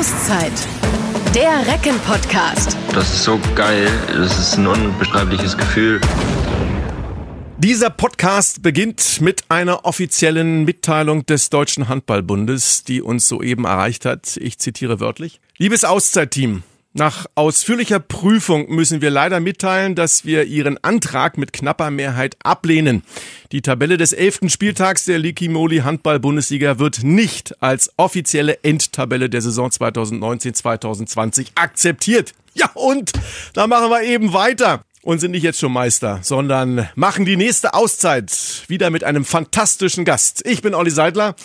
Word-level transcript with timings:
Auszeit. 0.00 0.52
Der 1.34 1.66
Recken-Podcast. 1.70 2.74
Das 2.94 3.12
ist 3.12 3.24
so 3.24 3.38
geil. 3.54 3.86
Das 4.08 4.38
ist 4.38 4.56
ein 4.56 4.66
unbeschreibliches 4.66 5.58
Gefühl. 5.58 6.00
Dieser 7.58 7.90
Podcast 7.90 8.62
beginnt 8.62 9.20
mit 9.20 9.44
einer 9.50 9.84
offiziellen 9.84 10.64
Mitteilung 10.64 11.26
des 11.26 11.50
Deutschen 11.50 11.90
Handballbundes, 11.90 12.84
die 12.84 13.02
uns 13.02 13.28
soeben 13.28 13.66
erreicht 13.66 14.06
hat. 14.06 14.38
Ich 14.38 14.58
zitiere 14.58 15.00
wörtlich. 15.00 15.38
Liebes 15.58 15.84
Auszeitteam, 15.84 16.62
nach 16.92 17.26
ausführlicher 17.36 18.00
Prüfung 18.00 18.68
müssen 18.68 19.00
wir 19.00 19.10
leider 19.10 19.38
mitteilen, 19.38 19.94
dass 19.94 20.24
wir 20.24 20.44
Ihren 20.44 20.82
Antrag 20.82 21.38
mit 21.38 21.52
knapper 21.52 21.90
Mehrheit 21.92 22.36
ablehnen. 22.42 23.04
Die 23.52 23.62
Tabelle 23.62 23.96
des 23.96 24.12
elften 24.12 24.50
Spieltags 24.50 25.04
der 25.04 25.18
Likimoli 25.18 25.78
Handball-Bundesliga 25.78 26.80
wird 26.80 27.04
nicht 27.04 27.62
als 27.62 27.92
offizielle 27.96 28.64
Endtabelle 28.64 29.30
der 29.30 29.40
Saison 29.40 29.70
2019-2020 29.70 31.50
akzeptiert. 31.54 32.32
Ja, 32.54 32.68
und 32.74 33.12
da 33.52 33.68
machen 33.68 33.88
wir 33.90 34.02
eben 34.02 34.32
weiter 34.32 34.82
und 35.02 35.20
sind 35.20 35.30
nicht 35.30 35.44
jetzt 35.44 35.60
schon 35.60 35.72
Meister, 35.72 36.18
sondern 36.22 36.88
machen 36.96 37.24
die 37.24 37.36
nächste 37.36 37.74
Auszeit 37.74 38.64
wieder 38.66 38.90
mit 38.90 39.04
einem 39.04 39.24
fantastischen 39.24 40.04
Gast. 40.04 40.44
Ich 40.44 40.60
bin 40.60 40.74
Olli 40.74 40.90
Seidler. 40.90 41.36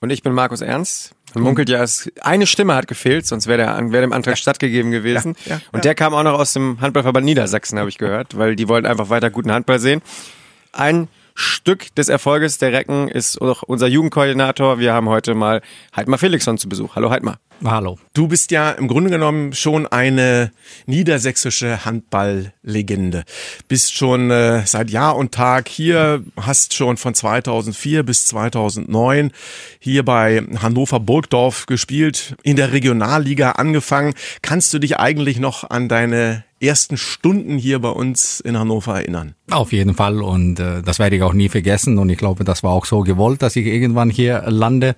Und 0.00 0.10
ich 0.10 0.22
bin 0.22 0.32
Markus 0.32 0.60
Ernst. 0.60 1.14
Man 1.34 1.44
munkelt 1.44 1.68
ja, 1.68 1.82
es, 1.82 2.10
eine 2.20 2.46
Stimme 2.46 2.74
hat 2.74 2.88
gefehlt, 2.88 3.26
sonst 3.26 3.46
wäre 3.46 3.58
der, 3.58 3.92
wär 3.92 4.00
dem 4.00 4.12
Antrag 4.12 4.32
ja. 4.32 4.36
stattgegeben 4.36 4.90
gewesen. 4.90 5.34
Ja, 5.46 5.56
ja, 5.56 5.60
und 5.72 5.84
der 5.84 5.94
kam 5.94 6.14
auch 6.14 6.22
noch 6.22 6.38
aus 6.38 6.52
dem 6.52 6.80
Handballverband 6.80 7.24
Niedersachsen, 7.24 7.78
habe 7.78 7.88
ich 7.88 7.98
gehört, 7.98 8.36
weil 8.36 8.56
die 8.56 8.68
wollten 8.68 8.86
einfach 8.86 9.08
weiter 9.08 9.30
guten 9.30 9.52
Handball 9.52 9.78
sehen. 9.78 10.02
Ein 10.72 11.08
Stück 11.34 11.94
des 11.94 12.08
Erfolges 12.08 12.58
der 12.58 12.72
Recken 12.72 13.08
ist 13.08 13.40
auch 13.40 13.62
unser 13.62 13.86
Jugendkoordinator. 13.86 14.78
Wir 14.78 14.92
haben 14.92 15.08
heute 15.08 15.34
mal 15.34 15.62
Heidmar 15.94 16.18
Felixson 16.18 16.58
zu 16.58 16.68
Besuch. 16.68 16.96
Hallo 16.96 17.10
Heidmar. 17.10 17.38
Hallo. 17.64 17.98
Du 18.12 18.26
bist 18.26 18.50
ja 18.50 18.72
im 18.72 18.88
Grunde 18.88 19.10
genommen 19.10 19.52
schon 19.52 19.86
eine 19.86 20.50
niedersächsische 20.86 21.84
Handballlegende. 21.84 23.22
Bist 23.68 23.94
schon 23.94 24.30
äh, 24.32 24.66
seit 24.66 24.90
Jahr 24.90 25.16
und 25.16 25.32
Tag 25.32 25.68
hier, 25.68 26.24
hast 26.40 26.74
schon 26.74 26.96
von 26.96 27.14
2004 27.14 28.02
bis 28.02 28.26
2009 28.26 29.30
hier 29.78 30.04
bei 30.04 30.42
Hannover 30.60 30.98
Burgdorf 30.98 31.66
gespielt, 31.66 32.34
in 32.42 32.56
der 32.56 32.72
Regionalliga 32.72 33.52
angefangen. 33.52 34.14
Kannst 34.42 34.74
du 34.74 34.80
dich 34.80 34.98
eigentlich 34.98 35.38
noch 35.38 35.70
an 35.70 35.88
deine 35.88 36.44
ersten 36.62 36.96
Stunden 36.96 37.58
hier 37.58 37.80
bei 37.80 37.88
uns 37.88 38.40
in 38.40 38.58
Hannover 38.58 38.96
erinnern? 38.96 39.34
Auf 39.50 39.72
jeden 39.72 39.94
Fall. 39.94 40.22
Und 40.22 40.60
äh, 40.60 40.82
das 40.82 40.98
werde 40.98 41.16
ich 41.16 41.22
auch 41.22 41.32
nie 41.32 41.48
vergessen. 41.48 41.98
Und 41.98 42.08
ich 42.08 42.18
glaube, 42.18 42.44
das 42.44 42.62
war 42.62 42.72
auch 42.72 42.86
so 42.86 43.00
gewollt, 43.00 43.42
dass 43.42 43.56
ich 43.56 43.66
irgendwann 43.66 44.10
hier 44.10 44.44
lande, 44.46 44.94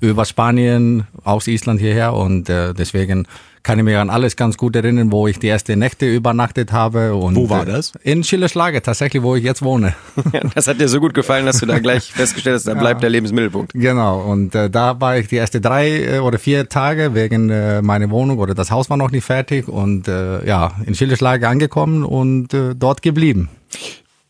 über 0.00 0.24
Spanien, 0.24 1.06
aus 1.24 1.46
Island 1.46 1.80
hierher. 1.80 2.12
Und 2.12 2.48
äh, 2.48 2.74
deswegen 2.74 3.26
kann 3.66 3.80
ich 3.80 3.84
mich 3.84 3.96
an 3.96 4.10
alles 4.10 4.36
ganz 4.36 4.56
gut 4.56 4.76
erinnern, 4.76 5.10
wo 5.10 5.26
ich 5.26 5.40
die 5.40 5.48
erste 5.48 5.76
Nächte 5.76 6.06
übernachtet 6.06 6.70
habe. 6.70 7.16
Und 7.16 7.34
wo 7.34 7.50
war 7.50 7.64
das? 7.64 7.94
In 8.04 8.22
Schillerschlage, 8.22 8.80
tatsächlich, 8.80 9.24
wo 9.24 9.34
ich 9.34 9.42
jetzt 9.42 9.60
wohne. 9.60 9.94
das 10.54 10.68
hat 10.68 10.80
dir 10.80 10.86
so 10.86 11.00
gut 11.00 11.14
gefallen, 11.14 11.46
dass 11.46 11.58
du 11.58 11.66
da 11.66 11.80
gleich 11.80 12.04
festgestellt 12.12 12.54
hast, 12.54 12.68
da 12.68 12.74
bleibt 12.74 13.00
ja. 13.00 13.06
der 13.06 13.10
Lebensmittelpunkt. 13.10 13.72
Genau, 13.74 14.20
und 14.20 14.54
äh, 14.54 14.70
da 14.70 15.00
war 15.00 15.18
ich 15.18 15.26
die 15.26 15.34
erste 15.34 15.60
drei 15.60 15.88
äh, 15.88 16.18
oder 16.20 16.38
vier 16.38 16.68
Tage 16.68 17.14
wegen 17.14 17.50
äh, 17.50 17.82
meiner 17.82 18.08
Wohnung 18.10 18.38
oder 18.38 18.54
das 18.54 18.70
Haus 18.70 18.88
war 18.88 18.96
noch 18.96 19.10
nicht 19.10 19.24
fertig 19.24 19.66
und 19.66 20.06
äh, 20.06 20.46
ja, 20.46 20.70
in 20.86 20.94
Schillerschlage 20.94 21.48
angekommen 21.48 22.04
und 22.04 22.54
äh, 22.54 22.76
dort 22.76 23.02
geblieben. 23.02 23.48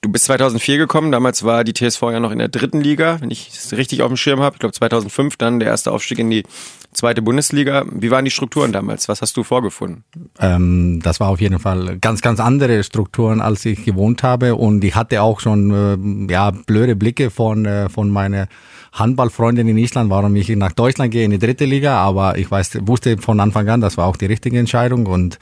Du 0.07 0.13
bist 0.13 0.27
2004 0.27 0.79
gekommen, 0.79 1.11
damals 1.11 1.43
war 1.43 1.65
die 1.65 1.73
TSV 1.73 2.01
ja 2.13 2.21
noch 2.21 2.31
in 2.31 2.39
der 2.39 2.47
dritten 2.47 2.81
Liga, 2.81 3.21
wenn 3.21 3.33
ich 3.33 3.49
es 3.49 3.77
richtig 3.77 4.03
auf 4.03 4.09
dem 4.09 4.17
Schirm 4.17 4.39
habe. 4.39 4.55
Ich 4.55 4.61
glaube 4.61 4.73
2005 4.73 5.37
dann 5.37 5.59
der 5.59 5.67
erste 5.67 5.91
Aufstieg 5.91 6.21
in 6.21 6.31
die 6.31 6.45
zweite 6.93 7.23
Bundesliga. 7.23 7.85
Wie 7.91 8.13
waren 8.13 8.25
die 8.25 8.31
Strukturen 8.31 8.71
damals? 8.71 9.09
Was 9.09 9.21
hast 9.21 9.37
du 9.37 9.43
vorgefunden? 9.43 10.05
Ähm, 10.39 11.01
das 11.03 11.19
war 11.19 11.29
auf 11.31 11.41
jeden 11.41 11.59
Fall 11.59 11.99
ganz, 11.99 12.23
ganz 12.23 12.39
andere 12.39 12.85
Strukturen, 12.85 13.41
als 13.41 13.65
ich 13.65 13.85
gewohnt 13.85 14.23
habe. 14.23 14.55
Und 14.55 14.85
ich 14.85 14.95
hatte 14.95 15.23
auch 15.23 15.41
schon 15.41 16.29
äh, 16.29 16.33
ja, 16.33 16.53
blöde 16.53 16.95
Blicke 16.95 17.31
von, 17.31 17.67
äh, 17.67 17.89
von 17.89 18.09
meiner 18.09 18.47
Handballfreundin 18.97 19.69
in 19.69 19.79
Island, 19.79 20.11
warum 20.11 20.35
ich 20.37 20.49
nach 20.51 20.73
Deutschland 20.73 21.13
gehe 21.13 21.25
in 21.25 21.31
die 21.31 21.39
dritte 21.39 21.65
Liga. 21.65 21.99
Aber 21.99 22.39
ich 22.39 22.51
weiß, 22.51 22.79
wusste 22.83 23.19
von 23.19 23.41
Anfang 23.41 23.69
an, 23.69 23.81
das 23.81 23.97
war 23.97 24.07
auch 24.07 24.17
die 24.17 24.27
richtige 24.27 24.59
Entscheidung. 24.59 25.07
Und 25.07 25.39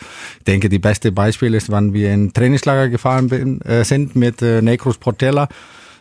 denke, 0.46 0.68
die 0.68 0.78
beste 0.78 1.12
Beispiel 1.12 1.54
ist, 1.54 1.70
wann 1.70 1.92
wir 1.92 2.12
in 2.12 2.32
Trainingslager 2.32 2.88
gefahren 2.88 3.28
bin, 3.28 3.60
äh, 3.62 3.84
sind 3.84 4.16
mit 4.16 4.42
äh, 4.42 4.60
Nekros 4.60 4.98
Portella. 4.98 5.48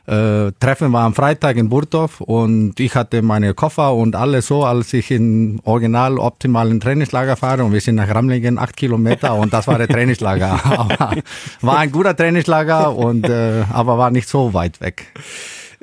Äh, 0.06 0.52
Treffen 0.60 0.92
war 0.92 1.06
am 1.06 1.14
Freitag 1.14 1.56
in 1.56 1.70
Burgdorf 1.70 2.20
und 2.20 2.78
ich 2.78 2.94
hatte 2.94 3.22
meine 3.22 3.54
Koffer 3.54 3.94
und 3.94 4.18
alles 4.18 4.48
so, 4.48 4.66
als 4.66 4.92
ich 4.92 5.12
in 5.12 5.62
original 5.64 6.20
optimalen 6.20 6.82
Trainingslager 6.82 7.38
fahre 7.38 7.64
und 7.64 7.72
wir 7.72 7.80
sind 7.80 7.96
nach 7.96 8.10
Ramlingen 8.10 8.60
acht 8.60 8.76
Kilometer 8.76 9.34
und 9.36 9.54
das 9.54 9.66
war 9.68 9.78
der 9.78 9.88
Trainingslager. 9.88 10.60
war 11.62 11.78
ein 11.78 11.92
guter 11.94 12.18
Trainingslager 12.18 12.94
und 12.94 13.30
äh, 13.30 13.64
aber 13.72 13.98
war 13.98 14.12
nicht 14.12 14.28
so 14.28 14.54
weit 14.54 14.82
weg. 14.82 15.06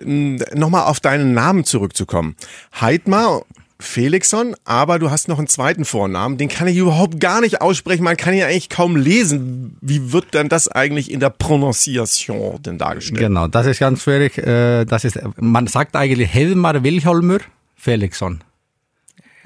Nochmal 0.03 0.85
auf 0.85 1.01
deinen 1.01 1.35
Namen 1.35 1.65
zurückzukommen. 1.65 2.37
Heidmar 2.81 3.43
Felixson, 3.81 4.55
aber 4.65 4.99
du 4.99 5.11
hast 5.11 5.29
noch 5.29 5.39
einen 5.39 5.49
zweiten 5.49 5.85
Vornamen, 5.85 6.37
den 6.37 6.49
kann 6.49 6.69
ich 6.69 6.77
überhaupt 6.77 7.19
gar 7.19 7.41
nicht 7.41 7.61
aussprechen, 7.61 8.05
man 8.05 8.17
kann 8.17 8.35
ihn 8.35 8.43
eigentlich 8.43 8.69
kaum 8.69 8.97
lesen. 8.97 9.77
Wie 9.81 10.13
wird 10.13 10.35
denn 10.35 10.49
das 10.49 10.69
eigentlich 10.69 11.11
in 11.11 11.21
der 11.21 11.31
Prononciation 11.31 12.63
denn 12.63 12.79
dargestellt? 12.79 13.21
Genau, 13.21 13.49
das 13.49 13.67
ist 13.67 13.79
ganz 13.79 14.03
schwierig. 14.03 14.39
Äh, 14.39 14.85
das 14.85 15.05
ist, 15.05 15.19
man 15.37 15.67
sagt 15.67 15.97
eigentlich 15.97 16.29
Helmar 16.29 16.83
Wilhelmer 16.85 17.39
Felixson. 17.75 18.43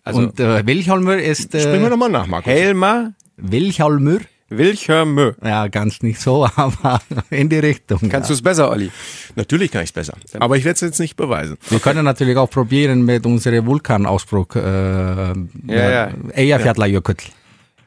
Also, 0.02 0.20
Und 0.20 0.40
äh, 0.40 0.66
Wilhelmer 0.66 1.18
ist... 1.18 1.54
Äh, 1.54 1.60
Springen 1.60 1.82
wir 1.82 1.90
nochmal 1.90 2.10
nach, 2.10 2.26
Markus. 2.26 2.52
Helmar 2.52 3.12
Wilhelmer 3.36 4.18
Wilhelmö. 4.58 5.32
Ja, 5.42 5.68
ganz 5.68 6.02
nicht 6.02 6.20
so, 6.20 6.46
aber 6.56 7.00
in 7.30 7.48
die 7.48 7.58
Richtung. 7.58 7.98
Kannst 8.00 8.28
ja. 8.28 8.28
du 8.28 8.32
es 8.34 8.42
besser, 8.42 8.70
Olli? 8.70 8.90
Natürlich 9.36 9.70
kann 9.70 9.82
ich 9.82 9.90
es 9.90 9.92
besser. 9.92 10.14
Aber 10.38 10.56
ich 10.56 10.64
werde 10.64 10.74
es 10.74 10.80
jetzt 10.80 11.00
nicht 11.00 11.16
beweisen. 11.16 11.56
Wir 11.68 11.80
können 11.80 12.04
natürlich 12.04 12.36
auch 12.36 12.50
probieren 12.50 13.04
mit 13.04 13.26
unserem 13.26 13.66
Vulkanausbruch. 13.66 14.56
Äh, 14.56 14.60
ja, 14.60 15.34
ja. 15.68 16.10
Eyjafjallajökull. 16.32 17.16
Ja. 17.18 17.43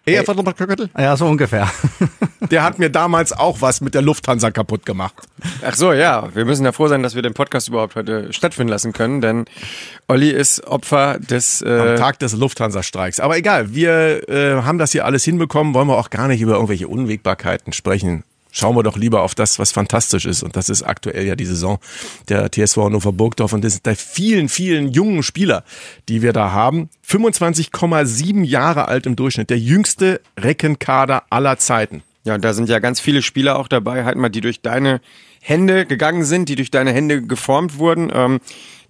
Eher 0.07 0.23
Ja, 0.97 1.17
so 1.17 1.27
ungefähr. 1.27 1.69
Der 2.51 2.63
hat 2.63 2.79
mir 2.79 2.89
damals 2.89 3.33
auch 3.33 3.61
was 3.61 3.81
mit 3.81 3.93
der 3.93 4.01
Lufthansa 4.01 4.51
kaputt 4.51 4.85
gemacht. 4.85 5.15
Ach 5.65 5.75
so, 5.75 5.91
ja. 5.91 6.33
Wir 6.33 6.45
müssen 6.45 6.63
ja 6.63 6.71
froh 6.71 6.87
sein, 6.87 7.03
dass 7.03 7.13
wir 7.13 7.21
den 7.21 7.33
Podcast 7.33 7.67
überhaupt 7.67 7.95
heute 7.95 8.31
stattfinden 8.31 8.69
lassen 8.69 8.93
können, 8.93 9.19
denn 9.19 9.45
Olli 10.07 10.29
ist 10.29 10.65
Opfer 10.65 11.19
des... 11.19 11.61
Äh 11.61 11.67
Am 11.67 11.95
Tag 11.97 12.19
des 12.19 12.33
Lufthansa-Streiks. 12.33 13.19
Aber 13.19 13.37
egal, 13.37 13.73
wir 13.73 14.29
äh, 14.29 14.61
haben 14.61 14.77
das 14.77 14.93
hier 14.93 15.03
alles 15.03 15.25
hinbekommen, 15.25 15.73
wollen 15.73 15.87
wir 15.87 15.97
auch 15.97 16.09
gar 16.09 16.29
nicht 16.29 16.39
über 16.39 16.53
irgendwelche 16.53 16.87
Unwägbarkeiten 16.87 17.73
sprechen 17.73 18.23
schauen 18.57 18.75
wir 18.75 18.83
doch 18.83 18.97
lieber 18.97 19.21
auf 19.21 19.35
das, 19.35 19.59
was 19.59 19.71
fantastisch 19.71 20.25
ist. 20.25 20.43
Und 20.43 20.55
das 20.55 20.69
ist 20.69 20.83
aktuell 20.83 21.25
ja 21.25 21.35
die 21.35 21.45
Saison 21.45 21.79
der 22.27 22.51
TSV 22.51 22.77
Hannover 22.77 23.11
Burgdorf. 23.11 23.53
Und 23.53 23.63
das 23.63 23.81
der 23.81 23.95
vielen, 23.95 24.49
vielen 24.49 24.91
jungen 24.91 25.23
Spieler, 25.23 25.63
die 26.09 26.21
wir 26.21 26.33
da 26.33 26.51
haben. 26.51 26.89
25,7 27.07 28.43
Jahre 28.43 28.87
alt 28.87 29.05
im 29.05 29.15
Durchschnitt. 29.15 29.49
Der 29.49 29.59
jüngste 29.59 30.21
Reckenkader 30.37 31.23
aller 31.29 31.57
Zeiten. 31.57 32.03
Ja, 32.23 32.37
da 32.37 32.53
sind 32.53 32.67
ja 32.67 32.79
ganz 32.79 32.99
viele 32.99 33.21
Spieler 33.21 33.57
auch 33.57 33.69
dabei, 33.69 34.03
halt 34.03 34.17
mal, 34.17 34.29
die 34.29 34.41
durch 34.41 34.61
deine 34.61 34.99
Hände 35.39 35.85
gegangen 35.85 36.25
sind, 36.25 36.49
die 36.49 36.55
durch 36.55 36.71
deine 36.71 36.91
Hände 36.91 37.21
geformt 37.21 37.77
wurden. 37.77 38.11
Ähm, 38.13 38.39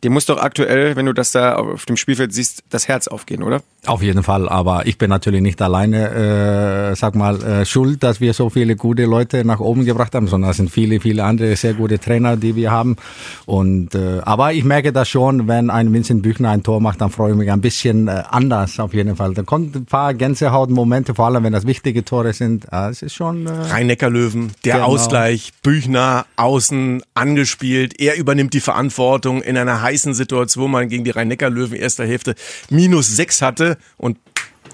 dir 0.04 0.10
muss 0.12 0.26
doch 0.26 0.38
aktuell, 0.38 0.96
wenn 0.96 1.06
du 1.06 1.14
das 1.14 1.32
da 1.32 1.56
auf 1.56 1.86
dem 1.86 1.98
Spielfeld 1.98 2.34
siehst, 2.34 2.64
das 2.70 2.88
Herz 2.88 3.08
aufgehen, 3.08 3.44
oder? 3.44 3.62
Auf 3.86 4.04
jeden 4.04 4.22
Fall, 4.24 4.50
aber 4.50 4.86
ich 4.86 4.98
bin 4.98 5.10
natürlich 5.10 5.42
nicht 5.42 5.62
alleine, 5.62 6.92
äh, 6.92 6.96
sag 6.96 7.16
mal, 7.16 7.42
äh, 7.42 7.66
schuld, 7.66 8.04
dass 8.04 8.20
wir 8.20 8.34
so 8.34 8.50
viele 8.50 8.76
gute 8.76 9.06
Leute 9.06 9.46
nach 9.46 9.60
oben 9.60 9.86
gebracht 9.86 10.14
haben, 10.14 10.28
sondern 10.28 10.52
es 10.52 10.58
sind 10.58 10.70
viele, 10.70 11.00
viele 11.00 11.24
andere 11.24 11.56
sehr 11.56 11.74
gute 11.74 12.00
Trainer, 12.00 12.38
die 12.38 12.56
wir 12.56 12.70
haben. 12.70 12.98
Und 13.46 13.96
äh, 13.96 14.20
aber 14.24 14.54
ich 14.54 14.64
merke 14.64 14.92
das 14.92 15.08
schon, 15.10 15.48
wenn 15.48 15.70
ein 15.70 15.94
Vincent 15.94 16.22
Büchner 16.22 16.50
ein 16.50 16.64
Tor 16.64 16.82
macht, 16.82 17.02
dann 17.02 17.10
freue 17.10 17.32
ich 17.32 17.38
mich 17.38 17.52
ein 17.52 17.62
bisschen 17.62 18.08
äh, 18.08 18.24
anders 18.30 18.80
auf 18.80 18.94
jeden 18.94 19.16
Fall. 19.16 19.34
Da 19.34 19.44
kommt 19.44 19.76
ein 19.76 19.86
paar 19.86 20.14
Gänsehautmomente, 20.14 21.16
vor 21.16 21.28
allem 21.28 21.44
wenn 21.44 21.54
das 21.54 21.66
wichtige 21.66 22.04
Tore 22.04 22.34
sind. 22.34 22.66
Äh, 22.72 22.90
es 22.90 23.02
ist 23.02 23.16
schon. 23.16 23.48
Äh, 23.48 23.52
Rhein-Neckar-Löwen, 23.52 24.52
der 24.66 24.76
genau. 24.76 24.88
Ausgleich, 24.88 25.54
Büchner 25.64 26.26
außen 26.36 27.04
angespielt, 27.14 28.00
er 28.00 28.18
übernimmt 28.18 28.54
die 28.54 28.60
Verantwortung 28.60 29.42
in 29.42 29.58
einer 29.58 29.82
heißen 29.88 30.14
Situation, 30.14 30.64
wo 30.64 30.68
man 30.68 30.90
gegen 30.90 31.04
die 31.04 31.12
Rhein-Neckar-Löwen 31.12 31.78
erster 31.78 32.06
Hälfte 32.06 32.36
minus 32.70 33.08
sechs 33.16 33.42
hatte 33.42 33.78
und 33.98 34.18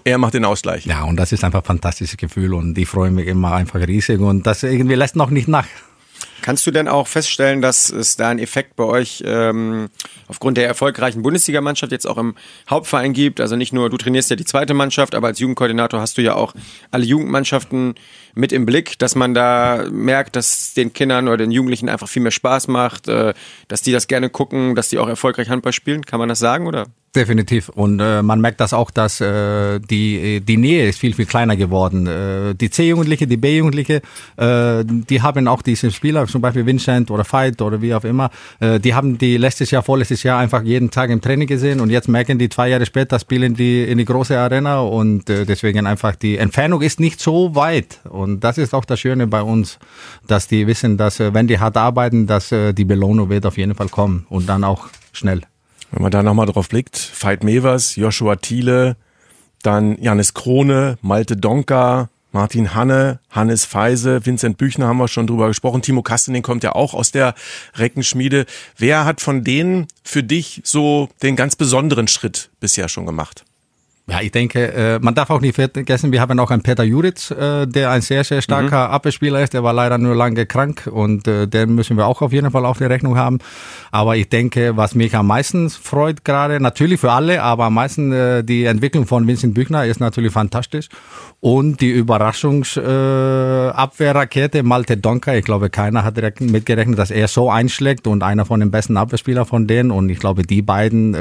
er 0.03 0.17
macht 0.17 0.33
den 0.33 0.45
Ausgleich. 0.45 0.85
Ja, 0.85 1.03
und 1.03 1.17
das 1.17 1.31
ist 1.31 1.43
einfach 1.43 1.61
ein 1.61 1.65
fantastisches 1.65 2.17
Gefühl 2.17 2.53
und 2.53 2.77
ich 2.77 2.87
freue 2.87 3.11
mich 3.11 3.27
immer 3.27 3.53
einfach 3.53 3.79
riesig 3.79 4.19
und 4.19 4.45
das 4.45 4.63
irgendwie 4.63 4.95
lässt 4.95 5.15
noch 5.15 5.29
nicht 5.29 5.47
nach. 5.47 5.67
Kannst 6.43 6.67
du 6.67 6.71
denn 6.71 6.89
auch 6.89 7.07
feststellen, 7.07 7.61
dass 7.61 7.89
es 7.89 8.17
da 8.17 8.29
einen 8.29 8.39
Effekt 8.39 8.75
bei 8.75 8.83
euch 8.83 9.23
ähm, 9.25 9.89
aufgrund 10.27 10.57
der 10.57 10.67
erfolgreichen 10.67 11.21
Bundesligamannschaft 11.21 11.93
jetzt 11.93 12.05
auch 12.05 12.17
im 12.17 12.35
Hauptverein 12.69 13.13
gibt? 13.13 13.39
Also 13.39 13.55
nicht 13.55 13.71
nur, 13.71 13.89
du 13.89 13.95
trainierst 13.95 14.29
ja 14.29 14.35
die 14.35 14.43
zweite 14.43 14.73
Mannschaft, 14.73 15.15
aber 15.15 15.27
als 15.27 15.39
Jugendkoordinator 15.39 16.01
hast 16.01 16.17
du 16.17 16.21
ja 16.21 16.35
auch 16.35 16.53
alle 16.91 17.05
Jugendmannschaften 17.05 17.95
mit 18.35 18.51
im 18.51 18.65
Blick, 18.65 18.99
dass 18.99 19.15
man 19.15 19.33
da 19.33 19.85
merkt, 19.89 20.35
dass 20.35 20.73
den 20.73 20.91
Kindern 20.91 21.29
oder 21.29 21.37
den 21.37 21.51
Jugendlichen 21.51 21.87
einfach 21.87 22.09
viel 22.09 22.21
mehr 22.21 22.31
Spaß 22.31 22.67
macht, 22.67 23.07
äh, 23.07 23.33
dass 23.69 23.81
die 23.81 23.93
das 23.93 24.07
gerne 24.07 24.29
gucken, 24.29 24.75
dass 24.75 24.89
die 24.89 24.99
auch 24.99 25.07
erfolgreich 25.07 25.49
Handball 25.49 25.73
spielen. 25.73 26.05
Kann 26.05 26.19
man 26.19 26.27
das 26.27 26.39
sagen 26.39 26.67
oder? 26.67 26.87
Definitiv. 27.15 27.69
Und 27.69 27.99
äh, 27.99 28.23
man 28.23 28.41
merkt 28.41 28.59
das 28.59 28.73
auch, 28.73 28.89
dass 28.89 29.21
äh, 29.21 29.79
die, 29.79 30.41
die 30.41 30.57
Nähe 30.57 30.89
ist 30.89 30.97
viel, 30.97 31.13
viel 31.13 31.27
kleiner 31.27 31.55
geworden. 31.55 32.07
Äh, 32.07 32.55
die 32.55 32.71
C-Jugendliche, 32.71 33.27
die 33.27 33.37
B-Jugendliche, 33.37 34.01
äh, 34.35 34.83
die 34.83 35.21
haben 35.21 35.47
auch 35.47 35.61
diese 35.61 35.91
Spieler, 35.91 36.25
zum 36.25 36.41
Beispiel 36.41 36.65
Vincent 36.65 37.11
oder 37.11 37.23
Veit 37.23 37.61
oder 37.61 37.83
wie 37.83 37.93
auch 37.93 38.03
immer, 38.03 38.31
äh, 38.59 38.79
die 38.79 38.95
haben 38.95 39.19
die 39.19 39.37
letztes 39.37 39.69
Jahr, 39.69 39.83
vorletztes 39.83 40.23
Jahr 40.23 40.39
einfach 40.39 40.63
jeden 40.63 40.89
Tag 40.89 41.11
im 41.11 41.21
Training 41.21 41.47
gesehen 41.47 41.81
und 41.81 41.91
jetzt 41.91 42.07
merken 42.07 42.39
die 42.39 42.49
zwei 42.49 42.69
Jahre 42.69 42.87
später, 42.87 43.19
spielen 43.19 43.53
die 43.53 43.83
in 43.83 43.99
die 43.99 44.05
große 44.05 44.35
Arena 44.35 44.79
und 44.79 45.29
äh, 45.29 45.45
deswegen 45.45 45.85
einfach 45.85 46.15
die 46.15 46.39
Entfernung 46.39 46.81
ist 46.81 46.99
nicht 46.99 47.19
so 47.19 47.53
weit. 47.53 47.99
Und 48.09 48.39
das 48.43 48.57
ist 48.57 48.73
auch 48.73 48.85
das 48.85 48.99
Schöne 48.99 49.27
bei 49.27 49.43
uns, 49.43 49.77
dass 50.25 50.47
die 50.47 50.65
wissen, 50.65 50.97
dass 50.97 51.19
äh, 51.19 51.31
wenn 51.31 51.45
die 51.45 51.59
hart 51.59 51.77
arbeiten, 51.77 52.25
dass 52.25 52.51
äh, 52.51 52.73
die 52.73 52.85
Belohnung 52.85 53.29
wird 53.29 53.45
auf 53.45 53.59
jeden 53.59 53.75
Fall 53.75 53.89
kommen 53.89 54.25
und 54.29 54.49
dann 54.49 54.63
auch 54.63 54.87
schnell. 55.11 55.43
Wenn 55.93 56.01
man 56.01 56.11
da 56.11 56.23
nochmal 56.23 56.47
drauf 56.47 56.69
blickt, 56.69 57.11
Veit 57.21 57.43
Mevers, 57.43 57.95
Joshua 57.95 58.35
Thiele, 58.35 58.95
dann 59.61 60.01
Janis 60.01 60.33
Krone, 60.33 60.97
Malte 61.03 61.37
Donka, 61.37 62.09
Martin 62.31 62.73
Hanne, 62.73 63.19
Hannes 63.29 63.63
Feise, 63.63 64.25
Vincent 64.25 64.57
Büchner 64.57 64.87
haben 64.87 64.97
wir 64.97 65.07
schon 65.07 65.27
drüber 65.27 65.47
gesprochen. 65.49 65.83
Timo 65.83 66.01
Kastening 66.01 66.41
kommt 66.41 66.63
ja 66.63 66.71
auch 66.71 66.95
aus 66.95 67.11
der 67.11 67.35
Reckenschmiede. 67.75 68.47
Wer 68.75 69.05
hat 69.05 69.21
von 69.21 69.43
denen 69.43 69.85
für 70.03 70.23
dich 70.23 70.61
so 70.65 71.09
den 71.21 71.35
ganz 71.35 71.55
besonderen 71.55 72.07
Schritt 72.07 72.49
bisher 72.59 72.89
schon 72.89 73.05
gemacht? 73.05 73.45
Ja, 74.05 74.19
ich 74.19 74.33
denke, 74.33 74.73
äh, 74.73 74.99
man 74.99 75.15
darf 75.15 75.29
auch 75.29 75.39
nicht 75.39 75.55
vergessen, 75.55 76.11
wir 76.11 76.19
haben 76.19 76.37
auch 76.37 76.51
einen 76.51 76.61
Peter 76.61 76.83
Juritz, 76.83 77.31
äh, 77.31 77.65
der 77.65 77.89
ein 77.89 78.01
sehr, 78.01 78.25
sehr 78.25 78.41
starker 78.41 78.89
mhm. 78.89 78.93
Abwehrspieler 78.93 79.41
ist. 79.41 79.53
Der 79.53 79.63
war 79.63 79.71
leider 79.71 79.97
nur 79.97 80.13
lange 80.13 80.45
krank 80.45 80.89
und 80.91 81.25
äh, 81.25 81.47
den 81.47 81.73
müssen 81.73 81.95
wir 81.95 82.05
auch 82.05 82.21
auf 82.21 82.33
jeden 82.33 82.51
Fall 82.51 82.65
auf 82.65 82.79
der 82.79 82.89
Rechnung 82.89 83.17
haben. 83.17 83.39
Aber 83.91 84.17
ich 84.17 84.27
denke, 84.27 84.75
was 84.75 84.93
mich 84.93 85.15
am 85.15 85.27
meisten 85.27 85.69
freut 85.69 86.25
gerade, 86.25 86.59
natürlich 86.59 86.99
für 86.99 87.13
alle, 87.13 87.43
aber 87.43 87.63
am 87.65 87.75
meisten 87.75 88.45
die 88.45 88.65
Entwicklung 88.65 89.07
von 89.07 89.25
Vincent 89.25 89.53
Büchner 89.53 89.85
ist 89.85 90.01
natürlich 90.01 90.33
fantastisch. 90.33 90.89
Und 91.39 91.79
die 91.79 91.91
Überraschungsabwehrrakete 91.91 94.63
Malte 94.63 94.97
Donker, 94.97 95.37
ich 95.37 95.45
glaube, 95.45 95.69
keiner 95.69 96.03
hat 96.03 96.17
mitgerechnet, 96.41 96.99
dass 96.99 97.11
er 97.11 97.29
so 97.29 97.49
einschlägt 97.49 98.07
und 98.07 98.23
einer 98.23 98.45
von 98.45 98.59
den 98.59 98.71
besten 98.71 98.97
Abwehrspielern 98.97 99.45
von 99.45 99.67
denen. 99.67 99.91
Und 99.91 100.09
ich 100.09 100.19
glaube, 100.19 100.43
die 100.43 100.61
beiden 100.61 101.15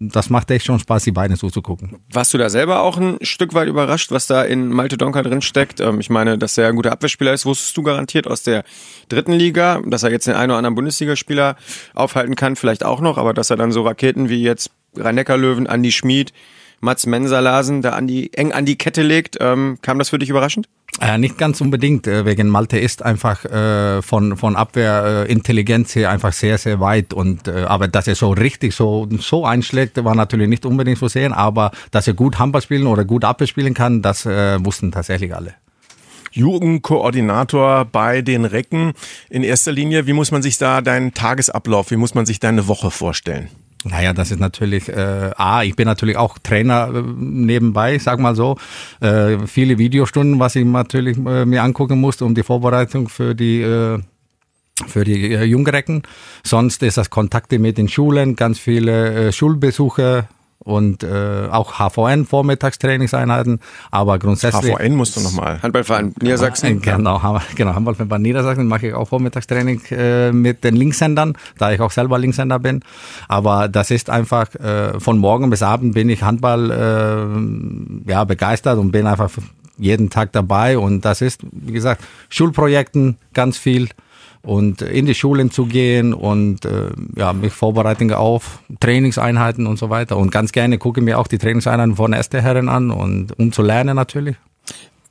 das 0.00 0.30
macht 0.30 0.50
echt 0.50 0.66
schon 0.66 0.78
Spaß, 0.78 1.04
die 1.04 1.12
beiden 1.12 1.36
zuzugucken. 1.36 1.96
Warst 2.12 2.32
du 2.32 2.38
da 2.38 2.48
selber 2.50 2.82
auch 2.82 2.98
ein 2.98 3.18
Stück 3.22 3.54
weit 3.54 3.68
überrascht, 3.68 4.10
was 4.10 4.26
da 4.26 4.42
in 4.42 4.68
Malte 4.68 4.96
Donker 4.96 5.22
drin 5.22 5.42
steckt? 5.42 5.80
Ähm, 5.80 6.00
ich 6.00 6.10
meine, 6.10 6.38
dass 6.38 6.56
er 6.56 6.68
ein 6.68 6.76
guter 6.76 6.92
Abwehrspieler 6.92 7.32
ist, 7.32 7.46
wusstest 7.46 7.76
du 7.76 7.82
garantiert 7.82 8.26
aus 8.26 8.42
der 8.42 8.64
dritten 9.08 9.32
Liga, 9.32 9.80
dass 9.86 10.02
er 10.02 10.10
jetzt 10.10 10.26
den 10.26 10.34
einen 10.34 10.50
oder 10.50 10.58
anderen 10.58 10.76
Bundesligaspieler 10.76 11.56
aufhalten 11.94 12.36
kann, 12.36 12.56
vielleicht 12.56 12.84
auch 12.84 13.00
noch, 13.00 13.18
aber 13.18 13.34
dass 13.34 13.50
er 13.50 13.56
dann 13.56 13.72
so 13.72 13.82
Raketen 13.82 14.28
wie 14.28 14.42
jetzt 14.42 14.70
Rhein-Neckar-Löwen, 14.96 15.66
Andi 15.66 15.92
Schmid, 15.92 16.32
Mats 16.80 17.06
Mensalasen 17.06 17.82
da 17.82 17.90
an 17.90 18.06
die, 18.06 18.32
eng 18.34 18.52
an 18.52 18.64
die 18.64 18.76
Kette 18.76 19.02
legt. 19.02 19.36
Ähm, 19.40 19.78
kam 19.82 19.98
das 19.98 20.10
für 20.10 20.18
dich 20.18 20.30
überraschend? 20.30 20.68
Äh, 21.00 21.18
nicht 21.18 21.38
ganz 21.38 21.60
unbedingt, 21.60 22.06
äh, 22.06 22.24
wegen 22.24 22.48
Malte 22.48 22.78
ist 22.78 23.04
einfach 23.04 23.44
äh, 23.44 24.02
von, 24.02 24.36
von 24.36 24.56
Abwehrintelligenz 24.56 25.94
äh, 25.94 26.00
her 26.00 26.10
einfach 26.10 26.32
sehr, 26.32 26.58
sehr 26.58 26.80
weit. 26.80 27.14
Und, 27.14 27.46
äh, 27.46 27.64
aber 27.68 27.86
dass 27.86 28.08
er 28.08 28.16
so 28.16 28.30
richtig 28.30 28.74
so, 28.74 29.06
so 29.18 29.44
einschlägt, 29.44 30.02
war 30.04 30.14
natürlich 30.14 30.48
nicht 30.48 30.66
unbedingt 30.66 30.98
zu 30.98 31.08
sehen. 31.08 31.32
Aber 31.32 31.70
dass 31.92 32.08
er 32.08 32.14
gut 32.14 32.38
Handball 32.38 32.62
spielen 32.62 32.86
oder 32.86 33.04
gut 33.04 33.24
Abwehr 33.24 33.46
spielen 33.46 33.74
kann, 33.74 34.02
das 34.02 34.26
äh, 34.26 34.64
wussten 34.64 34.90
tatsächlich 34.90 35.34
alle. 35.34 35.54
Jugendkoordinator 36.32 37.84
bei 37.84 38.22
den 38.22 38.44
Recken. 38.44 38.92
In 39.30 39.44
erster 39.44 39.72
Linie, 39.72 40.06
wie 40.06 40.12
muss 40.12 40.30
man 40.30 40.42
sich 40.42 40.58
da 40.58 40.80
deinen 40.80 41.14
Tagesablauf, 41.14 41.90
wie 41.90 41.96
muss 41.96 42.14
man 42.14 42.26
sich 42.26 42.40
deine 42.40 42.66
Woche 42.66 42.90
vorstellen? 42.90 43.48
Naja, 43.84 44.12
das 44.12 44.30
ist 44.32 44.40
natürlich, 44.40 44.88
äh, 44.88 45.30
A, 45.36 45.62
ich 45.62 45.76
bin 45.76 45.86
natürlich 45.86 46.16
auch 46.16 46.38
Trainer 46.38 46.90
äh, 46.92 47.02
nebenbei, 47.16 47.98
sag 47.98 48.18
mal 48.18 48.34
so. 48.34 48.56
Äh, 49.00 49.46
viele 49.46 49.78
Videostunden, 49.78 50.40
was 50.40 50.56
ich 50.56 50.64
natürlich 50.64 51.16
äh, 51.18 51.44
mir 51.44 51.62
angucken 51.62 52.00
musste, 52.00 52.24
um 52.24 52.34
die 52.34 52.42
Vorbereitung 52.42 53.08
für 53.08 53.34
die 53.34 53.62
äh, 53.62 54.00
für 54.86 55.04
die 55.04 55.32
äh, 55.32 55.44
Jungrecken. 55.44 56.02
Sonst 56.44 56.82
ist 56.82 56.96
das 56.96 57.10
Kontakte 57.10 57.58
mit 57.58 57.78
den 57.78 57.88
Schulen, 57.88 58.36
ganz 58.36 58.58
viele 58.58 59.28
äh, 59.28 59.32
Schulbesuche, 59.32 60.28
und 60.58 61.02
äh, 61.02 61.48
auch 61.50 61.78
HVN 61.78 62.26
Vormittagstrainingseinheiten, 62.26 63.60
aber 63.90 64.18
grundsätzlich 64.18 64.74
HVN 64.74 64.94
musst 64.96 65.16
du 65.16 65.20
nochmal. 65.20 65.62
Handballverein 65.62 66.14
Niedersachsen. 66.20 66.80
Genau, 66.82 67.40
genau 67.54 67.74
Handballverein 67.74 68.22
Niedersachsen 68.22 68.66
mache 68.66 68.88
ich 68.88 68.94
auch 68.94 69.08
Vormittagstraining 69.08 69.80
äh, 69.90 70.32
mit 70.32 70.64
den 70.64 70.76
Linkshändern, 70.76 71.34
da 71.58 71.72
ich 71.72 71.80
auch 71.80 71.90
selber 71.90 72.18
Linkshänder 72.18 72.58
bin. 72.58 72.82
Aber 73.28 73.68
das 73.68 73.90
ist 73.90 74.10
einfach 74.10 74.54
äh, 74.56 74.98
von 74.98 75.18
morgen 75.18 75.48
bis 75.50 75.62
abend 75.62 75.94
bin 75.94 76.08
ich 76.08 76.22
Handball 76.22 76.70
äh, 76.70 78.10
ja 78.10 78.24
begeistert 78.24 78.78
und 78.78 78.90
bin 78.90 79.06
einfach 79.06 79.30
jeden 79.78 80.10
Tag 80.10 80.32
dabei 80.32 80.76
und 80.76 81.04
das 81.04 81.20
ist 81.20 81.40
wie 81.52 81.72
gesagt 81.72 82.02
Schulprojekten 82.28 83.16
ganz 83.32 83.56
viel 83.56 83.88
und 84.42 84.82
in 84.82 85.06
die 85.06 85.14
Schulen 85.14 85.50
zu 85.50 85.66
gehen 85.66 86.14
und 86.14 86.64
äh, 86.64 86.90
ja, 87.16 87.32
mich 87.32 87.52
vorbereiten 87.52 88.12
auf 88.12 88.60
Trainingseinheiten 88.80 89.66
und 89.66 89.78
so 89.78 89.90
weiter. 89.90 90.16
Und 90.16 90.30
ganz 90.30 90.52
gerne 90.52 90.78
gucke 90.78 91.00
mir 91.00 91.18
auch 91.18 91.26
die 91.26 91.38
Trainingseinheiten 91.38 91.96
von 91.96 92.12
ersten 92.12 92.40
Herren 92.40 92.68
an 92.68 92.90
und 92.90 93.38
um 93.38 93.52
zu 93.52 93.62
lernen 93.62 93.96
natürlich. 93.96 94.36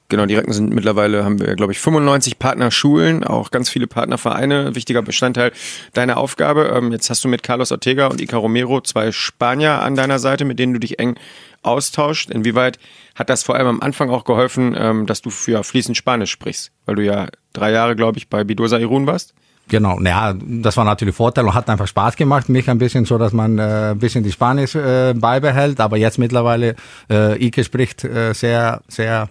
Genau, 0.09 0.25
die 0.25 0.35
Recken 0.35 0.53
sind 0.53 0.73
mittlerweile, 0.73 1.25
haben 1.25 1.37
wir, 1.37 1.55
glaube 1.55 1.73
ich, 1.73 1.79
95 1.79 2.39
Partnerschulen, 2.39 3.25
auch 3.25 3.51
ganz 3.51 3.69
viele 3.69 3.87
Partnervereine, 3.87 4.73
wichtiger 4.73 5.01
Bestandteil 5.01 5.51
deiner 5.93 6.15
Aufgabe. 6.15 6.71
Ähm, 6.73 6.93
jetzt 6.93 7.09
hast 7.09 7.25
du 7.25 7.27
mit 7.27 7.43
Carlos 7.43 7.73
Ortega 7.73 8.07
und 8.07 8.21
Ica 8.21 8.37
Romero 8.37 8.79
zwei 8.79 9.11
Spanier 9.11 9.81
an 9.81 9.95
deiner 9.95 10.19
Seite, 10.19 10.45
mit 10.45 10.59
denen 10.59 10.71
du 10.71 10.79
dich 10.79 10.99
eng 10.99 11.17
austauscht. 11.61 12.29
Inwieweit 12.29 12.79
hat 13.17 13.29
das 13.31 13.43
vor 13.43 13.55
allem 13.55 13.67
am 13.67 13.81
Anfang 13.81 14.11
auch 14.11 14.23
geholfen, 14.23 14.75
ähm, 14.77 15.07
dass 15.07 15.21
du 15.21 15.31
für 15.31 15.63
fließend 15.63 15.97
Spanisch 15.97 16.31
sprichst? 16.31 16.71
Weil 16.85 16.95
du 16.95 17.03
ja 17.03 17.27
drei 17.51 17.71
Jahre, 17.71 17.95
glaube 17.95 18.19
ich, 18.19 18.29
bei 18.29 18.43
Bidosa 18.43 18.77
Irun 18.77 19.07
warst. 19.07 19.33
Genau, 19.69 19.99
ja, 19.99 20.33
das 20.33 20.77
war 20.77 20.85
natürlich 20.85 21.15
Vorteil 21.15 21.45
und 21.45 21.53
hat 21.53 21.69
einfach 21.69 21.87
Spaß 21.87 22.15
gemacht, 22.15 22.47
mich 22.47 22.69
ein 22.69 22.77
bisschen 22.77 23.03
so, 23.03 23.17
dass 23.17 23.33
man 23.33 23.57
äh, 23.57 23.91
ein 23.91 23.99
bisschen 23.99 24.23
die 24.23 24.31
Spanisch 24.31 24.75
äh, 24.75 25.13
beibehält, 25.13 25.81
aber 25.81 25.97
jetzt 25.97 26.19
mittlerweile, 26.19 26.75
äh, 27.09 27.43
Ike 27.43 27.65
spricht 27.65 28.05
äh, 28.05 28.33
sehr, 28.33 28.81
sehr 28.87 29.29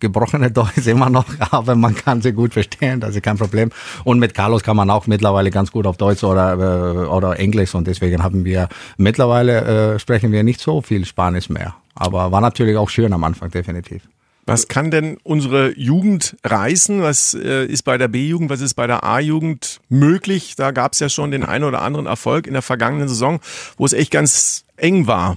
gebrochene 0.00 0.50
Deutsch 0.50 0.86
immer 0.86 1.10
noch, 1.10 1.26
aber 1.50 1.74
man 1.76 1.94
kann 1.94 2.22
sie 2.22 2.32
gut 2.32 2.52
verstehen, 2.52 3.00
das 3.00 3.14
ist 3.14 3.22
kein 3.22 3.38
Problem. 3.38 3.70
Und 4.04 4.18
mit 4.18 4.34
Carlos 4.34 4.62
kann 4.62 4.76
man 4.76 4.90
auch 4.90 5.06
mittlerweile 5.06 5.50
ganz 5.50 5.70
gut 5.70 5.86
auf 5.86 5.96
Deutsch 5.96 6.24
oder, 6.24 6.54
äh, 6.54 7.06
oder 7.06 7.38
Englisch 7.38 7.74
und 7.74 7.86
deswegen 7.86 8.22
haben 8.22 8.44
wir 8.44 8.68
mittlerweile 8.96 9.94
äh, 9.94 9.98
sprechen 9.98 10.32
wir 10.32 10.42
nicht 10.42 10.60
so 10.60 10.82
viel 10.82 11.04
Spanisch 11.04 11.48
mehr. 11.48 11.74
Aber 11.94 12.32
war 12.32 12.40
natürlich 12.40 12.76
auch 12.76 12.88
schön 12.88 13.12
am 13.12 13.24
Anfang, 13.24 13.50
definitiv. 13.50 14.02
Was 14.46 14.68
kann 14.68 14.90
denn 14.90 15.18
unsere 15.22 15.78
Jugend 15.78 16.36
reißen? 16.44 17.02
Was 17.02 17.34
äh, 17.34 17.66
ist 17.66 17.82
bei 17.82 17.98
der 17.98 18.08
B-Jugend, 18.08 18.50
was 18.50 18.60
ist 18.60 18.74
bei 18.74 18.86
der 18.86 19.04
A-Jugend 19.04 19.80
möglich? 19.88 20.56
Da 20.56 20.72
gab 20.72 20.94
es 20.94 20.98
ja 20.98 21.08
schon 21.08 21.30
den 21.30 21.44
einen 21.44 21.64
oder 21.64 21.82
anderen 21.82 22.06
Erfolg 22.06 22.46
in 22.46 22.54
der 22.54 22.62
vergangenen 22.62 23.06
Saison, 23.06 23.40
wo 23.76 23.84
es 23.84 23.92
echt 23.92 24.10
ganz 24.10 24.64
eng 24.76 25.06
war 25.06 25.36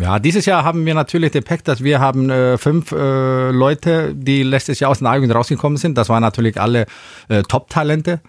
ja, 0.00 0.18
dieses 0.20 0.46
Jahr 0.46 0.64
haben 0.64 0.86
wir 0.86 0.94
natürlich 0.94 1.32
den 1.32 1.42
Pech, 1.42 1.62
dass 1.64 1.82
wir 1.82 1.98
haben 1.98 2.30
äh, 2.30 2.56
fünf 2.56 2.92
äh, 2.92 3.50
Leute, 3.50 4.14
die 4.14 4.44
letztes 4.44 4.78
Jahr 4.78 4.92
aus 4.92 5.00
der 5.00 5.08
A-Jugend 5.08 5.34
rausgekommen 5.34 5.76
sind. 5.76 5.98
Das 5.98 6.08
waren 6.08 6.22
natürlich 6.22 6.60
alle 6.60 6.86
äh, 7.28 7.42
Top-Talente. 7.42 8.20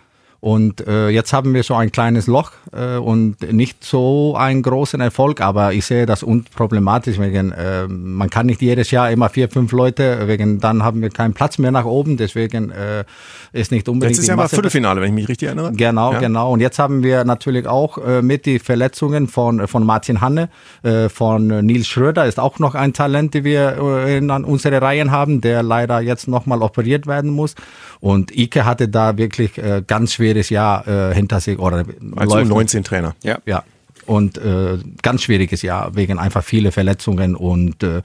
Und 0.42 0.88
äh, 0.88 1.10
jetzt 1.10 1.34
haben 1.34 1.54
wir 1.54 1.64
so 1.64 1.76
ein 1.76 1.92
kleines 1.92 2.28
Loch 2.28 2.52
äh, 2.72 2.96
und 2.96 3.52
nicht 3.52 3.84
so 3.84 4.36
einen 4.38 4.62
großen 4.62 5.02
Erfolg, 5.02 5.42
aber 5.42 5.74
ich 5.74 5.86
sehe 5.86 6.06
das 6.06 6.24
unproblematisch, 6.24 7.20
wegen 7.20 7.52
äh, 7.52 7.88
man 7.88 8.30
kann 8.30 8.46
nicht 8.46 8.62
jedes 8.62 8.92
Jahr 8.92 9.12
immer 9.12 9.28
vier, 9.28 9.50
fünf 9.50 9.74
Leute, 9.74 10.28
wegen 10.28 10.60
dann 10.60 10.84
haben 10.84 11.02
wir 11.02 11.10
keinen 11.10 11.34
Platz 11.34 11.58
mehr 11.58 11.72
nach 11.72 11.84
oben, 11.84 12.16
deswegen 12.16 12.72
äh, 12.72 13.04
ist 13.52 13.72
nicht 13.72 13.90
unbedingt. 13.90 14.12
Letztes 14.12 14.28
Jahr 14.28 14.38
war 14.38 14.48
Viertelfinale, 14.48 15.02
wenn 15.02 15.10
ich 15.10 15.16
mich 15.16 15.28
richtig 15.28 15.48
erinnere. 15.48 15.74
Genau, 15.74 16.14
ja. 16.14 16.20
genau. 16.20 16.54
Und 16.54 16.62
jetzt 16.62 16.80
haben 16.80 17.04
wir 17.04 17.26
natürlich 17.26 17.68
auch 17.68 17.98
äh, 17.98 18.22
mit 18.22 18.46
die 18.46 18.60
Verletzungen 18.60 19.28
von 19.28 19.68
von 19.68 19.86
Martin 19.86 20.22
Hanne, 20.22 20.50
äh, 20.84 21.10
von 21.10 21.48
Nils 21.48 21.88
Schröder 21.88 22.26
ist 22.26 22.40
auch 22.40 22.60
noch 22.60 22.76
ein 22.76 22.94
Talent, 22.94 23.34
die 23.34 23.44
wir 23.44 23.78
äh, 23.78 24.18
in 24.18 24.30
unsere 24.30 24.82
Reihen 24.82 25.12
haben, 25.12 25.42
der 25.42 25.64
leider 25.64 26.00
jetzt 26.00 26.28
nochmal 26.28 26.62
operiert 26.62 27.08
werden 27.08 27.32
muss. 27.32 27.56
Und 28.00 28.36
Ike 28.36 28.64
hatte 28.64 28.88
da 28.88 29.18
wirklich 29.18 29.58
äh, 29.58 29.84
ganz 29.86 30.14
schweres 30.30 30.50
Jahr 30.50 30.88
äh, 30.88 31.14
hinter 31.14 31.40
sich. 31.40 31.60
Oder 31.60 31.86
Als 32.16 32.34
19 32.34 32.84
Trainer. 32.84 33.16
Ja. 33.24 33.40
ja. 33.46 33.64
Und 34.06 34.40
äh, 34.40 34.80
ganz 35.04 35.22
schwieriges 35.22 35.62
Jahr 35.62 35.96
wegen 35.96 36.18
einfach 36.18 36.44
viele 36.44 36.72
Verletzungen 36.72 37.36
und 37.36 37.84
äh, 37.84 38.02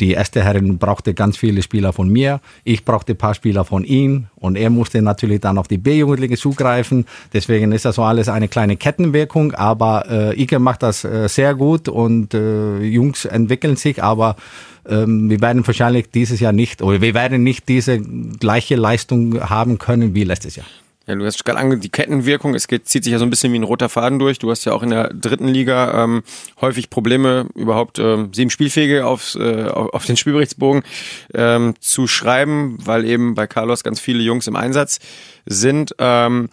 die 0.00 0.10
erste 0.10 0.42
Herrin 0.42 0.78
brauchte 0.78 1.14
ganz 1.14 1.36
viele 1.36 1.62
Spieler 1.62 1.92
von 1.92 2.08
mir. 2.08 2.40
Ich 2.64 2.84
brauchte 2.84 3.12
ein 3.12 3.18
paar 3.18 3.34
Spieler 3.34 3.64
von 3.64 3.84
ihm 3.84 4.26
und 4.34 4.56
er 4.56 4.68
musste 4.70 5.00
natürlich 5.00 5.42
dann 5.42 5.56
auf 5.56 5.68
die 5.68 5.78
B-Jugendliche 5.78 6.36
zugreifen. 6.36 7.06
Deswegen 7.32 7.70
ist 7.70 7.84
das 7.84 7.96
so 7.96 8.02
alles 8.02 8.28
eine 8.28 8.48
kleine 8.48 8.76
Kettenwirkung, 8.76 9.52
aber 9.52 10.06
äh, 10.10 10.42
Ike 10.42 10.58
macht 10.58 10.82
das 10.82 11.04
äh, 11.04 11.28
sehr 11.28 11.54
gut 11.54 11.88
und 11.88 12.34
äh, 12.34 12.80
Jungs 12.80 13.24
entwickeln 13.24 13.76
sich, 13.76 14.02
aber 14.02 14.34
ähm, 14.88 15.30
wir 15.30 15.40
werden 15.40 15.64
wahrscheinlich 15.64 16.10
dieses 16.10 16.40
Jahr 16.40 16.52
nicht, 16.52 16.82
oder 16.82 17.00
wir 17.00 17.14
werden 17.14 17.44
nicht 17.44 17.68
diese 17.68 18.00
gleiche 18.00 18.74
Leistung 18.74 19.40
haben 19.40 19.78
können 19.78 20.16
wie 20.16 20.24
letztes 20.24 20.56
Jahr. 20.56 20.66
Ja, 21.06 21.14
du 21.14 21.26
hast 21.26 21.44
gerade 21.44 21.58
ange 21.58 21.78
die 21.78 21.90
Kettenwirkung, 21.90 22.54
es 22.54 22.66
geht, 22.66 22.88
zieht 22.88 23.04
sich 23.04 23.12
ja 23.12 23.18
so 23.18 23.26
ein 23.26 23.30
bisschen 23.30 23.52
wie 23.52 23.58
ein 23.58 23.64
roter 23.64 23.90
Faden 23.90 24.18
durch. 24.18 24.38
Du 24.38 24.50
hast 24.50 24.64
ja 24.64 24.72
auch 24.72 24.82
in 24.82 24.88
der 24.88 25.12
dritten 25.12 25.48
Liga 25.48 26.02
ähm, 26.02 26.22
häufig 26.62 26.88
Probleme, 26.88 27.46
überhaupt 27.54 27.98
ähm, 27.98 28.32
sieben 28.32 28.50
Spielfähige 28.50 29.04
aufs, 29.04 29.34
äh, 29.34 29.66
auf 29.68 30.06
den 30.06 30.16
Spielberichtsbogen 30.16 30.82
ähm, 31.34 31.74
zu 31.80 32.06
schreiben, 32.06 32.78
weil 32.82 33.04
eben 33.04 33.34
bei 33.34 33.46
Carlos 33.46 33.84
ganz 33.84 34.00
viele 34.00 34.22
Jungs 34.22 34.46
im 34.46 34.56
Einsatz 34.56 34.98
sind. 35.44 35.94
Ähm, 35.98 36.48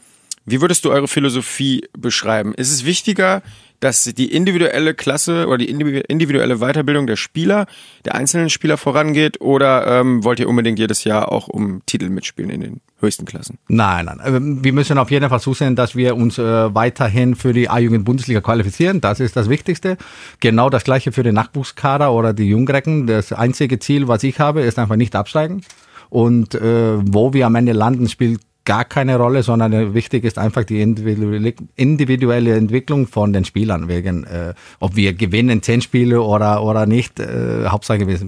wie 0.46 0.60
würdest 0.60 0.84
du 0.84 0.92
eure 0.92 1.08
Philosophie 1.08 1.88
beschreiben? 1.98 2.54
Ist 2.54 2.72
es 2.72 2.84
wichtiger, 2.84 3.44
dass 3.82 4.06
die 4.06 4.32
individuelle 4.32 4.94
Klasse 4.94 5.48
oder 5.48 5.58
die 5.58 5.70
individuelle 5.70 6.58
Weiterbildung 6.60 7.08
der 7.08 7.16
Spieler, 7.16 7.66
der 8.06 8.16
einzelnen 8.16 8.50
Spieler 8.50 8.78
vorangeht 8.78 9.42
oder 9.42 10.00
ähm, 10.00 10.24
wollt 10.24 10.40
ihr 10.40 10.48
unbedingt 10.48 10.80
jedes 10.80 11.04
Jahr 11.04 11.32
auch 11.32 11.48
um 11.48 11.82
Titel 11.88 12.10
mitspielen 12.10 12.52
in 12.52 12.62
den 12.62 12.82
höchsten 13.00 13.26
Klassen? 13.26 13.58
Nein, 13.68 14.06
nein. 14.06 14.20
Ähm, 14.24 14.64
wir 14.64 14.72
müssen 14.72 15.00
auf 15.00 15.10
jeden 15.10 15.28
Fall 15.28 15.40
zusehen, 15.40 15.76
dass 15.76 15.96
wir 15.96 16.16
uns 16.16 16.38
äh, 16.38 16.74
weiterhin 16.74 17.36
für 17.36 17.54
die 17.54 17.70
A-Jugend-Bundesliga 17.70 18.40
qualifizieren. 18.40 19.02
Das 19.02 19.20
ist 19.20 19.36
das 19.36 19.50
Wichtigste. 19.50 19.98
Genau 20.40 20.70
das 20.70 20.84
gleiche 20.84 21.12
für 21.12 21.24
den 21.24 21.34
Nachwuchskader 21.34 22.14
oder 22.14 22.34
die 22.34 22.48
Jungrecken. 22.48 23.08
Das 23.08 23.34
einzige 23.34 23.80
Ziel, 23.80 24.08
was 24.08 24.24
ich 24.24 24.40
habe, 24.40 24.62
ist 24.62 24.78
einfach 24.78 24.96
nicht 24.96 25.16
absteigen. 25.16 25.64
Und 26.10 26.54
äh, 26.54 26.98
wo 27.00 27.34
wir 27.34 27.48
am 27.48 27.56
Ende 27.56 27.72
landen, 27.72 28.08
spielt 28.10 28.42
gar 28.66 28.86
keine 28.86 29.18
Rolle, 29.18 29.44
sondern 29.44 29.94
wichtig 29.94 30.24
ist 30.24 30.38
einfach 30.38 30.64
die 30.64 30.82
individuelle 30.82 32.56
Entwicklung 32.56 33.08
von 33.08 33.34
den 33.34 33.46
Spielern. 33.46 33.88
Wegen, 33.88 34.24
äh, 34.24 34.54
ob 34.80 34.96
wir 34.96 35.14
gewinnen 35.14 35.62
zehn 35.62 35.82
Spiele 35.82 36.22
oder, 36.22 36.64
oder 36.64 36.86
nicht, 36.86 37.20
äh, 37.20 37.68
Hauptsache 37.68 38.08
wir 38.08 38.20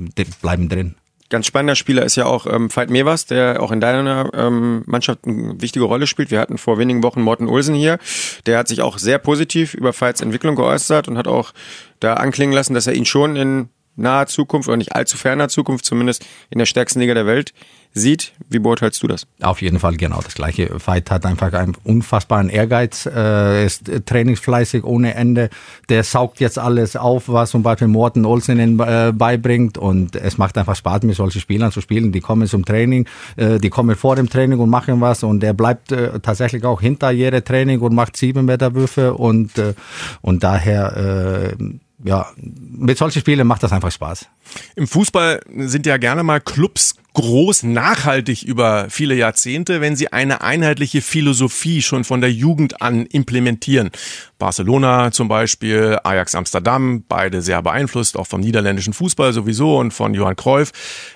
bleiben 0.41 0.69
drin. 0.69 0.95
Ganz 1.29 1.47
spannender 1.47 1.75
Spieler 1.75 2.03
ist 2.03 2.15
ja 2.15 2.25
auch 2.25 2.45
ähm, 2.45 2.69
Veit 2.69 2.91
Mevers, 2.91 3.25
der 3.25 3.61
auch 3.61 3.71
in 3.71 3.81
deiner 3.81 4.29
ähm, 4.35 4.83
Mannschaft 4.85 5.25
eine 5.25 5.59
wichtige 5.59 5.85
Rolle 5.85 6.05
spielt. 6.05 6.29
Wir 6.29 6.39
hatten 6.39 6.59
vor 6.59 6.77
wenigen 6.77 7.01
Wochen 7.01 7.21
Morten 7.21 7.47
Olsen 7.47 7.73
hier. 7.73 7.97
Der 8.45 8.59
hat 8.59 8.67
sich 8.67 8.81
auch 8.81 8.99
sehr 8.99 9.17
positiv 9.17 9.73
über 9.73 9.99
Veits 9.99 10.21
Entwicklung 10.21 10.55
geäußert 10.55 11.07
und 11.07 11.17
hat 11.17 11.27
auch 11.27 11.53
da 11.99 12.15
anklingen 12.15 12.53
lassen, 12.53 12.75
dass 12.75 12.85
er 12.85 12.93
ihn 12.93 13.05
schon 13.05 13.35
in 13.35 13.69
naher 13.95 14.27
Zukunft 14.27 14.67
oder 14.67 14.77
nicht 14.77 14.95
allzu 14.95 15.17
ferner 15.17 15.49
Zukunft 15.49 15.85
zumindest 15.85 16.25
in 16.49 16.59
der 16.59 16.65
stärksten 16.65 16.99
Liga 16.99 17.13
der 17.13 17.25
Welt 17.25 17.53
sieht. 17.93 18.33
Wie 18.49 18.59
beurteilst 18.59 19.01
du 19.03 19.07
das? 19.07 19.27
Auf 19.41 19.61
jeden 19.61 19.79
Fall 19.79 19.95
genau 19.97 20.19
das 20.21 20.33
gleiche. 20.33 20.69
Veit 20.85 21.11
hat 21.11 21.25
einfach 21.25 21.53
einen 21.53 21.75
unfassbaren 21.83 22.49
Ehrgeiz, 22.49 23.05
äh, 23.05 23.65
ist 23.65 23.91
trainingsfleißig 24.05 24.83
ohne 24.83 25.13
Ende. 25.13 25.49
Der 25.89 26.03
saugt 26.03 26.39
jetzt 26.39 26.57
alles 26.57 26.95
auf, 26.95 27.29
was 27.29 27.51
zum 27.51 27.63
Beispiel 27.63 27.87
Morten 27.87 28.25
Olsen 28.25 28.79
äh, 28.79 29.13
beibringt 29.15 29.77
und 29.77 30.15
es 30.15 30.37
macht 30.37 30.57
einfach 30.57 30.75
Spaß, 30.75 31.03
mit 31.03 31.15
solchen 31.15 31.41
Spielern 31.41 31.71
zu 31.71 31.81
spielen. 31.81 32.11
Die 32.11 32.21
kommen 32.21 32.47
zum 32.47 32.65
Training, 32.65 33.07
äh, 33.35 33.59
die 33.59 33.69
kommen 33.69 33.95
vor 33.95 34.15
dem 34.15 34.29
Training 34.29 34.59
und 34.59 34.69
machen 34.69 34.99
was 35.01 35.23
und 35.23 35.43
er 35.43 35.53
bleibt 35.53 35.91
äh, 35.91 36.19
tatsächlich 36.19 36.63
auch 36.65 36.81
hinter 36.81 37.11
jedem 37.11 37.43
Training 37.43 37.79
und 37.79 37.93
macht 37.93 38.17
sieben 38.17 38.45
Meter 38.45 38.73
Würfe 38.73 39.13
und, 39.13 39.57
äh, 39.57 39.73
und 40.21 40.43
daher 40.43 41.53
äh, 41.59 41.63
ja, 42.03 42.27
mit 42.35 42.97
solchen 42.97 43.19
Spielen 43.19 43.47
macht 43.47 43.63
das 43.63 43.71
einfach 43.71 43.91
Spaß. 43.91 44.27
Im 44.75 44.87
Fußball 44.87 45.41
sind 45.55 45.85
ja 45.85 45.97
gerne 45.97 46.23
mal 46.23 46.39
Clubs 46.39 46.95
groß, 47.13 47.63
nachhaltig 47.63 48.43
über 48.43 48.87
viele 48.89 49.15
Jahrzehnte, 49.15 49.81
wenn 49.81 49.95
sie 49.95 50.11
eine 50.11 50.41
einheitliche 50.41 51.01
Philosophie 51.01 51.81
schon 51.81 52.03
von 52.03 52.21
der 52.21 52.31
Jugend 52.31 52.81
an 52.81 53.05
implementieren. 53.05 53.91
Barcelona 54.39 55.11
zum 55.11 55.27
Beispiel, 55.27 55.99
Ajax 56.03 56.35
Amsterdam, 56.35 57.03
beide 57.07 57.41
sehr 57.41 57.61
beeinflusst, 57.61 58.17
auch 58.17 58.27
vom 58.27 58.41
niederländischen 58.41 58.93
Fußball 58.93 59.31
sowieso 59.31 59.77
und 59.77 59.93
von 59.93 60.13
Johann 60.13 60.35
Cruyff. 60.35 60.71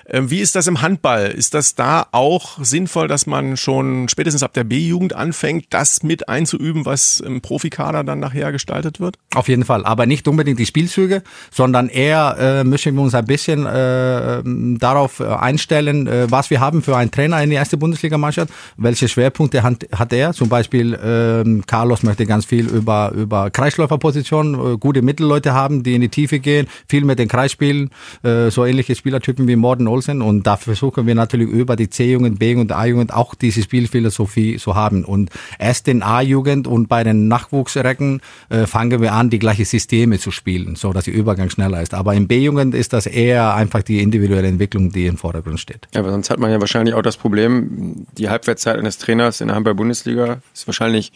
Ähm, 0.06 0.30
wie 0.30 0.38
ist 0.38 0.54
das 0.56 0.66
im 0.66 0.80
Handball? 0.80 1.26
Ist 1.26 1.52
das 1.52 1.74
da 1.74 2.06
auch 2.12 2.58
sinnvoll, 2.62 3.08
dass 3.08 3.26
man 3.26 3.56
schon 3.56 4.08
spätestens 4.08 4.42
ab 4.42 4.54
der 4.54 4.64
B-Jugend 4.64 5.12
anfängt, 5.12 5.66
das 5.70 6.02
mit 6.02 6.28
einzuüben, 6.28 6.86
was 6.86 7.20
im 7.20 7.42
Profikader 7.42 8.02
dann 8.02 8.20
nachher 8.20 8.50
gestaltet 8.52 8.98
wird? 8.98 9.18
Auf 9.34 9.48
jeden 9.48 9.64
Fall, 9.64 9.84
aber 9.84 10.06
nicht 10.06 10.26
unbedingt 10.26 10.58
die 10.58 10.66
Spielzüge, 10.66 11.22
sondern 11.50 11.88
eher 11.88 12.36
äh, 12.38 12.64
müssen 12.64 12.94
wir 12.94 13.02
uns 13.02 13.14
ein 13.18 13.24
bisschen 13.26 13.66
äh, 13.66 14.42
darauf 14.78 15.20
einstellen, 15.20 16.06
äh, 16.06 16.30
was 16.30 16.50
wir 16.50 16.60
haben 16.60 16.82
für 16.82 16.96
einen 16.96 17.10
Trainer 17.10 17.42
in 17.42 17.50
die 17.50 17.56
erste 17.56 17.76
Bundesliga-Mannschaft, 17.76 18.52
welche 18.76 19.08
Schwerpunkte 19.08 19.62
hat, 19.62 19.86
hat 19.92 20.12
er. 20.12 20.32
Zum 20.32 20.48
Beispiel 20.48 20.94
äh, 20.94 21.62
Carlos 21.66 22.02
möchte 22.02 22.26
ganz 22.26 22.44
viel 22.44 22.66
über 22.66 23.12
über 23.14 23.50
Kreisläuferpositionen 23.50 24.54
äh, 24.54 24.78
gute 24.78 25.02
Mittelleute 25.02 25.52
haben, 25.54 25.82
die 25.82 25.94
in 25.94 26.00
die 26.00 26.08
Tiefe 26.08 26.38
gehen, 26.38 26.66
viel 26.88 27.04
mit 27.04 27.18
den 27.18 27.28
Kreis 27.28 27.52
spielen, 27.52 27.90
äh, 28.22 28.50
so 28.50 28.64
ähnliche 28.64 28.94
Spielertypen 28.94 29.48
wie 29.48 29.56
Morten 29.56 29.86
Olsen. 29.88 30.22
Und 30.22 30.46
da 30.46 30.56
versuchen 30.56 31.06
wir 31.06 31.14
natürlich 31.14 31.48
über 31.48 31.76
die 31.76 31.90
C-Jugend, 31.90 32.38
B- 32.38 32.54
und 32.54 32.72
A-Jugend 32.72 33.12
auch 33.12 33.34
diese 33.34 33.62
Spielphilosophie 33.62 34.56
zu 34.56 34.74
haben. 34.74 35.04
Und 35.04 35.30
erst 35.58 35.88
in 35.88 36.02
A-Jugend 36.02 36.66
und 36.66 36.88
bei 36.88 37.04
den 37.04 37.28
Nachwuchsrecken 37.28 38.20
äh, 38.48 38.66
fangen 38.66 39.00
wir 39.00 39.12
an, 39.12 39.30
die 39.30 39.38
gleichen 39.38 39.64
Systeme 39.64 40.18
zu 40.18 40.30
spielen, 40.30 40.76
so 40.76 40.92
dass 40.92 41.04
der 41.04 41.14
Übergang 41.14 41.50
schneller 41.50 41.82
ist. 41.82 41.94
Aber 41.94 42.14
in 42.14 42.28
B-Jugend 42.28 42.74
ist 42.74 42.92
das 42.92 43.06
eher 43.08 43.54
einfach 43.54 43.82
die 43.82 44.02
individuelle 44.02 44.48
Entwicklung, 44.48 44.90
die 44.90 45.06
im 45.06 45.16
Vordergrund 45.16 45.60
steht. 45.60 45.88
Ja, 45.94 46.00
aber 46.00 46.10
sonst 46.10 46.30
hat 46.30 46.38
man 46.38 46.50
ja 46.50 46.60
wahrscheinlich 46.60 46.94
auch 46.94 47.02
das 47.02 47.16
Problem, 47.16 48.06
die 48.16 48.28
Halbwertszeit 48.28 48.78
eines 48.78 48.98
Trainers 48.98 49.40
in 49.40 49.48
der 49.48 49.56
Handball-Bundesliga 49.56 50.40
ist 50.54 50.66
wahrscheinlich 50.66 51.12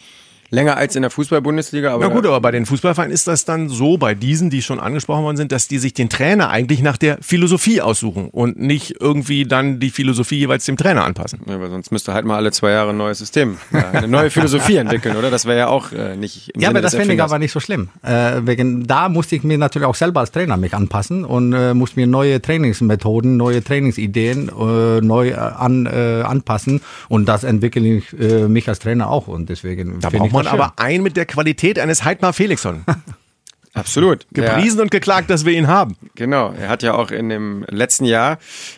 länger 0.53 0.77
als 0.77 0.95
in 0.95 1.01
der 1.01 1.11
Fußball-Bundesliga. 1.11 1.97
Na 1.99 2.07
gut, 2.07 2.25
aber 2.25 2.39
bei 2.39 2.51
den 2.51 2.65
Fußballvereinen 2.65 3.11
ist 3.11 3.27
das 3.27 3.43
dann 3.43 3.69
so, 3.69 3.97
bei 3.97 4.13
diesen, 4.13 4.49
die 4.49 4.61
schon 4.61 4.79
angesprochen 4.79 5.23
worden 5.23 5.37
sind, 5.37 5.51
dass 5.51 5.67
die 5.67 5.79
sich 5.79 5.93
den 5.93 6.09
Trainer 6.09 6.49
eigentlich 6.49 6.81
nach 6.81 6.97
der 6.97 7.17
Philosophie 7.21 7.81
aussuchen 7.81 8.29
und 8.29 8.59
nicht 8.59 8.95
irgendwie 8.99 9.45
dann 9.45 9.79
die 9.79 9.89
Philosophie 9.89 10.37
jeweils 10.37 10.65
dem 10.65 10.77
Trainer 10.77 11.03
anpassen. 11.05 11.41
Ja, 11.47 11.55
aber 11.55 11.69
sonst 11.69 11.91
müsste 11.91 12.13
halt 12.13 12.25
mal 12.25 12.35
alle 12.35 12.51
zwei 12.51 12.71
Jahre 12.71 12.91
ein 12.91 12.97
neues 12.97 13.17
System, 13.17 13.57
eine 13.71 14.07
neue 14.07 14.29
Philosophie 14.29 14.75
entwickeln, 14.77 15.17
oder? 15.17 15.31
Das 15.31 15.45
wäre 15.45 15.57
ja 15.57 15.67
auch 15.67 15.91
äh, 15.91 16.15
nicht 16.15 16.49
im 16.49 16.61
Ja, 16.61 16.67
Sinne 16.67 16.79
aber 16.79 16.81
das 16.81 16.95
finde 16.95 17.15
ich 17.15 17.21
aber 17.21 17.39
nicht 17.39 17.51
so 17.51 17.59
schlimm. 17.59 17.89
Äh, 18.03 18.41
wegen, 18.43 18.85
da 18.85 19.09
musste 19.09 19.35
ich 19.35 19.43
mir 19.43 19.57
natürlich 19.57 19.87
auch 19.87 19.95
selber 19.95 20.19
als 20.19 20.31
Trainer 20.31 20.57
mich 20.57 20.75
anpassen 20.75 21.25
und 21.25 21.53
äh, 21.53 21.73
musste 21.73 21.99
mir 21.99 22.07
neue 22.07 22.41
Trainingsmethoden, 22.41 23.37
neue 23.37 23.63
Trainingsideen 23.63 24.49
äh, 24.49 25.01
neu 25.01 25.29
äh, 25.29 25.33
an, 25.33 25.87
äh, 25.87 26.21
anpassen 26.21 26.81
und 27.09 27.25
das 27.25 27.43
entwickle 27.43 27.87
ich 27.87 28.19
äh, 28.19 28.47
mich 28.47 28.69
als 28.69 28.79
Trainer 28.79 29.09
auch 29.09 29.27
und 29.27 29.49
deswegen 29.49 29.99
da 29.99 30.09
braucht 30.09 30.31
man 30.31 30.42
aber 30.47 30.73
ein 30.77 31.01
mit 31.03 31.17
der 31.17 31.25
Qualität 31.25 31.79
eines 31.79 32.03
Heidmar 32.03 32.33
Felixson. 32.33 32.85
Absolut. 33.73 34.27
Gepriesen 34.31 34.77
ja. 34.77 34.83
und 34.83 34.91
geklagt, 34.91 35.31
dass 35.31 35.45
wir 35.45 35.53
ihn 35.53 35.67
haben. 35.67 35.97
Genau. 36.13 36.53
Er 36.53 36.69
hat 36.69 36.83
ja 36.83 36.93
auch 36.93 37.09
in 37.09 37.29
dem 37.29 37.65
letzten 37.69 38.05
Jahr 38.05 38.37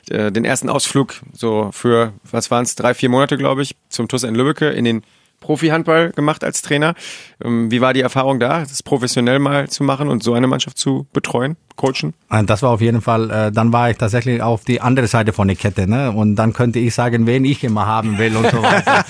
äh, 0.10 0.32
den 0.32 0.46
ersten 0.46 0.70
Ausflug 0.70 1.16
so 1.34 1.70
für, 1.74 2.14
was 2.32 2.50
waren 2.50 2.64
es, 2.64 2.76
drei, 2.76 2.94
vier 2.94 3.10
Monate, 3.10 3.38
glaube 3.38 3.62
ich, 3.62 3.76
zum 3.90 4.08
TUS 4.08 4.24
in 4.24 4.36
Lübbecke 4.36 4.70
in 4.70 4.86
den 4.86 5.04
Profi-Handball 5.46 6.12
gemacht 6.12 6.44
als 6.44 6.64
Trainer. 6.64 6.96
Ähm, 7.44 7.70
wie 7.70 7.80
war 7.80 7.94
die 7.94 8.02
Erfahrung 8.02 8.40
da, 8.40 8.62
das 8.62 8.82
professionell 8.82 9.38
mal 9.38 9.70
zu 9.70 9.84
machen 9.84 10.10
und 10.10 10.24
so 10.24 10.34
eine 10.34 10.48
Mannschaft 10.48 10.80
zu 10.80 11.06
betreuen, 11.14 11.56
coachen? 11.75 12.16
Ah, 12.30 12.42
das 12.42 12.64
war 12.64 12.72
auf 12.72 12.82
jeden 12.82 13.02
Fall, 13.02 13.30
äh, 13.30 13.52
dann 13.52 13.72
war 13.72 13.92
ich 13.92 13.98
tatsächlich 13.98 14.42
auf 14.42 14.64
die 14.66 14.82
andere 14.82 15.06
Seite 15.06 15.34
von 15.34 15.48
der 15.48 15.56
Kette. 15.56 15.88
Ne? 15.88 16.12
Und 16.12 16.36
dann 16.36 16.54
könnte 16.54 16.80
ich 16.80 16.96
sagen, 16.96 17.28
wen 17.28 17.46
ich 17.46 17.64
immer 17.64 17.86
haben 17.86 18.18
will 18.18 18.36
und 18.36 18.50
so 18.50 18.64
weiter. 18.64 19.06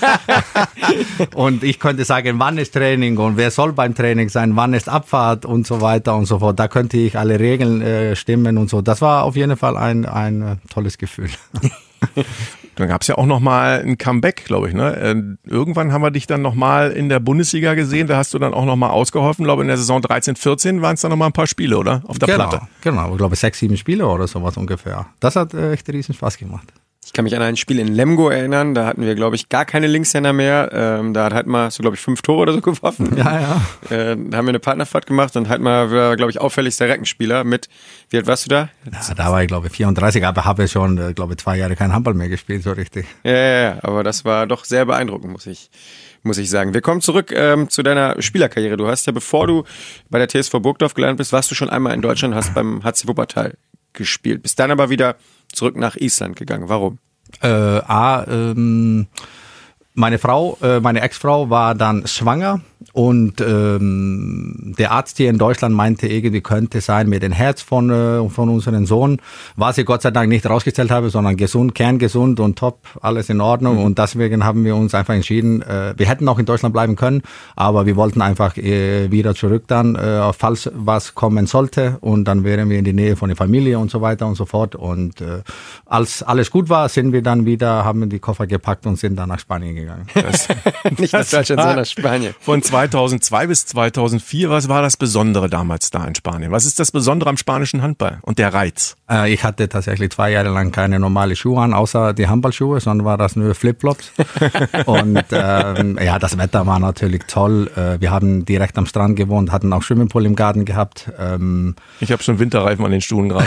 und 1.34 1.64
ich 1.64 1.80
könnte 1.80 2.04
sagen, 2.04 2.38
wann 2.38 2.58
ist 2.58 2.74
Training 2.74 3.16
und 3.16 3.38
wer 3.38 3.50
soll 3.50 3.72
beim 3.72 3.94
Training 3.94 4.28
sein, 4.28 4.56
wann 4.56 4.74
ist 4.74 4.90
Abfahrt 4.90 5.46
und 5.46 5.66
so 5.66 5.80
weiter 5.80 6.14
und 6.16 6.26
so 6.26 6.40
fort. 6.40 6.58
Da 6.58 6.68
könnte 6.68 6.98
ich 6.98 7.18
alle 7.18 7.40
Regeln 7.40 7.80
äh, 7.80 8.14
stimmen 8.14 8.58
und 8.58 8.68
so. 8.68 8.82
Das 8.82 9.00
war 9.00 9.24
auf 9.24 9.36
jeden 9.36 9.56
Fall 9.56 9.78
ein, 9.78 10.04
ein 10.04 10.42
äh, 10.42 10.56
tolles 10.68 10.98
Gefühl. 10.98 11.30
Dann 12.76 12.88
gab 12.88 13.02
es 13.02 13.08
ja 13.08 13.16
auch 13.16 13.26
noch 13.26 13.40
mal 13.40 13.82
ein 13.82 13.98
Comeback, 13.98 14.44
glaube 14.44 14.68
ich. 14.68 14.74
Ne? 14.74 14.94
Äh, 14.96 15.50
irgendwann 15.50 15.92
haben 15.92 16.02
wir 16.02 16.10
dich 16.10 16.26
dann 16.26 16.42
noch 16.42 16.54
mal 16.54 16.92
in 16.92 17.08
der 17.08 17.20
Bundesliga 17.20 17.74
gesehen. 17.74 18.06
Da 18.06 18.18
hast 18.18 18.34
du 18.34 18.38
dann 18.38 18.54
auch 18.54 18.66
noch 18.66 18.76
mal 18.76 18.90
ausgeholfen. 18.90 19.44
Ich 19.44 19.46
glaube, 19.46 19.62
in 19.62 19.68
der 19.68 19.78
Saison 19.78 20.02
13, 20.02 20.36
14 20.36 20.82
waren 20.82 20.94
es 20.94 21.00
dann 21.00 21.10
noch 21.10 21.16
mal 21.16 21.26
ein 21.26 21.32
paar 21.32 21.46
Spiele, 21.46 21.78
oder? 21.78 22.02
Auf 22.06 22.18
der 22.18 22.28
genau, 22.28 22.48
Platte. 22.48 22.66
Genau, 22.82 23.10
ich 23.10 23.16
glaube 23.18 23.34
sechs, 23.34 23.58
sieben 23.58 23.76
Spiele 23.76 24.06
oder 24.06 24.26
sowas 24.26 24.56
ungefähr. 24.56 25.06
Das 25.20 25.36
hat 25.36 25.54
äh, 25.54 25.72
echt 25.72 25.88
riesen 25.88 26.14
Spaß 26.14 26.36
gemacht. 26.36 26.72
Ich 27.16 27.18
kann 27.18 27.24
mich 27.24 27.34
an 27.34 27.40
ein 27.40 27.56
Spiel 27.56 27.78
in 27.78 27.88
Lemgo 27.88 28.28
erinnern, 28.28 28.74
da 28.74 28.84
hatten 28.84 29.00
wir, 29.00 29.14
glaube 29.14 29.36
ich, 29.36 29.48
gar 29.48 29.64
keine 29.64 29.86
Linkshänder 29.86 30.34
mehr. 30.34 30.68
Ähm, 30.74 31.14
da 31.14 31.24
hat 31.24 31.32
halt 31.32 31.46
mal 31.46 31.70
so, 31.70 31.80
glaube 31.80 31.96
ich, 31.96 32.02
fünf 32.02 32.20
Tore 32.20 32.42
oder 32.42 32.52
so 32.52 32.60
geworfen. 32.60 33.16
Ja, 33.16 33.40
ja. 33.40 33.62
Äh, 33.88 34.18
da 34.18 34.36
haben 34.36 34.44
wir 34.44 34.50
eine 34.50 34.58
Partnerfahrt 34.58 35.06
gemacht 35.06 35.34
und 35.34 35.48
halt 35.48 35.62
mal, 35.62 35.88
glaube 36.16 36.30
ich, 36.30 36.38
auffälligster 36.38 36.90
Reckenspieler 36.90 37.42
mit, 37.44 37.70
wie 38.10 38.18
alt 38.18 38.26
warst 38.26 38.44
du 38.44 38.50
da? 38.50 38.68
Ja, 38.92 39.14
da 39.14 39.32
war 39.32 39.40
ich, 39.40 39.48
glaube 39.48 39.68
ich, 39.68 39.72
34, 39.72 40.26
aber 40.26 40.44
habe 40.44 40.68
schon, 40.68 40.98
äh, 40.98 41.14
glaube 41.14 41.32
ich, 41.32 41.38
zwei 41.38 41.56
Jahre 41.56 41.74
kein 41.74 41.94
Handball 41.94 42.12
mehr 42.12 42.28
gespielt, 42.28 42.62
so 42.62 42.72
richtig. 42.72 43.06
Ja, 43.24 43.32
ja, 43.32 43.62
ja, 43.62 43.78
aber 43.80 44.04
das 44.04 44.26
war 44.26 44.46
doch 44.46 44.66
sehr 44.66 44.84
beeindruckend, 44.84 45.32
muss 45.32 45.46
ich, 45.46 45.70
muss 46.22 46.36
ich 46.36 46.50
sagen. 46.50 46.74
Wir 46.74 46.82
kommen 46.82 47.00
zurück 47.00 47.32
ähm, 47.34 47.70
zu 47.70 47.82
deiner 47.82 48.20
Spielerkarriere. 48.20 48.76
Du 48.76 48.88
hast 48.88 49.06
ja, 49.06 49.14
bevor 49.14 49.46
du 49.46 49.64
bei 50.10 50.22
der 50.22 50.28
TSV 50.28 50.60
Burgdorf 50.60 50.92
gelandet 50.92 51.16
bist, 51.16 51.32
warst 51.32 51.50
du 51.50 51.54
schon 51.54 51.70
einmal 51.70 51.94
in 51.94 52.02
Deutschland, 52.02 52.34
hast 52.34 52.52
beim 52.52 52.84
HC 52.84 53.08
Wuppertal 53.08 53.54
gespielt. 53.94 54.42
Bist 54.42 54.58
dann 54.58 54.70
aber 54.70 54.90
wieder 54.90 55.16
zurück 55.50 55.78
nach 55.78 55.96
Island 55.96 56.36
gegangen. 56.36 56.68
Warum? 56.68 56.98
Äh, 57.42 57.48
A, 57.48 58.24
ähm, 58.28 59.06
meine 59.94 60.18
Frau, 60.18 60.58
äh, 60.62 60.80
meine 60.80 61.00
Ex-Frau 61.00 61.50
war 61.50 61.74
dann 61.74 62.06
schwanger 62.06 62.60
und 62.92 63.40
ähm, 63.40 64.74
der 64.78 64.92
Arzt 64.92 65.16
hier 65.16 65.30
in 65.30 65.38
Deutschland 65.38 65.74
meinte 65.74 66.06
irgendwie 66.06 66.42
könnte 66.42 66.80
sein 66.80 67.08
mit 67.08 67.22
dem 67.22 67.32
Herz 67.32 67.62
von 67.62 67.90
äh, 67.90 68.28
von 68.28 68.48
unserem 68.48 68.86
Sohn, 68.86 69.20
was 69.56 69.78
ich 69.78 69.86
Gott 69.86 70.02
sei 70.02 70.10
Dank 70.10 70.28
nicht 70.28 70.48
rausgestellt 70.48 70.90
habe, 70.90 71.08
sondern 71.08 71.36
gesund, 71.36 71.74
kerngesund 71.74 72.38
und 72.38 72.58
top, 72.58 72.80
alles 73.00 73.30
in 73.30 73.40
Ordnung. 73.40 73.76
Mhm. 73.76 73.84
Und 73.84 73.98
deswegen 73.98 74.44
haben 74.44 74.64
wir 74.64 74.76
uns 74.76 74.94
einfach 74.94 75.14
entschieden, 75.14 75.62
äh, 75.62 75.94
wir 75.96 76.06
hätten 76.06 76.28
auch 76.28 76.38
in 76.38 76.44
Deutschland 76.44 76.72
bleiben 76.74 76.96
können, 76.96 77.22
aber 77.54 77.86
wir 77.86 77.96
wollten 77.96 78.20
einfach 78.20 78.56
äh, 78.58 79.10
wieder 79.10 79.34
zurück 79.34 79.64
dann, 79.68 79.96
äh, 79.96 80.32
falls 80.32 80.70
was 80.74 81.14
kommen 81.14 81.46
sollte. 81.46 81.96
Und 82.00 82.24
dann 82.24 82.44
wären 82.44 82.68
wir 82.68 82.78
in 82.78 82.84
die 82.84 82.92
Nähe 82.92 83.16
von 83.16 83.28
der 83.28 83.36
Familie 83.36 83.78
und 83.78 83.90
so 83.90 84.02
weiter 84.02 84.26
und 84.26 84.34
so 84.34 84.44
fort. 84.44 84.74
Und 84.74 85.20
äh, 85.22 85.42
als 85.86 86.22
alles 86.22 86.50
gut 86.50 86.68
war, 86.68 86.88
sind 86.88 87.12
wir 87.12 87.22
dann 87.22 87.46
wieder, 87.46 87.84
haben 87.84 88.08
die 88.10 88.18
Koffer 88.18 88.46
gepackt 88.46 88.86
und 88.86 88.98
sind 88.98 89.16
dann 89.16 89.30
nach 89.30 89.38
Spanien 89.38 89.74
gegangen. 89.74 90.06
Das, 90.14 90.48
nicht 90.98 91.12
nach 91.12 91.20
Deutschland, 91.20 91.46
sondern 91.46 91.76
nach 91.76 91.86
Spanien. 91.86 92.34
Von 92.38 92.62
2002 92.66 93.46
bis 93.46 93.66
2004, 93.66 94.50
was 94.50 94.68
war 94.68 94.82
das 94.82 94.96
Besondere 94.96 95.48
damals 95.48 95.90
da 95.90 96.04
in 96.04 96.14
Spanien? 96.14 96.50
Was 96.50 96.66
ist 96.66 96.80
das 96.80 96.90
Besondere 96.90 97.30
am 97.30 97.36
spanischen 97.36 97.80
Handball 97.80 98.18
und 98.22 98.38
der 98.38 98.52
Reiz? 98.52 98.96
Äh, 99.08 99.32
ich 99.32 99.44
hatte 99.44 99.68
tatsächlich 99.68 100.10
zwei 100.10 100.30
Jahre 100.30 100.48
lang 100.48 100.72
keine 100.72 100.98
normale 100.98 101.36
Schuhe 101.36 101.60
an, 101.62 101.74
außer 101.74 102.12
die 102.12 102.26
Handballschuhe, 102.28 102.80
sondern 102.80 103.06
war 103.06 103.18
das 103.18 103.36
nur 103.36 103.54
Flipflops. 103.54 104.12
und 104.86 105.24
ähm, 105.30 105.98
ja, 106.02 106.18
das 106.18 106.38
Wetter 106.38 106.66
war 106.66 106.78
natürlich 106.78 107.22
toll. 107.28 107.70
Äh, 107.76 108.00
wir 108.00 108.10
haben 108.10 108.44
direkt 108.44 108.76
am 108.78 108.86
Strand 108.86 109.16
gewohnt, 109.16 109.52
hatten 109.52 109.72
auch 109.72 109.82
Swimmingpool 109.82 110.26
im 110.26 110.36
Garten 110.36 110.64
gehabt. 110.64 111.10
Ähm, 111.18 111.76
ich 112.00 112.10
habe 112.10 112.22
schon 112.22 112.38
Winterreifen 112.38 112.84
an 112.84 112.90
den 112.90 113.00
Stuhlen 113.00 113.28
gerade. 113.28 113.46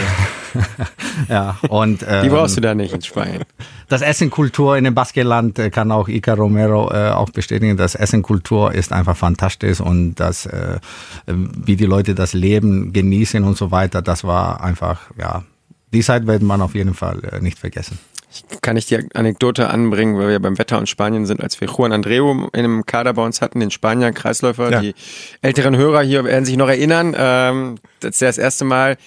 ja, 1.30 1.58
und 1.68 2.06
ähm, 2.08 2.24
die 2.24 2.30
brauchst 2.30 2.58
du 2.58 2.62
da 2.62 2.74
nicht 2.74 2.94
in 2.94 3.02
Spanien. 3.02 3.44
Das 3.88 4.02
Essenkultur 4.02 4.78
in 4.78 4.84
dem 4.84 4.96
Baskeland 4.96 5.60
äh, 5.60 5.70
kann 5.70 5.92
auch 5.92 6.08
Ica 6.08 6.34
Romero 6.34 6.92
äh, 6.92 7.10
auch 7.10 7.30
bestätigen. 7.32 7.76
Das 7.76 7.96
Essenkultur 7.96 8.74
ist 8.74 8.94
einfach 8.94 9.18
fantastisch 9.18 9.82
und 9.82 10.16
das, 10.16 10.46
äh, 10.46 10.80
wie 11.26 11.76
die 11.76 11.86
Leute 11.86 12.16
das 12.16 12.34
Leben 12.34 12.94
genießen 12.94 13.44
und 13.44 13.58
so 13.58 13.72
weiter, 13.72 14.02
das 14.02 14.24
war 14.24 14.64
einfach, 14.64 15.02
ja, 15.18 15.44
die 15.92 16.02
Zeit 16.02 16.28
wird 16.28 16.42
man 16.42 16.62
auf 16.62 16.76
jeden 16.76 16.94
Fall 16.94 17.22
äh, 17.24 17.40
nicht 17.42 17.60
vergessen. 17.60 18.00
Ich 18.32 18.62
kann 18.62 18.78
ich 18.78 18.86
die 18.86 19.00
Anekdote 19.16 19.70
anbringen, 19.70 20.18
weil 20.18 20.30
wir 20.30 20.40
beim 20.40 20.60
Wetter 20.60 20.78
in 20.78 20.86
Spanien 20.86 21.26
sind, 21.26 21.42
als 21.42 21.60
wir 21.60 21.68
Juan 21.68 21.92
Andreu 21.92 22.32
in 22.32 22.50
einem 22.54 22.86
Kader 22.86 23.14
bei 23.14 23.26
uns 23.26 23.42
hatten, 23.42 23.60
den 23.60 23.72
Spanier, 23.72 24.12
Kreisläufer. 24.12 24.72
Ja. 24.72 24.82
Die 24.82 24.94
älteren 25.42 25.76
Hörer 25.76 26.04
hier 26.04 26.24
werden 26.24 26.46
sich 26.46 26.56
noch 26.56 26.70
erinnern, 26.70 27.16
ähm, 27.18 27.80
als 28.04 28.20
der 28.20 28.30
das 28.30 28.38
erste 28.38 28.66
Mal 28.66 28.98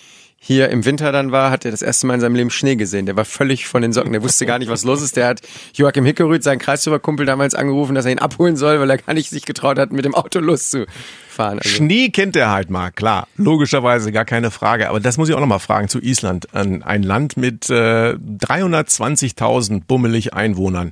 hier 0.44 0.70
im 0.70 0.84
Winter 0.84 1.12
dann 1.12 1.30
war, 1.30 1.52
hat 1.52 1.64
er 1.64 1.70
das 1.70 1.82
erste 1.82 2.08
Mal 2.08 2.14
in 2.14 2.20
seinem 2.20 2.34
Leben 2.34 2.50
Schnee 2.50 2.74
gesehen. 2.74 3.06
Der 3.06 3.14
war 3.14 3.24
völlig 3.24 3.68
von 3.68 3.80
den 3.80 3.92
Socken. 3.92 4.10
Der 4.10 4.24
wusste 4.24 4.44
gar 4.44 4.58
nicht, 4.58 4.68
was 4.68 4.82
los 4.82 5.00
ist. 5.00 5.16
Der 5.16 5.28
hat 5.28 5.40
Joachim 5.72 6.04
Hickerüth, 6.04 6.42
seinen 6.42 6.58
Kreisläuferkumpel, 6.58 7.24
damals 7.24 7.54
angerufen, 7.54 7.94
dass 7.94 8.06
er 8.06 8.10
ihn 8.10 8.18
abholen 8.18 8.56
soll, 8.56 8.80
weil 8.80 8.90
er 8.90 8.98
gar 8.98 9.14
nicht 9.14 9.30
sich 9.30 9.44
getraut 9.44 9.78
hat, 9.78 9.92
mit 9.92 10.04
dem 10.04 10.16
Auto 10.16 10.40
loszufahren. 10.40 11.60
Also 11.60 11.68
Schnee 11.68 12.08
kennt 12.08 12.34
er 12.34 12.50
halt 12.50 12.70
mal, 12.70 12.90
klar. 12.90 13.28
Logischerweise, 13.36 14.10
gar 14.10 14.24
keine 14.24 14.50
Frage. 14.50 14.88
Aber 14.88 14.98
das 14.98 15.16
muss 15.16 15.28
ich 15.28 15.36
auch 15.36 15.40
nochmal 15.40 15.60
fragen 15.60 15.88
zu 15.88 16.00
Island. 16.00 16.52
Ein 16.54 17.04
Land 17.04 17.36
mit 17.36 17.70
äh, 17.70 18.14
320.000 18.14 19.82
bummelig 19.86 20.34
Einwohnern. 20.34 20.90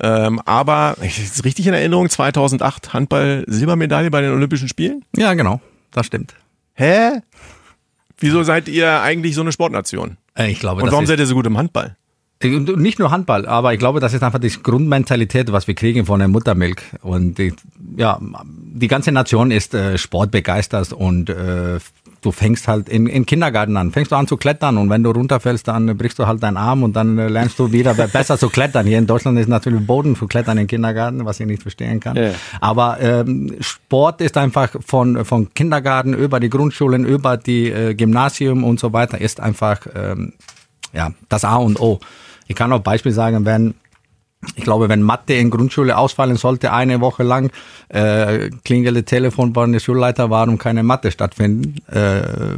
Ähm, 0.00 0.40
aber, 0.44 0.96
ist 1.00 1.44
richtig 1.44 1.68
in 1.68 1.74
Erinnerung, 1.74 2.10
2008 2.10 2.92
Handball-Silbermedaille 2.92 4.10
bei 4.10 4.20
den 4.20 4.32
Olympischen 4.32 4.66
Spielen? 4.66 5.04
Ja, 5.16 5.34
genau. 5.34 5.60
Das 5.92 6.06
stimmt. 6.06 6.34
Hä? 6.74 7.20
Wieso 8.20 8.42
seid 8.42 8.68
ihr 8.68 9.00
eigentlich 9.00 9.34
so 9.34 9.40
eine 9.40 9.52
Sportnation? 9.52 10.16
Äh, 10.34 10.50
ich 10.50 10.60
glaube, 10.60 10.82
Und 10.82 10.92
warum 10.92 11.06
seid 11.06 11.18
ihr 11.18 11.26
so 11.26 11.34
gut 11.34 11.46
im 11.46 11.56
Handball? 11.58 11.96
Äh, 12.42 12.48
nicht 12.48 12.98
nur 12.98 13.10
Handball, 13.10 13.46
aber 13.46 13.72
ich 13.72 13.78
glaube, 13.78 14.00
das 14.00 14.14
ist 14.14 14.22
einfach 14.22 14.38
die 14.38 14.50
Grundmentalität, 14.50 15.52
was 15.52 15.66
wir 15.66 15.74
kriegen 15.74 16.06
von 16.06 16.18
der 16.20 16.28
Muttermilch. 16.28 16.80
Und 17.02 17.38
die, 17.38 17.52
ja, 17.96 18.18
die 18.20 18.88
ganze 18.88 19.12
Nation 19.12 19.50
ist 19.50 19.74
äh, 19.74 19.98
sportbegeistert 19.98 20.92
und 20.92 21.28
äh, 21.28 21.78
du 22.20 22.32
fängst 22.32 22.68
halt 22.68 22.88
in, 22.88 23.06
in 23.06 23.26
Kindergarten 23.26 23.76
an, 23.76 23.92
fängst 23.92 24.12
du 24.12 24.16
an 24.16 24.26
zu 24.26 24.36
klettern 24.36 24.76
und 24.76 24.90
wenn 24.90 25.02
du 25.02 25.10
runterfällst, 25.10 25.66
dann 25.68 25.96
brichst 25.96 26.18
du 26.18 26.26
halt 26.26 26.42
deinen 26.42 26.56
Arm 26.56 26.82
und 26.82 26.94
dann 26.94 27.18
äh, 27.18 27.28
lernst 27.28 27.58
du 27.58 27.72
wieder 27.72 27.94
besser 27.94 28.38
zu 28.38 28.48
klettern. 28.48 28.86
Hier 28.86 28.98
in 28.98 29.06
Deutschland 29.06 29.38
ist 29.38 29.48
natürlich 29.48 29.86
Boden 29.86 30.16
für 30.16 30.26
Klettern 30.26 30.58
im 30.58 30.66
Kindergarten, 30.66 31.24
was 31.24 31.40
ich 31.40 31.46
nicht 31.46 31.62
verstehen 31.62 32.00
kann. 32.00 32.16
Yeah. 32.16 32.34
Aber 32.60 33.00
ähm, 33.00 33.56
Sport 33.60 34.20
ist 34.20 34.36
einfach 34.36 34.74
von, 34.84 35.24
von 35.24 35.52
Kindergarten 35.54 36.14
über 36.14 36.40
die 36.40 36.50
Grundschulen, 36.50 37.04
über 37.04 37.36
die 37.36 37.70
äh, 37.70 37.94
Gymnasium 37.94 38.64
und 38.64 38.78
so 38.78 38.92
weiter, 38.92 39.20
ist 39.20 39.40
einfach 39.40 39.86
ähm, 39.94 40.34
ja, 40.92 41.12
das 41.28 41.44
A 41.44 41.56
und 41.56 41.80
O. 41.80 42.00
Ich 42.46 42.56
kann 42.56 42.72
auch 42.72 42.80
Beispiel 42.80 43.12
sagen, 43.12 43.44
wenn 43.44 43.74
ich 44.56 44.64
glaube, 44.64 44.88
wenn 44.88 45.02
Mathe 45.02 45.34
in 45.34 45.50
Grundschule 45.50 45.98
ausfallen 45.98 46.36
sollte, 46.36 46.72
eine 46.72 47.00
Woche 47.00 47.22
lang, 47.22 47.50
äh, 47.88 48.48
klingelt 48.64 49.06
Telefon 49.06 49.52
bei 49.52 49.66
der 49.66 49.80
Schulleiter, 49.80 50.30
warum 50.30 50.56
keine 50.56 50.82
Mathe 50.82 51.10
stattfinden. 51.10 51.76
Äh, 51.92 52.54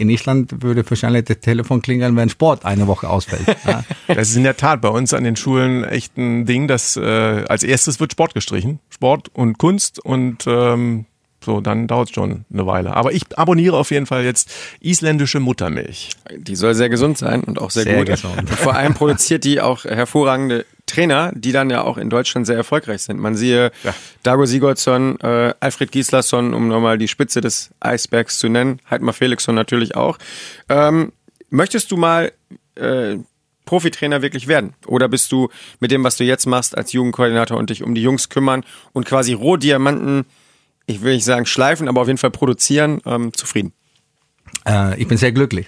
in 0.00 0.08
Island 0.08 0.62
würde 0.62 0.88
wahrscheinlich 0.88 1.24
das 1.24 1.40
Telefon 1.40 1.82
klingeln, 1.82 2.16
wenn 2.16 2.30
Sport 2.30 2.64
eine 2.64 2.86
Woche 2.86 3.08
ausfällt. 3.08 3.46
Ja. 3.66 3.82
Das 4.06 4.28
ist 4.28 4.36
in 4.36 4.44
der 4.44 4.56
Tat 4.56 4.80
bei 4.80 4.88
uns 4.88 5.12
an 5.12 5.24
den 5.24 5.34
Schulen 5.34 5.82
echt 5.82 6.16
ein 6.16 6.46
Ding, 6.46 6.68
dass 6.68 6.96
äh, 6.96 7.44
als 7.48 7.64
erstes 7.64 7.98
wird 7.98 8.12
Sport 8.12 8.34
gestrichen. 8.34 8.78
Sport 8.90 9.28
und 9.34 9.58
Kunst 9.58 9.98
und 9.98 10.44
ähm, 10.46 11.06
so, 11.46 11.60
dann 11.60 11.86
dauert 11.86 12.08
es 12.08 12.14
schon 12.14 12.44
eine 12.52 12.66
Weile. 12.66 12.94
Aber 12.94 13.12
ich 13.12 13.22
abonniere 13.38 13.76
auf 13.76 13.90
jeden 13.92 14.04
Fall 14.04 14.24
jetzt 14.24 14.50
isländische 14.80 15.40
Muttermilch. 15.40 16.10
Die 16.36 16.56
soll 16.56 16.74
sehr 16.74 16.88
gesund 16.88 17.16
sein 17.16 17.44
und 17.44 17.60
auch 17.60 17.70
sehr, 17.70 17.84
sehr 17.84 17.98
gut. 17.98 18.06
Gesund. 18.08 18.50
Vor 18.50 18.74
allem 18.74 18.94
produziert 18.94 19.44
die 19.44 19.60
auch 19.60 19.84
hervorragende 19.84 20.66
Trainer, 20.86 21.32
die 21.34 21.52
dann 21.52 21.70
ja 21.70 21.82
auch 21.82 21.98
in 21.98 22.10
Deutschland 22.10 22.46
sehr 22.46 22.56
erfolgreich 22.56 23.02
sind. 23.02 23.20
Man 23.20 23.36
siehe 23.36 23.70
ja. 23.84 23.94
Dago 24.24 24.44
Sigurdsson, 24.44 25.20
äh, 25.20 25.54
Alfred 25.60 25.92
Gislason, 25.92 26.52
um 26.52 26.68
nochmal 26.68 26.98
die 26.98 27.08
Spitze 27.08 27.40
des 27.40 27.70
Eisbergs 27.80 28.40
zu 28.40 28.48
nennen, 28.48 28.80
Heidmar 28.90 29.14
Felixson 29.14 29.54
natürlich 29.54 29.94
auch. 29.94 30.18
Ähm, 30.68 31.12
möchtest 31.48 31.92
du 31.92 31.96
mal 31.96 32.32
äh, 32.74 33.18
Profitrainer 33.66 34.22
wirklich 34.22 34.48
werden? 34.48 34.74
Oder 34.86 35.08
bist 35.08 35.30
du 35.30 35.48
mit 35.78 35.92
dem, 35.92 36.02
was 36.02 36.16
du 36.16 36.24
jetzt 36.24 36.46
machst 36.46 36.76
als 36.76 36.92
Jugendkoordinator 36.92 37.56
und 37.56 37.70
dich 37.70 37.84
um 37.84 37.94
die 37.94 38.02
Jungs 38.02 38.28
kümmern 38.28 38.64
und 38.92 39.06
quasi 39.06 39.32
Rohdiamanten 39.32 40.24
ich 40.86 41.02
will 41.02 41.14
nicht 41.14 41.24
sagen 41.24 41.46
schleifen, 41.46 41.88
aber 41.88 42.00
auf 42.00 42.06
jeden 42.06 42.18
Fall 42.18 42.30
produzieren, 42.30 43.00
ähm, 43.04 43.32
zufrieden? 43.32 43.72
Äh, 44.66 45.00
ich 45.00 45.08
bin 45.08 45.18
sehr 45.18 45.32
glücklich. 45.32 45.66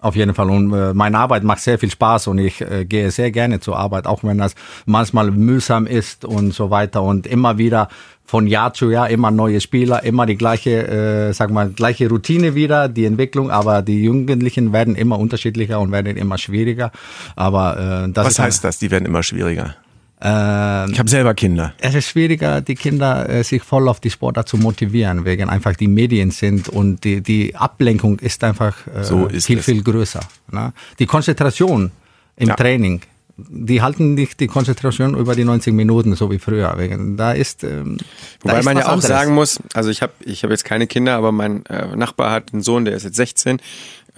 Auf 0.00 0.14
jeden 0.14 0.32
Fall. 0.32 0.48
Und 0.48 0.72
äh, 0.72 0.94
meine 0.94 1.18
Arbeit 1.18 1.42
macht 1.42 1.60
sehr 1.60 1.76
viel 1.76 1.90
Spaß 1.90 2.28
und 2.28 2.38
ich 2.38 2.60
äh, 2.60 2.84
gehe 2.84 3.10
sehr 3.10 3.32
gerne 3.32 3.58
zur 3.58 3.76
Arbeit, 3.76 4.06
auch 4.06 4.22
wenn 4.22 4.38
das 4.38 4.54
manchmal 4.86 5.32
mühsam 5.32 5.88
ist 5.88 6.24
und 6.24 6.54
so 6.54 6.70
weiter. 6.70 7.02
Und 7.02 7.26
immer 7.26 7.58
wieder 7.58 7.88
von 8.24 8.46
Jahr 8.46 8.72
zu 8.74 8.90
Jahr 8.90 9.10
immer 9.10 9.32
neue 9.32 9.60
Spieler, 9.60 10.04
immer 10.04 10.24
die 10.24 10.36
gleiche, 10.36 10.86
äh, 10.86 11.32
sag 11.32 11.50
mal, 11.50 11.70
gleiche 11.70 12.08
Routine 12.08 12.54
wieder, 12.54 12.88
die 12.88 13.06
Entwicklung, 13.06 13.50
aber 13.50 13.82
die 13.82 14.04
Jugendlichen 14.04 14.72
werden 14.72 14.94
immer 14.94 15.18
unterschiedlicher 15.18 15.80
und 15.80 15.90
werden 15.90 16.16
immer 16.16 16.38
schwieriger. 16.38 16.92
Aber 17.34 18.04
äh, 18.06 18.12
das 18.12 18.26
Was 18.26 18.38
heißt 18.38 18.64
das? 18.64 18.78
Die 18.78 18.92
werden 18.92 19.04
immer 19.04 19.24
schwieriger? 19.24 19.74
Ähm, 20.20 20.90
ich 20.90 20.98
habe 20.98 21.08
selber 21.08 21.34
Kinder. 21.34 21.74
Es 21.78 21.94
ist 21.94 22.08
schwieriger, 22.08 22.60
die 22.60 22.74
Kinder 22.74 23.28
äh, 23.28 23.44
sich 23.44 23.62
voll 23.62 23.88
auf 23.88 24.00
die 24.00 24.10
Sportart 24.10 24.48
zu 24.48 24.56
motivieren, 24.56 25.24
wegen 25.24 25.48
einfach 25.48 25.76
die 25.76 25.86
Medien 25.86 26.32
sind 26.32 26.68
und 26.68 27.04
die, 27.04 27.20
die 27.20 27.54
Ablenkung 27.54 28.18
ist 28.18 28.42
einfach 28.42 28.74
äh, 28.88 29.04
so 29.04 29.26
ist 29.26 29.46
viel, 29.46 29.58
es. 29.58 29.64
viel 29.64 29.82
größer. 29.82 30.20
Ne? 30.50 30.72
Die 30.98 31.06
Konzentration 31.06 31.92
im 32.36 32.48
ja. 32.48 32.56
Training, 32.56 33.02
die 33.36 33.80
halten 33.80 34.14
nicht 34.14 34.40
die 34.40 34.48
Konzentration 34.48 35.16
über 35.16 35.36
die 35.36 35.44
90 35.44 35.72
Minuten, 35.72 36.16
so 36.16 36.30
wie 36.32 36.40
früher. 36.40 36.74
Wegen, 36.76 37.16
da 37.16 37.32
ist, 37.32 37.62
ähm, 37.62 37.98
Wobei 38.40 38.54
da 38.54 38.58
ist 38.58 38.64
man 38.64 38.76
ja 38.76 38.86
auch 38.86 38.88
anderes. 38.88 39.06
sagen 39.08 39.34
muss, 39.34 39.60
also 39.74 39.90
ich 39.90 40.02
habe 40.02 40.12
ich 40.24 40.42
hab 40.42 40.50
jetzt 40.50 40.64
keine 40.64 40.88
Kinder, 40.88 41.14
aber 41.14 41.30
mein 41.30 41.64
äh, 41.66 41.94
Nachbar 41.94 42.32
hat 42.32 42.52
einen 42.52 42.62
Sohn, 42.62 42.84
der 42.84 42.94
ist 42.94 43.04
jetzt 43.04 43.16
16 43.16 43.60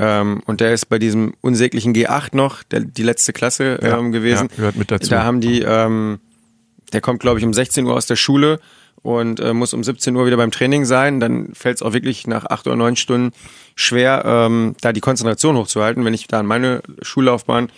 ähm, 0.03 0.41
und 0.47 0.63
der 0.63 0.73
ist 0.73 0.87
bei 0.87 0.99
diesem 0.99 1.35
unsäglichen 1.43 1.95
G8 1.95 2.35
noch, 2.35 2.63
der, 2.63 2.81
die 2.81 3.03
letzte 3.03 3.35
Klasse 3.35 3.79
ähm, 3.83 3.89
ja, 3.89 4.01
gewesen. 4.09 4.49
Ja, 4.53 4.57
gehört 4.57 4.77
mit 4.77 4.91
dazu. 4.91 5.11
Da 5.11 5.25
haben 5.25 5.43
die, 5.43 5.61
ähm, 5.61 6.21
der 6.95 7.03
kommt, 7.03 7.21
glaube 7.21 7.39
ich, 7.39 7.45
um 7.45 7.53
16 7.53 7.85
Uhr 7.85 7.95
aus 7.95 8.07
der 8.07 8.17
Schule 8.17 8.61
und 9.03 9.41
äh, 9.41 9.53
muss 9.53 9.75
um 9.75 9.85
17 9.85 10.17
Uhr 10.17 10.25
wieder 10.25 10.39
beim 10.39 10.51
Training 10.51 10.87
sein. 10.87 11.21
Dann 11.21 11.51
fällt 11.53 11.77
es 11.77 11.83
auch 11.83 11.93
wirklich 11.93 12.27
nach 12.27 12.47
acht 12.47 12.67
oder 12.67 12.77
neun 12.77 12.97
Stunden 12.97 13.33
schwer, 13.75 14.23
ähm, 14.25 14.75
da 14.81 14.95
die 14.95 15.01
Konzentration 15.01 15.57
hochzuhalten. 15.59 16.03
Wenn 16.07 16.15
ich 16.15 16.27
da 16.29 16.41
an 16.41 16.47
meine 16.47 16.81
Schullaufbahn 17.03 17.71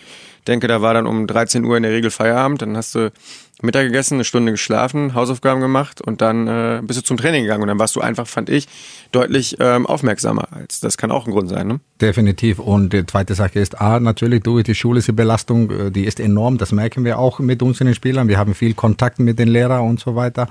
denke, 0.47 0.69
da 0.69 0.81
war 0.81 0.93
dann 0.93 1.07
um 1.07 1.27
13 1.27 1.65
Uhr 1.65 1.75
in 1.75 1.83
der 1.83 1.91
Regel 1.91 2.09
Feierabend, 2.09 2.61
dann 2.61 2.77
hast 2.77 2.95
du 2.95 3.11
Mittag 3.61 3.85
gegessen, 3.85 4.15
eine 4.15 4.23
Stunde 4.23 4.51
geschlafen, 4.51 5.13
Hausaufgaben 5.13 5.61
gemacht 5.61 6.01
und 6.01 6.21
dann 6.21 6.47
äh, 6.47 6.81
bist 6.83 6.99
du 6.99 7.03
zum 7.03 7.17
Training 7.17 7.43
gegangen 7.43 7.61
und 7.61 7.67
dann 7.67 7.79
warst 7.79 7.95
du 7.95 8.01
einfach, 8.01 8.27
fand 8.27 8.49
ich, 8.49 8.67
deutlich 9.11 9.57
ähm, 9.59 9.85
aufmerksamer. 9.85 10.47
Als, 10.51 10.79
das 10.79 10.97
kann 10.97 11.11
auch 11.11 11.27
ein 11.27 11.31
Grund 11.31 11.49
sein. 11.49 11.67
Ne? 11.67 11.79
Definitiv. 12.01 12.59
Und 12.59 12.93
die 12.93 13.05
zweite 13.05 13.35
Sache 13.35 13.59
ist, 13.59 13.79
A, 13.79 13.99
natürlich 13.99 14.41
durch 14.43 14.63
die 14.63 14.75
schulische 14.75 15.13
Belastung, 15.13 15.69
äh, 15.69 15.91
die 15.91 16.05
ist 16.05 16.19
enorm, 16.19 16.57
das 16.57 16.71
merken 16.71 17.05
wir 17.05 17.19
auch 17.19 17.39
mit 17.39 17.61
unseren 17.61 17.93
Spielern. 17.93 18.27
Wir 18.27 18.37
haben 18.37 18.55
viel 18.55 18.73
Kontakt 18.73 19.19
mit 19.19 19.37
den 19.37 19.47
Lehrern 19.47 19.87
und 19.87 19.99
so 19.99 20.15
weiter. 20.15 20.49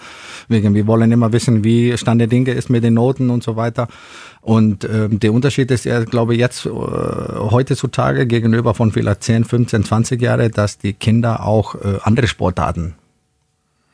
Wir 0.48 0.86
wollen 0.86 1.10
immer 1.10 1.32
wissen, 1.32 1.64
wie 1.64 1.98
Stand 1.98 2.20
der 2.20 2.28
Dinge 2.28 2.52
ist 2.52 2.70
mit 2.70 2.84
den 2.84 2.94
Noten 2.94 3.30
und 3.30 3.42
so 3.42 3.56
weiter. 3.56 3.88
Und 4.40 4.84
äh, 4.84 5.08
der 5.08 5.32
Unterschied 5.32 5.70
ist 5.70 5.84
ja, 5.84 6.02
glaube 6.04 6.34
ich, 6.34 6.40
jetzt 6.40 6.66
äh, 6.66 6.70
heutzutage 6.70 8.26
gegenüber 8.26 8.74
von 8.74 8.90
vielleicht 8.90 9.22
10, 9.24 9.44
15, 9.44 9.84
20 9.84 10.22
Jahren, 10.22 10.50
dass 10.50 10.78
die 10.78 10.94
Kinder 10.94 11.44
auch 11.44 11.74
äh, 11.74 11.98
andere 12.04 12.26
Sportarten 12.26 12.94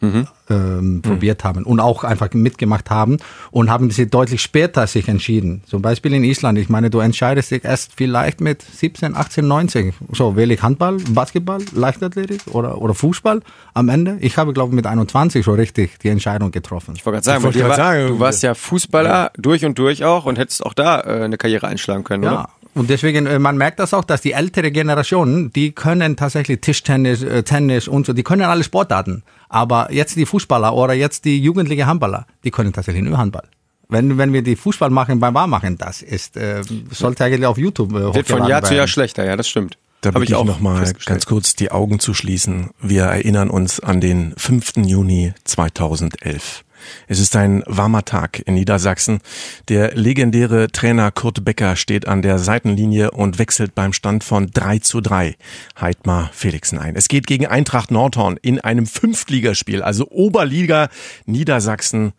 mhm. 0.00 0.26
ähm, 0.48 1.02
probiert 1.02 1.44
haben 1.44 1.64
und 1.64 1.80
auch 1.80 2.04
einfach 2.04 2.32
mitgemacht 2.32 2.90
haben 2.90 3.18
und 3.50 3.70
haben 3.70 3.90
sie 3.90 4.08
deutlich 4.08 4.42
später 4.42 4.86
sich 4.86 5.08
entschieden. 5.08 5.62
Zum 5.66 5.82
Beispiel 5.82 6.12
in 6.14 6.24
Island. 6.24 6.58
Ich 6.58 6.68
meine, 6.68 6.90
du 6.90 7.00
entscheidest 7.00 7.50
dich 7.50 7.64
erst 7.64 7.92
vielleicht 7.96 8.40
mit 8.40 8.62
17, 8.62 9.16
18, 9.16 9.46
19. 9.46 9.92
So, 10.12 10.36
wähle 10.36 10.54
ich 10.54 10.62
Handball, 10.62 10.98
Basketball, 11.10 11.60
Leichtathletik 11.72 12.42
oder, 12.52 12.80
oder 12.80 12.94
Fußball 12.94 13.40
am 13.74 13.88
Ende? 13.88 14.18
Ich 14.20 14.36
habe, 14.36 14.52
glaube 14.52 14.70
ich, 14.70 14.76
mit 14.76 14.86
21 14.86 15.44
schon 15.44 15.54
richtig 15.54 15.98
die 15.98 16.08
Entscheidung 16.08 16.50
getroffen. 16.50 16.94
Ich 16.96 17.04
wollte 17.04 17.16
gerade 17.22 17.42
sagen, 17.42 17.42
wollt 17.44 17.68
war, 17.68 17.76
sagen, 17.76 18.08
du 18.08 18.20
warst 18.20 18.42
ja 18.42 18.54
Fußballer 18.54 19.08
ja. 19.08 19.30
durch 19.36 19.64
und 19.64 19.78
durch 19.78 20.04
auch 20.04 20.26
und 20.26 20.38
hättest 20.38 20.64
auch 20.64 20.74
da 20.74 21.00
äh, 21.00 21.24
eine 21.24 21.36
Karriere 21.36 21.66
einschlagen 21.66 22.04
können, 22.04 22.24
ja. 22.24 22.32
oder? 22.32 22.48
Und 22.74 22.90
deswegen, 22.90 23.26
äh, 23.26 23.38
man 23.38 23.56
merkt 23.56 23.78
das 23.78 23.92
auch, 23.94 24.04
dass 24.04 24.20
die 24.20 24.32
ältere 24.32 24.70
Generation, 24.70 25.50
die 25.52 25.72
können 25.72 26.16
tatsächlich 26.16 26.60
Tischtennis, 26.60 27.22
äh, 27.22 27.42
Tennis 27.42 27.88
und 27.88 28.06
so, 28.06 28.12
die 28.12 28.22
können 28.22 28.42
alle 28.42 28.62
Sportarten. 28.64 29.22
Aber 29.48 29.92
jetzt 29.92 30.16
die 30.16 30.26
Fußballer 30.26 30.74
oder 30.74 30.94
jetzt 30.94 31.24
die 31.24 31.40
jugendliche 31.40 31.86
Handballer, 31.86 32.26
die 32.44 32.50
können 32.50 32.72
tatsächlich 32.72 33.04
nur 33.04 33.18
Handball. 33.18 33.44
Wenn, 33.88 34.18
wenn 34.18 34.32
wir 34.32 34.42
die 34.42 34.54
Fußball 34.54 34.90
machen 34.90 35.18
beim 35.18 35.34
Warmachen, 35.34 35.78
das 35.78 36.02
ist, 36.02 36.36
äh, 36.36 36.62
sollte 36.90 37.24
eigentlich 37.24 37.46
auf 37.46 37.56
YouTube 37.56 37.90
äh, 37.92 38.14
Wird 38.14 38.28
von 38.28 38.46
Jahr 38.46 38.62
zu 38.62 38.74
Jahr 38.74 38.86
schlechter, 38.86 39.24
ja, 39.24 39.34
das 39.34 39.48
stimmt. 39.48 39.78
Da 40.02 40.12
habe 40.14 40.22
ich, 40.22 40.30
ich 40.30 40.36
auch 40.36 40.44
noch 40.44 40.60
mal 40.60 40.92
ganz 41.06 41.26
kurz 41.26 41.56
die 41.56 41.72
Augen 41.72 41.98
zu 41.98 42.14
schließen. 42.14 42.70
Wir 42.80 43.04
erinnern 43.04 43.50
uns 43.50 43.80
an 43.80 44.00
den 44.00 44.34
5. 44.36 44.74
Juni 44.86 45.32
2011. 45.44 46.64
Es 47.06 47.20
ist 47.20 47.36
ein 47.36 47.62
warmer 47.66 48.04
Tag 48.04 48.40
in 48.46 48.54
Niedersachsen. 48.54 49.20
Der 49.68 49.94
legendäre 49.94 50.68
Trainer 50.68 51.10
Kurt 51.10 51.44
Becker 51.44 51.76
steht 51.76 52.08
an 52.08 52.22
der 52.22 52.38
Seitenlinie 52.38 53.10
und 53.10 53.38
wechselt 53.38 53.74
beim 53.74 53.92
Stand 53.92 54.24
von 54.24 54.50
3 54.50 54.78
zu 54.78 55.00
3 55.00 55.36
Heidmar 55.80 56.30
Felixen 56.32 56.78
ein. 56.78 56.96
Es 56.96 57.08
geht 57.08 57.26
gegen 57.26 57.46
Eintracht 57.46 57.90
Nordhorn 57.90 58.36
in 58.40 58.60
einem 58.60 58.86
Fünftligaspiel, 58.86 59.82
also 59.82 60.08
Oberliga 60.10 60.88
Niedersachsen 61.26 62.12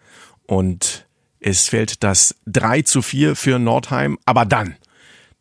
und 0.46 1.08
es 1.40 1.70
fällt 1.70 2.04
das 2.04 2.36
3 2.48 2.82
zu 2.82 3.02
4 3.02 3.36
für 3.36 3.60
Nordheim, 3.60 4.18
aber 4.26 4.46
dann, 4.46 4.76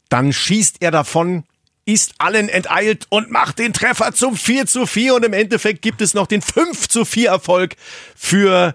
dann 0.09 0.33
schießt 0.33 0.77
er 0.81 0.91
davon 0.91 1.45
ist 1.89 2.13
allen 2.19 2.51
enteilt 2.51 3.07
und 3.09 3.31
macht 3.31 3.59
den 3.59 3.73
Treffer 3.73 4.13
zum 4.13 4.37
4 4.37 4.67
zu 4.67 4.85
4 4.85 5.15
und 5.15 5.25
im 5.25 5.33
Endeffekt 5.33 5.81
gibt 5.81 6.03
es 6.03 6.13
noch 6.13 6.27
den 6.27 6.43
5 6.43 6.87
zu 6.87 7.07
4 7.07 7.31
Erfolg 7.31 7.77
für 8.15 8.75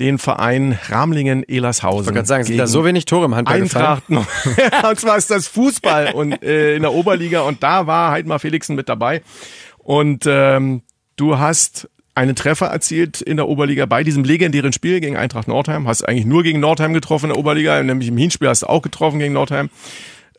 den 0.00 0.18
Verein 0.18 0.78
Ramlingen-Elershausen. 0.88 2.00
Ich 2.00 2.06
wollte 2.06 2.12
gerade 2.14 2.26
sagen, 2.26 2.44
sind 2.44 2.56
da 2.56 2.66
so 2.66 2.84
wenig 2.84 3.04
Tore 3.04 3.26
im 3.26 3.34
Handball 3.36 3.62
Eintracht 3.62 4.02
und 4.08 4.98
zwar 4.98 5.18
ist 5.18 5.30
das 5.30 5.46
Fußball 5.46 6.12
und 6.14 6.42
äh, 6.42 6.74
in 6.74 6.82
der 6.82 6.92
Oberliga 6.92 7.42
und 7.42 7.62
da 7.62 7.86
war 7.86 8.10
Heidmar 8.10 8.38
Felixen 8.38 8.74
mit 8.74 8.88
dabei. 8.88 9.22
Und 9.78 10.24
ähm, 10.26 10.82
du 11.16 11.38
hast 11.38 11.88
einen 12.14 12.34
Treffer 12.34 12.66
erzielt 12.66 13.20
in 13.20 13.36
der 13.36 13.48
Oberliga 13.48 13.86
bei 13.86 14.02
diesem 14.02 14.24
legendären 14.24 14.72
Spiel 14.72 15.00
gegen 15.00 15.16
Eintracht 15.16 15.48
Nordheim. 15.48 15.86
Hast 15.86 16.06
eigentlich 16.08 16.26
nur 16.26 16.42
gegen 16.42 16.60
Nordheim 16.60 16.92
getroffen 16.92 17.26
in 17.26 17.34
der 17.34 17.38
Oberliga, 17.38 17.82
nämlich 17.82 18.08
im 18.08 18.16
Hinspiel 18.16 18.48
hast 18.48 18.62
du 18.62 18.66
auch 18.66 18.82
getroffen 18.82 19.18
gegen 19.18 19.34
Nordheim. 19.34 19.70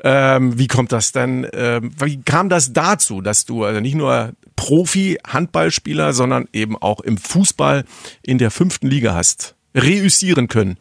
Ähm, 0.03 0.57
wie 0.57 0.67
kommt 0.67 0.91
das 0.91 1.11
denn? 1.11 1.47
Ähm, 1.53 1.91
wie 1.99 2.21
kam 2.21 2.49
das 2.49 2.73
dazu, 2.73 3.21
dass 3.21 3.45
du 3.45 3.63
also 3.63 3.79
nicht 3.79 3.95
nur 3.95 4.33
Profi-Handballspieler, 4.55 6.13
sondern 6.13 6.47
eben 6.53 6.77
auch 6.77 7.01
im 7.01 7.17
Fußball 7.17 7.85
in 8.23 8.37
der 8.37 8.51
fünften 8.51 8.87
Liga 8.87 9.13
hast 9.13 9.55
reüssieren 9.75 10.47
können? 10.47 10.77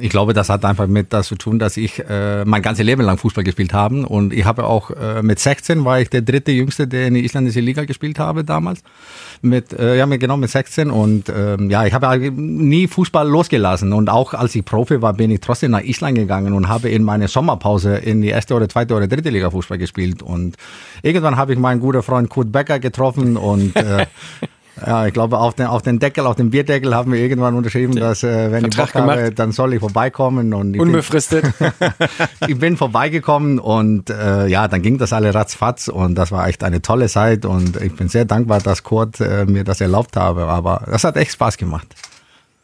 Ich 0.00 0.10
glaube, 0.10 0.34
das 0.34 0.48
hat 0.50 0.64
einfach 0.64 0.86
mit 0.86 1.12
das 1.12 1.26
zu 1.26 1.34
tun, 1.34 1.58
dass 1.58 1.76
ich 1.76 1.98
äh, 2.08 2.44
mein 2.44 2.62
ganzes 2.62 2.84
Leben 2.84 3.02
lang 3.02 3.18
Fußball 3.18 3.42
gespielt 3.42 3.72
habe. 3.72 4.06
Und 4.06 4.32
ich 4.32 4.44
habe 4.44 4.64
auch 4.64 4.92
äh, 4.92 5.20
mit 5.22 5.40
16 5.40 5.84
war 5.84 6.00
ich 6.00 6.10
der 6.10 6.22
dritte 6.22 6.52
Jüngste, 6.52 6.86
der 6.86 7.08
in 7.08 7.14
der 7.14 7.24
isländischen 7.24 7.64
Liga 7.64 7.84
gespielt 7.84 8.20
habe 8.20 8.44
damals. 8.44 8.84
Mit 9.42 9.72
äh, 9.72 9.96
ja, 9.96 10.06
genau 10.06 10.36
mit 10.36 10.50
16 10.50 10.90
und 10.90 11.32
ähm, 11.34 11.70
ja, 11.70 11.84
ich 11.84 11.92
habe 11.92 12.30
nie 12.30 12.86
Fußball 12.86 13.28
losgelassen. 13.28 13.92
Und 13.92 14.08
auch 14.10 14.32
als 14.32 14.54
ich 14.54 14.64
Profi 14.64 15.02
war, 15.02 15.12
bin 15.14 15.32
ich 15.32 15.40
trotzdem 15.40 15.72
nach 15.72 15.82
Island 15.82 16.16
gegangen 16.16 16.52
und 16.52 16.68
habe 16.68 16.88
in 16.88 17.02
meine 17.02 17.26
Sommerpause 17.26 17.96
in 17.96 18.22
die 18.22 18.28
erste 18.28 18.54
oder 18.54 18.68
zweite 18.68 18.94
oder 18.94 19.08
dritte 19.08 19.30
Liga 19.30 19.50
Fußball 19.50 19.78
gespielt. 19.78 20.22
Und 20.22 20.56
irgendwann 21.02 21.36
habe 21.36 21.52
ich 21.52 21.58
meinen 21.58 21.80
guten 21.80 22.02
Freund 22.04 22.28
Kurt 22.28 22.52
Becker 22.52 22.78
getroffen 22.78 23.36
und 23.36 23.74
äh, 23.74 24.06
Ja, 24.86 25.06
ich 25.06 25.12
glaube, 25.12 25.38
auf 25.38 25.54
den, 25.54 25.66
auf 25.66 25.82
den 25.82 25.98
Deckel, 25.98 26.26
auf 26.26 26.36
dem 26.36 26.50
Bierdeckel 26.50 26.94
haben 26.94 27.12
wir 27.12 27.20
irgendwann 27.20 27.54
unterschrieben, 27.54 27.96
dass 27.96 28.22
äh, 28.22 28.52
wenn 28.52 28.60
Vertrag 28.62 28.88
ich 28.88 28.92
Bock 28.94 29.02
habe, 29.02 29.32
dann 29.32 29.52
soll 29.52 29.74
ich 29.74 29.80
vorbeikommen. 29.80 30.54
Und 30.54 30.74
ich 30.74 30.80
Unbefristet. 30.80 31.44
Bin, 31.58 31.72
ich 32.48 32.58
bin 32.58 32.76
vorbeigekommen 32.76 33.58
und 33.58 34.10
äh, 34.10 34.46
ja, 34.46 34.68
dann 34.68 34.82
ging 34.82 34.98
das 34.98 35.12
alle 35.12 35.34
ratzfatz 35.34 35.88
und 35.88 36.14
das 36.14 36.32
war 36.32 36.48
echt 36.48 36.64
eine 36.64 36.82
tolle 36.82 37.08
Zeit 37.08 37.44
und 37.44 37.80
ich 37.80 37.94
bin 37.94 38.08
sehr 38.08 38.24
dankbar, 38.24 38.60
dass 38.60 38.82
Kurt 38.82 39.20
äh, 39.20 39.44
mir 39.46 39.64
das 39.64 39.80
erlaubt 39.80 40.16
habe. 40.16 40.44
Aber 40.44 40.84
das 40.86 41.04
hat 41.04 41.16
echt 41.16 41.32
Spaß 41.32 41.56
gemacht. 41.56 41.88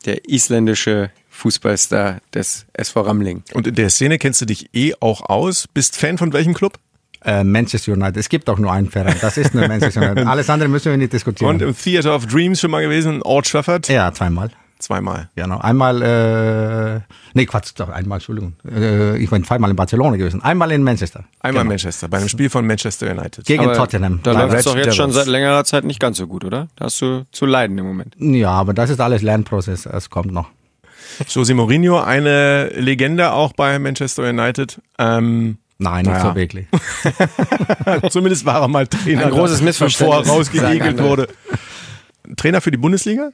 Der 0.04 0.28
isländische 0.28 1.10
Fußballstar 1.30 2.20
des 2.32 2.66
SV 2.72 3.00
Ramling. 3.00 3.42
Und 3.54 3.66
in 3.66 3.74
der 3.74 3.90
Szene 3.90 4.18
kennst 4.18 4.40
du 4.40 4.46
dich 4.46 4.70
eh 4.74 4.94
auch 5.00 5.22
aus. 5.22 5.66
Bist 5.66 5.96
Fan 5.96 6.18
von 6.18 6.32
welchem 6.32 6.54
Club? 6.54 6.78
Äh, 7.24 7.42
Manchester 7.42 7.92
United. 7.92 8.16
Es 8.16 8.28
gibt 8.28 8.50
auch 8.50 8.58
nur 8.58 8.70
einen 8.72 8.90
Verein. 8.90 9.16
Das 9.20 9.38
ist 9.38 9.54
nur 9.54 9.66
Manchester 9.66 10.02
United. 10.02 10.26
Alles 10.26 10.50
andere 10.50 10.68
müssen 10.68 10.90
wir 10.90 10.98
nicht 10.98 11.12
diskutieren. 11.12 11.54
Und 11.54 11.62
im 11.62 11.76
Theater 11.76 12.14
of 12.14 12.26
Dreams 12.26 12.60
schon 12.60 12.70
mal 12.70 12.82
gewesen, 12.82 13.22
Old 13.22 13.50
Trafford? 13.50 13.88
Ja, 13.88 14.12
zweimal. 14.12 14.50
Zweimal. 14.78 15.30
Genau. 15.34 15.58
Einmal, 15.58 16.02
äh, 16.02 17.00
nee, 17.32 17.46
Quatsch, 17.46 17.72
doch, 17.76 17.88
einmal, 17.88 18.16
Entschuldigung. 18.16 18.54
Äh, 18.70 19.16
ich 19.16 19.30
bin 19.30 19.42
zweimal 19.42 19.70
in 19.70 19.76
Barcelona 19.76 20.16
gewesen. 20.16 20.42
Einmal 20.42 20.72
in 20.72 20.82
Manchester. 20.82 21.24
Einmal 21.40 21.62
in 21.62 21.68
genau. 21.68 21.68
Manchester, 21.70 22.08
bei 22.08 22.18
einem 22.18 22.28
Spiel 22.28 22.50
von 22.50 22.66
Manchester 22.66 23.10
United. 23.10 23.46
Gegen 23.46 23.64
aber 23.64 23.74
Tottenham. 23.74 24.20
Da 24.22 24.32
läuft 24.32 24.54
es 24.54 24.64
doch 24.64 24.76
jetzt 24.76 24.94
schon 24.94 25.12
seit 25.12 25.26
längerer 25.26 25.64
Zeit 25.64 25.84
nicht 25.84 26.00
ganz 26.00 26.18
so 26.18 26.26
gut, 26.26 26.44
oder? 26.44 26.68
Da 26.76 26.86
hast 26.86 27.00
du 27.00 27.24
zu 27.32 27.46
leiden 27.46 27.78
im 27.78 27.86
Moment. 27.86 28.14
Ja, 28.18 28.50
aber 28.50 28.74
das 28.74 28.90
ist 28.90 29.00
alles 29.00 29.22
Lernprozess. 29.22 29.86
Es 29.86 30.10
kommt 30.10 30.32
noch. 30.32 30.50
Jose 31.28 31.54
Mourinho, 31.54 32.00
eine 32.00 32.68
Legende 32.68 33.32
auch 33.32 33.52
bei 33.52 33.78
Manchester 33.78 34.28
United. 34.28 34.82
Ähm, 34.98 35.58
Nein, 35.84 36.06
nicht 36.06 36.14
naja. 36.14 36.30
so 36.30 36.34
wirklich. 36.34 36.66
Zumindest 38.10 38.46
war 38.46 38.62
er 38.62 38.68
mal 38.68 38.86
Trainer. 38.86 39.26
Ein 39.26 39.30
großes 39.30 39.60
Missverständnis. 39.60 40.18
Bevor 40.20 40.32
er 40.32 40.38
rausgeegelt 40.38 41.02
wurde. 41.02 41.28
Trainer 42.36 42.62
für 42.62 42.70
die 42.70 42.78
Bundesliga? 42.78 43.30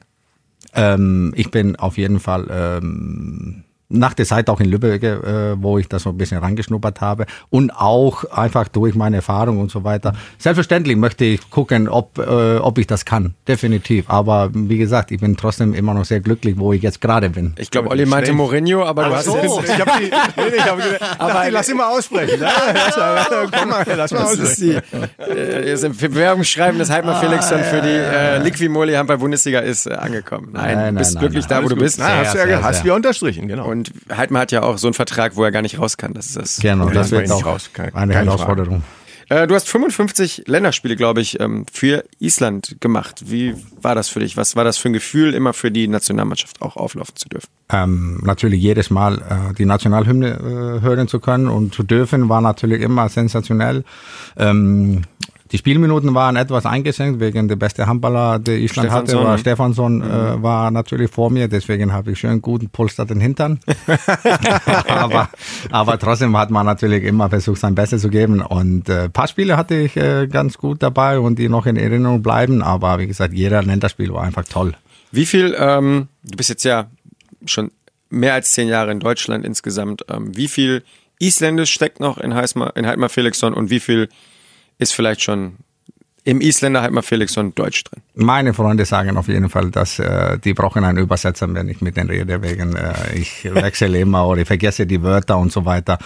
Ähm, 0.73 1.33
ich 1.35 1.49
bin 1.49 1.77
auf 1.77 1.97
jeden 1.97 2.19
Fall 2.19 2.47
ähm, 2.51 3.63
nach 3.91 4.13
der 4.13 4.25
Zeit 4.25 4.49
auch 4.49 4.59
in 4.59 4.69
Lübeck, 4.69 5.03
äh, 5.03 5.61
wo 5.61 5.77
ich 5.77 5.87
da 5.87 5.99
so 5.99 6.09
ein 6.09 6.17
bisschen 6.17 6.39
reingeschnuppert 6.39 7.01
habe 7.01 7.25
und 7.49 7.71
auch 7.71 8.25
einfach 8.25 8.67
durch 8.67 8.95
meine 8.95 9.17
Erfahrung 9.17 9.59
und 9.59 9.71
so 9.71 9.83
weiter. 9.83 10.13
Selbstverständlich 10.37 10.97
möchte 10.97 11.25
ich 11.25 11.49
gucken, 11.49 11.87
ob, 11.87 12.17
äh, 12.17 12.57
ob 12.57 12.77
ich 12.77 12.87
das 12.87 13.05
kann, 13.05 13.35
definitiv. 13.47 14.09
Aber 14.09 14.49
wie 14.53 14.77
gesagt, 14.77 15.11
ich 15.11 15.19
bin 15.19 15.37
trotzdem 15.37 15.73
immer 15.73 15.93
noch 15.93 16.05
sehr 16.05 16.19
glücklich, 16.19 16.57
wo 16.57 16.73
ich 16.73 16.81
jetzt 16.81 17.01
gerade 17.01 17.29
bin. 17.29 17.53
Ich 17.57 17.71
glaube, 17.71 17.89
Olli 17.89 18.05
meinte 18.05 18.33
Mourinho, 18.33 18.83
aber 18.83 19.05
du 19.05 19.11
Ach 19.11 19.17
hast 19.17 19.25
so. 19.25 19.37
jetzt... 19.41 19.69
Ich 19.69 19.79
hab 19.79 19.97
die, 19.97 20.03
nee, 20.05 20.55
ich 20.55 20.65
hab 20.65 20.77
gesagt, 20.77 21.01
aber 21.19 21.51
lass 21.51 21.69
ihn 21.69 21.77
mal 21.77 21.89
aussprechen. 21.89 22.39
Mal, 23.01 23.47
komm 23.51 23.69
mal, 23.69 23.85
lass 23.95 24.11
mal 24.11 24.19
das 24.19 24.39
aussprechen. 24.39 24.81
Die, 24.91 25.29
äh, 25.31 26.09
Bewerbungsschreiben 26.09 26.77
des 26.77 26.89
Heidmar 26.89 27.19
Felix 27.19 27.49
dann 27.49 27.63
für 27.63 27.81
die 27.81 27.89
äh, 27.89 28.37
Liquimoli 28.39 28.93
Handball 28.93 29.17
Bundesliga 29.17 29.59
ist 29.59 29.87
äh, 29.87 29.93
angekommen. 29.93 30.49
Nein, 30.51 30.75
nein, 30.75 30.95
bist 30.95 31.15
nein, 31.15 31.21
glücklich 31.21 31.47
nein, 31.49 31.59
da, 31.59 31.65
wo 31.65 31.69
du 31.69 31.75
bist. 31.75 31.99
Nein, 31.99 32.19
hast 32.19 32.33
du 32.33 32.37
ja, 32.37 32.45
sehr, 32.45 32.63
hast 32.63 32.83
du 32.83 32.87
ja 32.89 32.95
unterstrichen, 32.95 33.47
genau. 33.47 33.67
Und 33.67 33.80
und 33.89 34.15
Heidmann 34.15 34.41
hat 34.41 34.51
ja 34.51 34.63
auch 34.63 34.77
so 34.77 34.87
einen 34.87 34.93
Vertrag, 34.93 35.35
wo 35.35 35.43
er 35.43 35.51
gar 35.51 35.61
nicht 35.61 35.79
raus 35.79 35.97
kann. 35.97 36.13
Das 36.13 36.27
ist 36.27 36.37
das. 36.37 36.59
Genau, 36.59 36.89
das 36.89 37.11
wird 37.11 37.31
auch 37.31 37.45
raus. 37.45 37.71
Keine, 37.73 37.95
eine 37.95 38.13
keine 38.13 38.31
Herausforderung. 38.31 38.83
Äh, 39.29 39.47
du 39.47 39.55
hast 39.55 39.69
55 39.69 40.43
Länderspiele, 40.47 40.97
glaube 40.97 41.21
ich, 41.21 41.39
ähm, 41.39 41.65
für 41.71 42.03
Island 42.19 42.75
gemacht. 42.81 43.23
Wie 43.27 43.55
war 43.81 43.95
das 43.95 44.09
für 44.09 44.19
dich? 44.19 44.35
Was 44.35 44.55
war 44.57 44.65
das 44.65 44.77
für 44.77 44.89
ein 44.89 44.93
Gefühl, 44.93 45.33
immer 45.33 45.53
für 45.53 45.71
die 45.71 45.87
Nationalmannschaft 45.87 46.61
auch 46.61 46.75
auflaufen 46.75 47.15
zu 47.15 47.29
dürfen? 47.29 47.47
Ähm, 47.71 48.19
natürlich 48.23 48.61
jedes 48.61 48.89
Mal 48.89 49.19
äh, 49.19 49.53
die 49.53 49.65
Nationalhymne 49.65 50.27
äh, 50.27 50.81
hören 50.81 51.07
zu 51.07 51.19
können 51.19 51.47
und 51.47 51.73
zu 51.73 51.83
dürfen, 51.83 52.27
war 52.27 52.41
natürlich 52.41 52.81
immer 52.81 53.07
sensationell. 53.07 53.85
Ähm, 54.37 55.03
die 55.51 55.57
Spielminuten 55.57 56.13
waren 56.15 56.37
etwas 56.37 56.65
eingeschränkt 56.65 57.19
wegen 57.19 57.47
der 57.47 57.57
beste 57.57 57.85
Handballer, 57.85 58.39
der 58.39 58.57
Island 58.57 58.87
Stefansson. 58.87 59.19
hatte, 59.19 59.27
war 59.27 59.37
Stefansson, 59.37 59.97
mhm. 59.97 60.03
äh, 60.03 60.43
war 60.43 60.71
natürlich 60.71 61.11
vor 61.11 61.29
mir, 61.29 61.47
deswegen 61.47 61.91
habe 61.91 62.11
ich 62.11 62.19
schön 62.19 62.41
guten 62.41 62.69
Polster 62.69 63.05
den 63.05 63.19
Hintern. 63.19 63.59
aber, 64.87 65.29
aber 65.69 65.99
trotzdem 65.99 66.37
hat 66.37 66.51
man 66.51 66.65
natürlich 66.65 67.03
immer 67.03 67.29
versucht, 67.29 67.59
sein 67.59 67.75
Bestes 67.75 68.01
zu 68.01 68.09
geben 68.09 68.41
und 68.41 68.87
äh, 68.87 69.09
paar 69.09 69.27
Spiele 69.27 69.57
hatte 69.57 69.75
ich 69.75 69.97
äh, 69.97 70.27
ganz 70.27 70.57
gut 70.57 70.81
dabei 70.81 71.19
und 71.19 71.37
die 71.37 71.49
noch 71.49 71.65
in 71.65 71.75
Erinnerung 71.75 72.21
bleiben, 72.21 72.61
aber 72.61 72.99
wie 72.99 73.07
gesagt, 73.07 73.33
jeder 73.33 73.61
Länderspiel 73.61 74.13
war 74.13 74.23
einfach 74.23 74.45
toll. 74.45 74.73
Wie 75.11 75.25
viel, 75.25 75.55
ähm, 75.59 76.07
du 76.23 76.37
bist 76.37 76.49
jetzt 76.49 76.63
ja 76.63 76.87
schon 77.45 77.71
mehr 78.09 78.33
als 78.33 78.53
zehn 78.53 78.69
Jahre 78.69 78.91
in 78.91 79.01
Deutschland 79.01 79.45
insgesamt, 79.45 80.05
ähm, 80.09 80.35
wie 80.35 80.47
viel 80.47 80.83
Isländisch 81.19 81.71
steckt 81.71 81.99
noch 81.99 82.17
in 82.17 82.33
Heidmar, 82.33 82.75
in 82.75 82.87
Heidmar 82.87 83.09
Felixson 83.09 83.53
und 83.53 83.69
wie 83.69 83.79
viel 83.79 84.09
ist 84.81 84.93
vielleicht 84.93 85.21
schon 85.21 85.57
im 86.23 86.39
Isländer 86.39 86.81
halt 86.83 86.91
mal 86.91 87.01
Felix 87.01 87.35
und 87.37 87.57
Deutsch 87.57 87.83
drin. 87.83 88.01
Meine 88.13 88.53
Freunde 88.53 88.85
sagen 88.85 89.17
auf 89.17 89.27
jeden 89.27 89.49
Fall, 89.49 89.71
dass 89.71 89.97
äh, 89.97 90.37
die 90.37 90.53
brauchen 90.53 90.83
einen 90.83 90.99
Übersetzer, 90.99 91.51
wenn 91.51 91.67
ich 91.67 91.81
mit 91.81 91.97
denen 91.97 92.11
rede, 92.11 92.43
wegen 92.43 92.75
äh, 92.75 92.93
ich 93.15 93.45
wechsle 93.51 93.99
immer 93.99 94.27
oder 94.27 94.41
ich 94.41 94.47
vergesse 94.47 94.85
die 94.85 95.01
Wörter 95.01 95.39
und 95.39 95.51
so 95.51 95.65
weiter. 95.65 95.97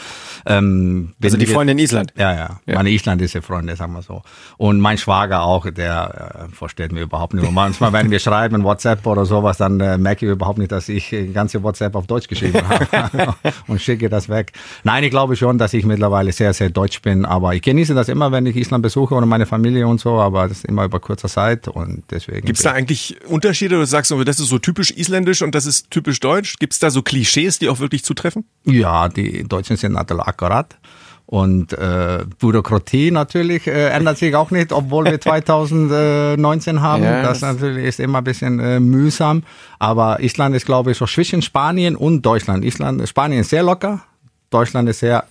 Ähm, 0.45 1.13
also 1.21 1.35
die 1.35 1.45
Freunde 1.45 1.73
in 1.73 1.79
Island? 1.79 2.13
Ja, 2.15 2.33
ja, 2.33 2.59
ja. 2.65 2.75
meine 2.75 2.91
isländische 2.91 3.41
Freunde, 3.41 3.75
sagen 3.75 3.91
wir 3.91 4.03
so. 4.03 4.21
Und 4.55 4.79
mein 4.79 4.97
Schwager 4.97 5.43
auch, 5.43 5.69
der 5.69 6.47
äh, 6.49 6.55
versteht 6.55 6.93
mir 6.93 7.01
überhaupt 7.01 7.33
nicht. 7.33 7.45
Und 7.45 7.53
manchmal, 7.53 7.91
wenn 7.91 8.09
wir 8.09 8.19
schreiben 8.19 8.63
WhatsApp 8.63 9.05
oder 9.05 9.25
sowas, 9.25 9.57
dann 9.57 9.81
äh, 9.81 9.97
merke 9.97 10.25
ich 10.25 10.31
überhaupt 10.31 10.59
nicht, 10.59 10.71
dass 10.71 10.87
ich 10.87 11.13
ganze 11.33 11.61
WhatsApp 11.61 11.93
auf 11.95 12.07
Deutsch 12.07 12.29
geschrieben 12.29 12.61
habe 12.69 13.35
und 13.67 13.81
schicke 13.81 14.07
das 14.07 14.29
weg. 14.29 14.53
Nein, 14.85 15.03
ich 15.03 15.09
glaube 15.09 15.35
schon, 15.35 15.57
dass 15.57 15.73
ich 15.73 15.85
mittlerweile 15.85 16.31
sehr, 16.31 16.53
sehr 16.53 16.69
deutsch 16.69 17.01
bin, 17.01 17.25
aber 17.25 17.53
ich 17.53 17.61
genieße 17.61 17.93
das 17.93 18.07
immer, 18.07 18.31
wenn 18.31 18.45
ich 18.45 18.55
Island 18.55 18.81
besuche 18.81 19.13
oder 19.13 19.25
meine 19.25 19.45
Familie 19.45 19.87
und 19.87 19.99
so 19.99 20.04
so, 20.05 20.19
aber 20.19 20.47
das 20.47 20.59
ist 20.59 20.65
immer 20.65 20.85
über 20.85 20.99
kurzer 20.99 21.27
Zeit 21.27 21.67
und 21.67 22.03
deswegen. 22.11 22.45
Gibt 22.45 22.59
es 22.59 22.63
da 22.63 22.73
eigentlich 22.73 23.17
Unterschiede? 23.25 23.75
Du 23.75 23.85
sagst, 23.87 24.11
das 24.11 24.39
ist 24.39 24.49
so 24.49 24.59
typisch 24.59 24.91
isländisch 24.91 25.41
und 25.41 25.55
das 25.55 25.65
ist 25.65 25.89
typisch 25.89 26.19
deutsch. 26.19 26.57
Gibt 26.59 26.73
es 26.73 26.79
da 26.79 26.91
so 26.91 27.01
Klischees, 27.01 27.57
die 27.57 27.69
auch 27.69 27.79
wirklich 27.79 28.03
zutreffen? 28.03 28.45
Ja, 28.65 29.09
die 29.09 29.43
Deutschen 29.45 29.77
sind 29.77 29.93
natürlich 29.93 30.21
akkurat. 30.21 30.77
Und 31.25 31.73
äh, 31.73 32.23
Bürokratie 32.37 33.09
natürlich 33.09 33.65
äh, 33.65 33.87
ändert 33.89 34.19
sich 34.19 34.35
auch 34.35 34.51
nicht, 34.51 34.71
obwohl 34.71 35.05
wir 35.05 35.19
2019 35.21 36.81
haben. 36.81 37.03
Ja, 37.03 37.23
das, 37.23 37.39
das 37.39 37.55
natürlich 37.55 37.85
ist 37.85 37.99
immer 37.99 38.19
ein 38.19 38.23
bisschen 38.23 38.59
äh, 38.59 38.79
mühsam. 38.79 39.41
Aber 39.79 40.19
Island 40.19 40.55
ist, 40.55 40.67
glaube 40.67 40.91
ich, 40.91 40.97
so 40.99 41.07
zwischen 41.07 41.41
Spanien 41.41 41.95
und 41.95 42.21
Deutschland. 42.21 42.63
Island, 42.63 43.09
Spanien 43.09 43.41
ist 43.41 43.49
sehr 43.49 43.63
locker, 43.63 44.03
Deutschland 44.51 44.87
ist 44.87 44.99
sehr 44.99 45.25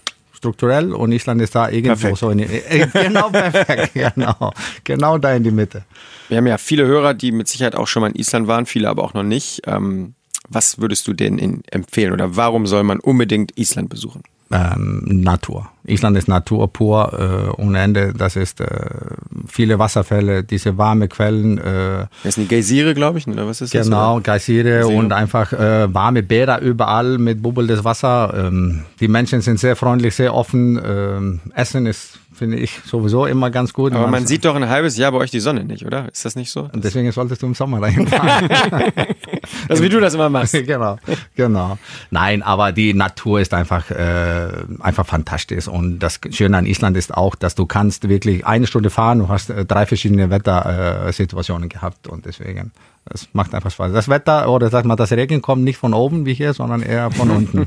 strukturell 0.45 0.93
und 0.93 1.13
Island 1.13 1.41
ist 1.41 1.55
da 1.55 1.71
irgendwo 1.71 1.97
perfekt. 1.97 2.19
so 2.19 2.31
in 2.31 2.39
die, 2.39 2.45
äh, 2.45 2.87
genau 2.93 3.31
perfekt, 3.31 3.95
genau, 3.95 4.53
genau 4.85 5.17
da 5.17 5.33
in 5.33 5.43
die 5.43 5.51
Mitte. 5.51 5.85
Wir 6.29 6.37
haben 6.37 6.47
ja 6.47 6.59
viele 6.59 6.85
Hörer, 6.87 7.15
die 7.15 7.33
mit 7.33 7.49
Sicherheit 7.49 7.75
auch 7.75 7.87
schon 7.87 8.03
mal 8.03 8.11
in 8.11 8.17
Island 8.17 8.47
waren, 8.47 8.67
viele 8.67 8.91
aber 8.91 9.03
auch 9.03 9.15
noch 9.15 9.23
nicht. 9.23 9.63
Ähm, 9.67 10.15
was 10.49 10.79
würdest 10.79 11.07
du 11.07 11.15
denen 11.15 11.65
empfehlen 11.71 12.13
oder 12.13 12.37
warum 12.37 12.67
soll 12.67 12.83
man 12.83 13.01
unbedingt 13.01 13.57
Island 13.59 13.89
besuchen? 13.89 14.23
Ähm, 14.51 15.03
Natur. 15.05 15.69
Island 15.87 16.17
ist 16.17 16.29
Natur 16.29 16.73
pur 16.73 17.13
äh, 17.59 17.61
ohne 17.61 17.81
Ende. 17.81 18.15
Das 18.15 18.37
ist 18.37 18.61
äh, 18.61 18.67
viele 19.47 19.79
Wasserfälle, 19.79 20.43
diese 20.43 20.79
warme 20.79 21.09
Quellen. 21.09 21.59
Äh, 21.59 22.07
das 22.23 22.37
sind 22.37 22.51
die 22.51 22.55
Geysire, 22.57 22.95
glaube 22.95 23.19
ich, 23.19 23.29
oder 23.29 23.47
was 23.47 23.61
ist 23.61 23.75
das? 23.75 23.87
Genau, 23.87 24.21
Geysire 24.23 24.87
und 24.87 25.13
einfach 25.13 25.53
äh, 25.53 25.93
warme 25.93 26.23
Bäder 26.23 26.61
überall 26.61 27.19
mit 27.19 27.43
bubbelndes 27.43 27.85
Wasser. 27.85 28.33
Ähm, 28.35 28.85
die 29.01 29.09
Menschen 29.09 29.41
sind 29.43 29.61
sehr 29.61 29.77
freundlich, 29.77 30.15
sehr 30.15 30.35
offen. 30.35 30.81
Ähm, 30.85 31.41
Essen 31.55 31.87
ist 31.87 32.19
finde 32.35 32.59
ich 32.59 32.81
sowieso 32.85 33.27
immer 33.27 33.51
ganz 33.51 33.73
gut. 33.73 33.93
Aber 33.93 34.07
man, 34.09 34.27
sieht 34.27 34.45
doch 34.45 34.55
ein 34.55 34.69
halbes 34.69 34.97
Jahr 34.97 35.13
bei 35.13 35.19
euch 35.19 35.31
die 35.31 35.41
Sonne 35.41 35.65
nicht, 35.65 35.87
oder? 35.87 36.09
Ist 36.13 36.25
das 36.25 36.37
nicht 36.37 36.51
so? 36.51 36.69
Und 36.73 36.85
deswegen 36.85 37.11
solltest 37.13 37.43
du 37.43 37.47
im 37.47 37.55
Sommer 37.55 37.81
dahin 37.81 38.07
fahren. 38.09 38.49
also 39.69 39.83
wie 39.83 39.89
du 39.89 40.01
das 40.01 40.15
immer 40.15 40.29
machst. 40.29 40.53
genau, 40.67 40.99
genau. 41.35 41.79
Nein, 42.11 42.43
aber 42.43 42.73
die 42.73 42.95
Natur 42.95 43.41
ist 43.41 43.55
einfach, 43.55 43.91
äh, 43.91 44.49
einfach 44.81 45.07
fantastisch. 45.07 45.69
Und 45.69 46.01
das 46.01 46.21
Schöne 46.31 46.59
an 46.59 46.67
Island 46.67 46.97
ist 46.97 47.15
auch, 47.15 47.35
dass 47.35 47.55
du 47.55 47.67
kannst 47.67 48.09
wirklich 48.09 48.47
eine 48.47 48.67
Stunde 48.67 48.91
fahren, 48.91 49.21
du 49.21 49.29
hast 49.29 49.51
äh, 49.51 49.65
drei 49.65 49.87
verschiedene 49.87 50.31
Wettersituationen 50.31 51.69
gehabt 51.69 52.09
und 52.09 52.27
deswegen 52.27 52.73
es 53.13 53.29
macht 53.35 53.55
einfach 53.55 53.71
Spaß. 53.71 53.93
Das 53.93 54.09
Wetter 54.09 54.49
oder 54.49 54.71
sag 54.71 54.87
mal, 54.87 54.97
das 54.97 55.13
Regen 55.13 55.43
kommt 55.43 55.63
nicht 55.63 55.77
von 55.77 55.93
oben 55.93 56.25
wie 56.25 56.33
hier, 56.33 56.55
sondern 56.55 56.81
eher 56.81 57.11
von 57.11 57.31
unten. 57.31 57.67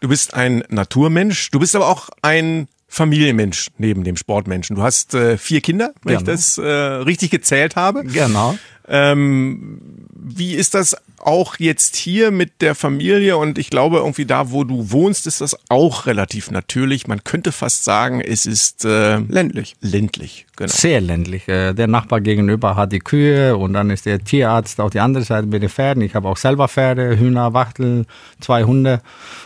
Du 0.00 0.08
bist 0.08 0.32
ein 0.32 0.64
Naturmensch, 0.70 1.50
du 1.50 1.58
bist 1.58 1.76
aber 1.76 1.86
auch 1.86 2.08
ein 2.22 2.66
Familienmensch 2.92 3.70
neben 3.78 4.02
dem 4.02 4.16
Sportmenschen. 4.16 4.74
Du 4.74 4.82
hast 4.82 5.14
äh, 5.14 5.38
vier 5.38 5.60
Kinder, 5.60 5.94
wenn 6.02 6.18
genau. 6.18 6.20
ich 6.20 6.26
das 6.26 6.58
äh, 6.58 6.66
richtig 6.66 7.30
gezählt 7.30 7.76
habe. 7.76 8.04
Genau. 8.04 8.58
Ähm, 8.88 9.80
wie 10.12 10.54
ist 10.54 10.74
das 10.74 10.96
auch 11.20 11.56
jetzt 11.58 11.96
hier 11.96 12.30
mit 12.30 12.60
der 12.60 12.74
Familie? 12.74 13.36
Und 13.36 13.58
ich 13.58 13.70
glaube, 13.70 13.98
irgendwie 13.98 14.26
da, 14.26 14.50
wo 14.50 14.64
du 14.64 14.90
wohnst, 14.90 15.26
ist 15.26 15.40
das 15.40 15.56
auch 15.68 16.06
relativ 16.06 16.50
natürlich. 16.50 17.06
Man 17.06 17.24
könnte 17.24 17.52
fast 17.52 17.84
sagen, 17.84 18.20
es 18.20 18.46
ist 18.46 18.84
äh, 18.84 19.18
ländlich. 19.18 19.76
Ländlich, 19.80 20.46
genau. 20.56 20.70
Sehr 20.70 21.00
ländlich. 21.00 21.48
Äh, 21.48 21.74
der 21.74 21.86
Nachbar 21.86 22.20
gegenüber 22.20 22.76
hat 22.76 22.92
die 22.92 22.98
Kühe 22.98 23.56
und 23.56 23.72
dann 23.72 23.90
ist 23.90 24.06
der 24.06 24.22
Tierarzt 24.22 24.80
auf 24.80 24.90
die 24.90 25.00
andere 25.00 25.24
Seite 25.24 25.46
mit 25.46 25.62
den 25.62 25.70
Pferden. 25.70 26.02
Ich 26.02 26.14
habe 26.14 26.28
auch 26.28 26.36
selber 26.36 26.68
Pferde, 26.68 27.18
Hühner, 27.18 27.54
Wachtel, 27.54 28.06
zwei 28.40 28.64
Hunde. 28.64 29.00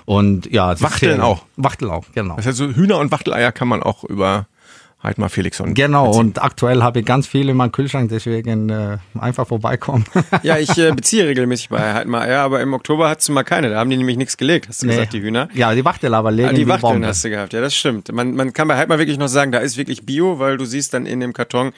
Und 0.05 0.51
ja, 0.53 0.81
Wachteln 0.81 1.21
auch. 1.21 1.45
Wachtel 1.57 1.91
auch, 1.91 2.05
genau. 2.15 2.37
Das 2.37 2.47
heißt, 2.47 2.59
so 2.59 2.69
Hühner 2.69 2.99
und 2.99 3.11
Wachteleier 3.11 3.53
kann 3.53 3.69
man 3.69 3.83
auch 3.83 4.05
über 4.05 4.47
Heidmar 5.05 5.29
Felixson. 5.29 5.75
Genau, 5.75 6.07
beziehen. 6.07 6.21
und 6.21 6.43
aktuell 6.43 6.83
habe 6.83 7.01
ich 7.01 7.07
ganz 7.07 7.27
viele 7.27 7.53
in 7.53 7.57
meinem 7.57 7.73
Kühlschrank, 7.73 8.09
deswegen 8.09 8.71
äh, 8.71 8.97
einfach 9.19 9.47
vorbeikommen. 9.47 10.05
ja, 10.43 10.59
ich 10.59 10.77
äh, 10.79 10.93
beziehe 10.97 11.27
regelmäßig 11.29 11.69
bei 11.69 11.95
Heidmar 11.95 12.23
Eier, 12.23 12.41
aber 12.41 12.61
im 12.63 12.73
Oktober 12.73 13.09
hattest 13.09 13.29
du 13.29 13.33
mal 13.33 13.45
keine, 13.45 13.71
da 13.71 13.79
haben 13.79 13.91
die 13.91 13.97
nämlich 13.97 14.17
nichts 14.17 14.37
gelegt, 14.37 14.69
hast 14.69 14.83
du 14.83 14.87
nee. 14.87 14.95
gesagt, 14.95 15.13
die 15.13 15.21
Hühner. 15.21 15.49
Ja, 15.55 15.75
die 15.75 15.85
Wachtel 15.85 16.15
aber 16.15 16.31
legen 16.31 16.49
ah, 16.49 16.53
die, 16.53 16.65
die 16.65 16.69
Wachteln 16.69 16.95
Bombe. 16.95 17.07
hast 17.07 17.23
du 17.23 17.31
gehabt, 17.31 17.53
ja, 17.53 17.61
das 17.61 17.75
stimmt. 17.75 18.11
Man, 18.13 18.35
man 18.35 18.53
kann 18.53 18.67
bei 18.67 18.77
Heidmar 18.77 18.99
wirklich 18.99 19.19
noch 19.19 19.29
sagen, 19.29 19.53
da 19.53 19.59
ist 19.59 19.77
wirklich 19.77 20.07
Bio, 20.07 20.39
weil 20.39 20.57
du 20.57 20.65
siehst 20.65 20.95
dann 20.95 21.05
in 21.07 21.21
dem 21.21 21.35
Karton 21.35 21.73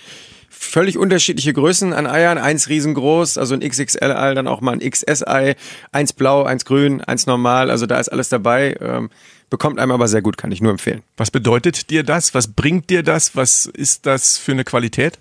völlig 0.49 0.97
unterschiedliche 0.97 1.53
Größen 1.53 1.93
an 1.93 2.07
Eiern. 2.07 2.39
Eins 2.39 2.69
riesengroß, 2.69 3.39
also 3.39 3.55
ein 3.55 3.61
XXL-Ei, 3.61 4.35
dann 4.35 4.47
auch 4.49 4.61
mal 4.61 4.73
ein 4.73 4.91
XS-Ei. 4.91 5.57
Eins 5.93 6.13
blau, 6.13 6.45
eins 6.45 6.65
grün, 6.65 7.01
eins 7.03 7.27
normal. 7.27 7.71
Also 7.71 7.87
da 7.87 7.99
ist 7.99 8.09
alles 8.09 8.29
dabei. 8.29 8.77
Ähm, 8.81 9.11
bekommt 9.51 9.79
einem 9.79 9.93
aber 9.93 10.09
sehr 10.09 10.23
gut, 10.23 10.37
kann 10.37 10.53
ich 10.53 10.61
nur 10.61 10.73
empfehlen. 10.73 11.03
Was 11.17 11.31
bedeutet 11.31 11.91
dir 11.91 12.03
das? 12.03 12.35
Was 12.35 12.49
bringt 12.49 12.91
dir 12.91 13.03
das? 13.03 13.37
Was 13.37 13.67
ist 13.67 14.07
das 14.07 14.39
für 14.39 14.53
eine 14.53 14.65
Qualität? 14.65 15.19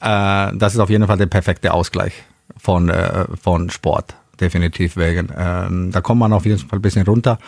Äh, 0.00 0.52
das 0.54 0.74
ist 0.74 0.80
auf 0.80 0.90
jeden 0.90 1.06
Fall 1.06 1.18
der 1.18 1.26
perfekte 1.26 1.72
Ausgleich 1.72 2.12
von, 2.56 2.88
äh, 2.88 3.26
von 3.42 3.70
Sport 3.70 4.14
definitiv 4.40 4.96
wegen. 4.96 5.28
Ähm, 5.36 5.90
da 5.92 6.00
kommt 6.00 6.20
man 6.20 6.32
auf 6.32 6.46
jeden 6.46 6.58
Fall 6.58 6.78
ein 6.78 6.82
bisschen 6.82 7.06
runter 7.06 7.38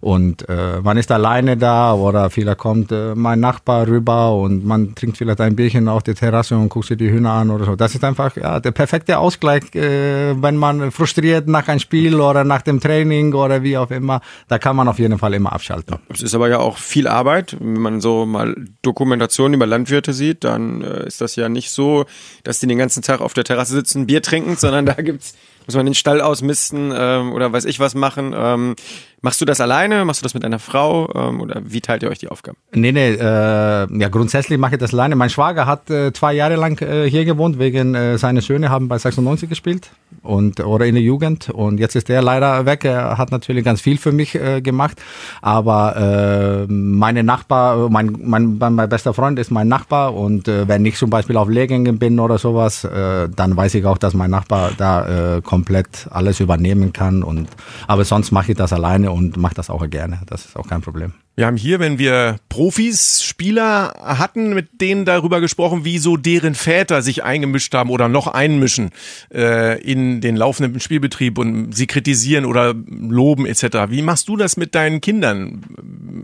und 0.00 0.48
äh, 0.48 0.80
man 0.82 0.96
ist 0.96 1.10
alleine 1.10 1.56
da 1.56 1.94
oder 1.94 2.30
vielleicht 2.30 2.58
kommt 2.58 2.92
äh, 2.92 3.14
mein 3.14 3.40
Nachbar 3.40 3.86
rüber 3.86 4.34
und 4.34 4.64
man 4.64 4.94
trinkt 4.94 5.16
vielleicht 5.16 5.40
ein 5.40 5.56
Bierchen 5.56 5.88
auf 5.88 6.02
der 6.02 6.14
Terrasse 6.14 6.56
und 6.56 6.68
guckt 6.68 6.86
sich 6.86 6.98
die 6.98 7.10
Hühner 7.10 7.32
an 7.32 7.50
oder 7.50 7.64
so. 7.64 7.76
Das 7.76 7.94
ist 7.94 8.04
einfach 8.04 8.36
ja, 8.36 8.60
der 8.60 8.72
perfekte 8.72 9.18
Ausgleich, 9.18 9.74
äh, 9.74 10.40
wenn 10.40 10.56
man 10.56 10.90
frustriert 10.90 11.48
nach 11.48 11.68
einem 11.68 11.80
Spiel 11.80 12.20
oder 12.20 12.44
nach 12.44 12.62
dem 12.62 12.80
Training 12.80 13.34
oder 13.34 13.62
wie 13.62 13.76
auch 13.76 13.90
immer. 13.90 14.20
Da 14.48 14.58
kann 14.58 14.76
man 14.76 14.88
auf 14.88 14.98
jeden 14.98 15.18
Fall 15.18 15.34
immer 15.34 15.52
abschalten. 15.52 15.98
Es 16.08 16.22
ist 16.22 16.34
aber 16.34 16.48
ja 16.48 16.58
auch 16.58 16.78
viel 16.78 17.06
Arbeit. 17.06 17.56
Wenn 17.60 17.80
man 17.80 18.00
so 18.00 18.26
mal 18.26 18.54
Dokumentationen 18.82 19.54
über 19.54 19.66
Landwirte 19.66 20.12
sieht, 20.12 20.44
dann 20.44 20.82
äh, 20.82 21.06
ist 21.06 21.20
das 21.20 21.36
ja 21.36 21.48
nicht 21.48 21.70
so, 21.70 22.04
dass 22.44 22.60
die 22.60 22.66
den 22.66 22.78
ganzen 22.78 23.02
Tag 23.02 23.20
auf 23.20 23.34
der 23.34 23.44
Terrasse 23.44 23.72
sitzen, 23.72 24.06
Bier 24.06 24.22
trinken, 24.22 24.56
sondern 24.56 24.86
da 24.86 24.92
gibt's 24.98 25.34
muss 25.66 25.76
man 25.76 25.86
den 25.86 25.94
Stall 25.94 26.20
ausmisten 26.20 26.92
ähm, 26.94 27.32
oder 27.32 27.52
weiß 27.52 27.64
ich 27.64 27.80
was 27.80 27.94
machen. 27.94 28.34
Ähm, 28.36 28.76
machst 29.22 29.40
du 29.40 29.44
das 29.44 29.60
alleine? 29.60 30.04
Machst 30.04 30.20
du 30.20 30.24
das 30.24 30.34
mit 30.34 30.44
einer 30.44 30.58
Frau? 30.58 31.10
Ähm, 31.14 31.40
oder 31.40 31.62
wie 31.64 31.80
teilt 31.80 32.02
ihr 32.02 32.10
euch 32.10 32.18
die 32.18 32.28
Aufgaben? 32.28 32.58
Nee, 32.72 32.92
nee, 32.92 33.12
äh, 33.12 33.18
ja, 33.22 34.08
grundsätzlich 34.10 34.58
mache 34.58 34.74
ich 34.74 34.80
das 34.80 34.92
alleine. 34.92 35.16
Mein 35.16 35.30
Schwager 35.30 35.66
hat 35.66 35.88
äh, 35.90 36.12
zwei 36.12 36.34
Jahre 36.34 36.56
lang 36.56 36.80
äh, 36.82 37.08
hier 37.08 37.24
gewohnt, 37.24 37.58
wegen 37.58 37.94
äh, 37.94 38.18
seine 38.18 38.40
Söhne 38.42 38.68
haben 38.68 38.88
bei 38.88 38.98
96 38.98 39.48
gespielt 39.48 39.90
und 40.22 40.60
oder 40.60 40.86
in 40.86 40.94
der 40.94 41.02
Jugend. 41.02 41.48
Und 41.50 41.78
jetzt 41.78 41.96
ist 41.96 42.10
er 42.10 42.22
leider 42.22 42.66
weg. 42.66 42.84
Er 42.84 43.16
hat 43.18 43.30
natürlich 43.30 43.64
ganz 43.64 43.80
viel 43.80 43.98
für 43.98 44.12
mich 44.12 44.34
äh, 44.34 44.60
gemacht. 44.60 45.00
Aber 45.40 46.66
äh, 46.68 46.72
meine 46.72 47.22
Nachbar, 47.22 47.88
mein, 47.88 48.16
mein, 48.22 48.58
mein 48.58 48.88
bester 48.88 49.14
Freund 49.14 49.38
ist 49.38 49.50
mein 49.50 49.68
Nachbar 49.68 50.14
und 50.14 50.48
äh, 50.48 50.66
wenn 50.68 50.84
ich 50.84 50.96
zum 50.96 51.10
Beispiel 51.10 51.36
auf 51.36 51.48
Lehrgängen 51.48 51.98
bin 51.98 52.18
oder 52.18 52.38
sowas, 52.38 52.84
äh, 52.84 53.28
dann 53.28 53.56
weiß 53.56 53.74
ich 53.74 53.84
auch, 53.84 53.98
dass 53.98 54.14
mein 54.14 54.30
Nachbar 54.30 54.72
da 54.76 55.36
äh, 55.36 55.42
komplett 55.42 56.08
alles 56.10 56.40
übernehmen 56.40 56.92
kann. 56.92 57.22
Und 57.22 57.48
aber 57.86 58.04
sonst 58.04 58.32
mache 58.32 58.52
ich 58.52 58.58
das 58.58 58.72
alleine 58.72 59.11
und 59.12 59.36
mache 59.36 59.54
das 59.54 59.70
auch 59.70 59.88
gerne. 59.88 60.20
Das 60.26 60.46
ist 60.46 60.56
auch 60.56 60.68
kein 60.68 60.82
Problem. 60.82 61.14
Wir 61.34 61.46
haben 61.46 61.56
hier, 61.56 61.80
wenn 61.80 61.98
wir 61.98 62.36
Profis, 62.50 63.22
Spieler 63.22 63.94
hatten, 64.02 64.52
mit 64.52 64.82
denen 64.82 65.06
darüber 65.06 65.40
gesprochen, 65.40 65.82
wie 65.82 65.96
so 65.96 66.18
deren 66.18 66.54
Väter 66.54 67.00
sich 67.00 67.24
eingemischt 67.24 67.72
haben 67.72 67.88
oder 67.88 68.10
noch 68.10 68.26
einmischen 68.26 68.90
äh, 69.32 69.80
in 69.80 70.20
den 70.20 70.36
laufenden 70.36 70.78
Spielbetrieb 70.78 71.38
und 71.38 71.72
sie 71.72 71.86
kritisieren 71.86 72.44
oder 72.44 72.74
loben 72.74 73.46
etc. 73.46 73.88
Wie 73.88 74.02
machst 74.02 74.28
du 74.28 74.36
das 74.36 74.58
mit 74.58 74.74
deinen 74.74 75.00
Kindern? 75.00 75.62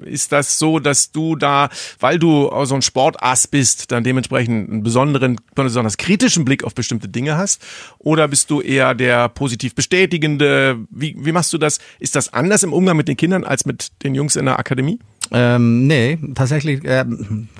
Ist 0.05 0.31
das 0.33 0.59
so, 0.59 0.79
dass 0.79 1.11
du 1.11 1.37
da, 1.37 1.71
weil 2.01 2.18
du 2.18 2.51
so 2.64 2.75
ein 2.75 2.83
Sportass 2.83 3.47
bist, 3.47 3.90
dann 3.90 4.05
dementsprechend 4.05 4.71
einen 4.71 4.83
besonderen, 4.83 5.40
besonders 5.55 5.97
kritischen 5.97 6.44
Blick 6.44 6.64
auf 6.64 6.75
bestimmte 6.75 7.09
Dinge 7.09 7.38
hast? 7.38 7.64
Oder 7.99 8.29
bist 8.29 8.51
du 8.51 8.61
eher 8.61 8.94
der 8.94 9.31
positiv 9.31 9.75
bestätigende? 9.75 10.79
Wie, 10.90 11.16
wie 11.18 11.33
machst 11.33 11.51
du 11.55 11.57
das? 11.57 11.79
Ist 11.99 12.14
das 12.14 12.31
anders 12.35 12.62
im 12.62 12.75
Umgang 12.75 12.99
mit 12.99 13.09
den 13.09 13.16
Kindern 13.16 13.44
als 13.44 13.64
mit 13.64 13.88
den 14.03 14.14
Jungs 14.14 14.37
in 14.37 14.44
der 14.44 14.59
Akademie? 14.59 14.99
Ähm, 15.30 15.86
nee, 15.86 16.18
tatsächlich 16.34 16.84
äh, 16.84 17.04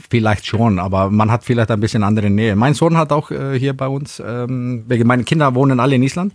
vielleicht 0.09 0.47
schon, 0.47 0.79
aber 0.79 1.11
man 1.11 1.31
hat 1.31 1.45
vielleicht 1.45 1.71
ein 1.71 1.81
bisschen 1.81 2.03
andere 2.03 2.31
Nähe. 2.31 2.57
Mein 2.57 2.75
Sohn 2.75 2.97
hat 2.97 3.13
auch 3.13 3.31
äh, 3.31 3.59
hier 3.59 3.77
bei 3.77 3.89
uns, 3.89 4.23
ähm, 4.25 4.85
meine 5.05 5.25
Kinder 5.25 5.55
wohnen 5.55 5.79
alle 5.79 5.97
in 5.97 6.03
Island 6.03 6.33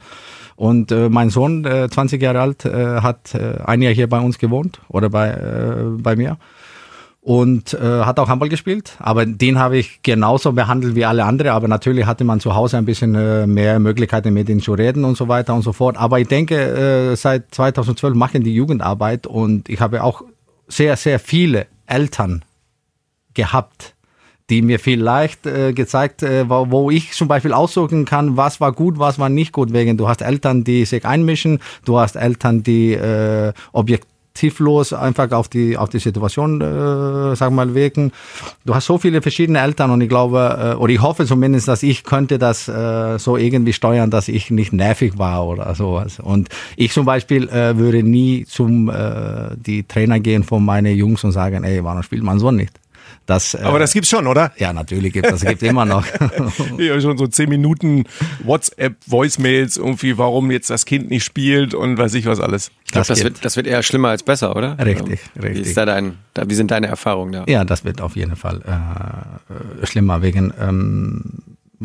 und 0.55 0.91
äh, 0.91 1.09
mein 1.09 1.29
Sohn, 1.29 1.65
äh, 1.65 1.89
20 1.89 2.21
Jahre 2.21 2.41
alt, 2.41 2.65
äh, 2.65 3.01
hat 3.01 3.33
äh, 3.33 3.55
ein 3.65 3.81
Jahr 3.81 3.93
hier 3.93 4.07
bei 4.07 4.19
uns 4.19 4.37
gewohnt 4.37 4.79
oder 4.89 5.09
bei, 5.09 5.29
äh, 5.29 5.83
bei 5.97 6.15
mir. 6.15 6.37
und 7.21 7.73
äh, 7.73 8.01
hat 8.03 8.19
auch 8.19 8.27
Handball 8.27 8.49
gespielt. 8.49 8.97
Aber 8.99 9.25
den 9.25 9.57
habe 9.57 9.77
ich 9.77 10.03
genauso 10.03 10.51
behandelt 10.51 10.93
wie 10.93 11.05
alle 11.05 11.23
andere. 11.23 11.53
Aber 11.53 11.69
natürlich 11.69 12.05
hatte 12.05 12.25
man 12.25 12.41
zu 12.41 12.53
Hause 12.53 12.77
ein 12.77 12.83
bisschen 12.85 13.53
mehr 13.53 13.79
Möglichkeiten 13.79 14.33
mit 14.33 14.49
ihm 14.49 14.61
zu 14.61 14.73
reden 14.73 15.05
und 15.05 15.15
so 15.15 15.29
weiter 15.29 15.55
und 15.55 15.61
so 15.61 15.71
fort. 15.71 15.95
Aber 15.97 16.19
ich 16.19 16.27
denke, 16.27 17.13
seit 17.15 17.55
2012 17.55 18.13
machen 18.15 18.43
die 18.43 18.53
Jugendarbeit 18.53 19.25
und 19.25 19.69
ich 19.69 19.79
habe 19.79 20.03
auch 20.03 20.23
sehr, 20.67 20.95
sehr 20.97 21.19
viele 21.19 21.67
Eltern 21.85 22.43
gehabt, 23.33 23.95
die 24.49 24.61
mir 24.61 24.79
vielleicht 24.79 25.45
äh, 25.45 25.73
gezeigt, 25.73 26.21
äh, 26.21 26.47
wo, 26.49 26.91
ich 26.91 27.11
zum 27.13 27.27
Beispiel 27.27 27.53
aussuchen 27.53 28.05
kann, 28.05 28.37
was 28.37 28.59
war 28.59 28.71
gut, 28.71 28.99
was 28.99 29.17
war 29.17 29.29
nicht 29.29 29.51
gut. 29.51 29.73
Wegen 29.73 29.97
du 29.97 30.07
hast 30.07 30.21
Eltern, 30.21 30.63
die 30.63 30.85
sich 30.85 31.05
einmischen, 31.05 31.59
du 31.85 31.97
hast 31.97 32.15
Eltern, 32.15 32.63
die 32.63 32.93
äh, 32.93 33.53
objektiv 33.71 34.12
tieflos 34.33 34.93
einfach 34.93 35.31
auf 35.31 35.47
die 35.47 35.77
auf 35.77 35.89
die 35.89 35.99
Situation, 35.99 36.61
äh, 36.61 37.35
sag 37.35 37.51
mal, 37.51 37.73
wirken. 37.75 38.11
Du 38.65 38.73
hast 38.73 38.85
so 38.85 38.97
viele 38.97 39.21
verschiedene 39.21 39.59
Eltern 39.59 39.91
und 39.91 40.01
ich 40.01 40.09
glaube, 40.09 40.73
äh, 40.73 40.75
oder 40.75 40.93
ich 40.93 41.01
hoffe 41.01 41.25
zumindest, 41.25 41.67
dass 41.67 41.83
ich 41.83 42.03
könnte 42.03 42.39
das 42.39 42.67
äh, 42.67 43.19
so 43.19 43.37
irgendwie 43.37 43.73
steuern, 43.73 44.09
dass 44.09 44.27
ich 44.27 44.49
nicht 44.49 44.73
nervig 44.73 45.17
war 45.17 45.45
oder 45.45 45.73
sowas. 45.75 46.19
Und 46.19 46.49
ich 46.75 46.91
zum 46.91 47.05
Beispiel 47.05 47.47
äh, 47.49 47.77
würde 47.77 48.03
nie 48.03 48.45
zum 48.45 48.89
äh, 48.89 49.55
die 49.55 49.83
Trainer 49.83 50.19
gehen 50.19 50.43
von 50.43 50.65
meinen 50.65 50.95
Jungs 50.95 51.23
und 51.23 51.31
sagen, 51.31 51.63
ey, 51.63 51.83
warum 51.83 52.03
spielt 52.03 52.23
man 52.23 52.39
so 52.39 52.51
nicht? 52.51 52.82
Das, 53.25 53.55
Aber 53.55 53.79
das 53.79 53.93
gibt's 53.93 54.09
schon, 54.09 54.27
oder? 54.27 54.51
Ja, 54.57 54.73
natürlich 54.73 55.13
gibt 55.13 55.27
das 55.27 55.45
gibt 55.45 55.63
immer 55.63 55.85
noch. 55.85 56.05
ja, 56.77 56.99
schon 56.99 57.17
so 57.17 57.27
zehn 57.27 57.47
Minuten 57.47 58.03
WhatsApp, 58.43 58.95
Voicemails 59.05 59.77
irgendwie, 59.77 60.17
warum 60.17 60.51
jetzt 60.51 60.69
das 60.69 60.85
Kind 60.85 61.09
nicht 61.09 61.23
spielt 61.23 61.73
und 61.73 61.97
weiß 61.97 62.13
ich 62.15 62.25
was 62.25 62.41
alles. 62.41 62.71
Ich 62.85 62.91
glaube, 62.91 63.07
das, 63.07 63.23
wird, 63.23 63.45
das 63.45 63.55
wird 63.55 63.65
eher 63.67 63.81
schlimmer 63.81 64.09
als 64.09 64.23
besser, 64.23 64.55
oder? 64.55 64.77
Richtig, 64.77 65.21
richtig. 65.41 65.65
Wie, 65.65 65.69
ist 65.69 65.77
da 65.77 65.85
dein, 65.85 66.17
da, 66.33 66.49
wie 66.49 66.53
sind 66.53 66.69
deine 66.71 66.87
Erfahrungen 66.87 67.31
da? 67.31 67.45
Ja, 67.47 67.63
das 67.63 67.85
wird 67.85 68.01
auf 68.01 68.17
jeden 68.17 68.35
Fall 68.35 68.61
äh, 68.61 69.85
schlimmer 69.85 70.21
wegen 70.21 70.53
ähm, 70.59 71.23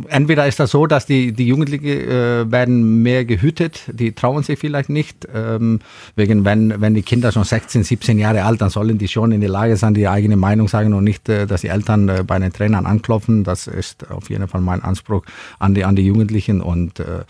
entweder 0.09 0.47
ist 0.47 0.61
das 0.61 0.71
so, 0.71 0.87
dass 0.87 1.07
die, 1.07 1.33
die 1.33 1.47
Jugendlichen 1.47 1.87
äh, 1.87 2.51
werden 2.51 3.03
mehr 3.03 3.25
gehütet, 3.25 3.83
die 3.93 4.13
trauen 4.13 4.43
sich 4.43 4.59
vielleicht 4.59 4.89
nicht. 4.89 5.27
Ähm, 5.35 5.81
wegen, 6.17 6.45
wenn, 6.45 6.81
wenn 6.81 6.95
die 6.95 7.03
Kinder 7.03 7.33
schon 7.33 7.45
16, 7.45 7.85
17 7.85 8.19
Jahre 8.19 8.45
alt, 8.45 8.61
dann 8.61 8.71
sollen 8.71 8.99
die 8.99 9.09
schon 9.09 9.33
in 9.33 9.41
der 9.41 9.51
Lage 9.51 9.77
sein, 9.77 9.95
die 9.95 10.09
eigene 10.09 10.37
Meinung 10.37 10.69
sagen 10.69 10.95
und 10.95 11.05
nicht, 11.05 11.29
äh, 11.29 11.47
dass 11.47 11.63
die 11.63 11.69
Eltern 11.69 12.09
äh, 12.09 12.25
bei 12.27 12.39
den 12.39 12.53
Trainern 12.53 12.87
anklopfen. 12.87 13.45
Das 13.45 13.67
ist 13.67 14.11
auf 14.11 14.31
jeden 14.31 14.49
Fall 14.49 14.61
mein 14.61 14.83
Anspruch 14.83 15.25
an 15.59 15.75
die, 15.75 15.85
an 15.85 15.97
die 15.97 16.07
Jugendlichen 16.07 16.61
und 16.61 17.01
äh, 17.01 17.25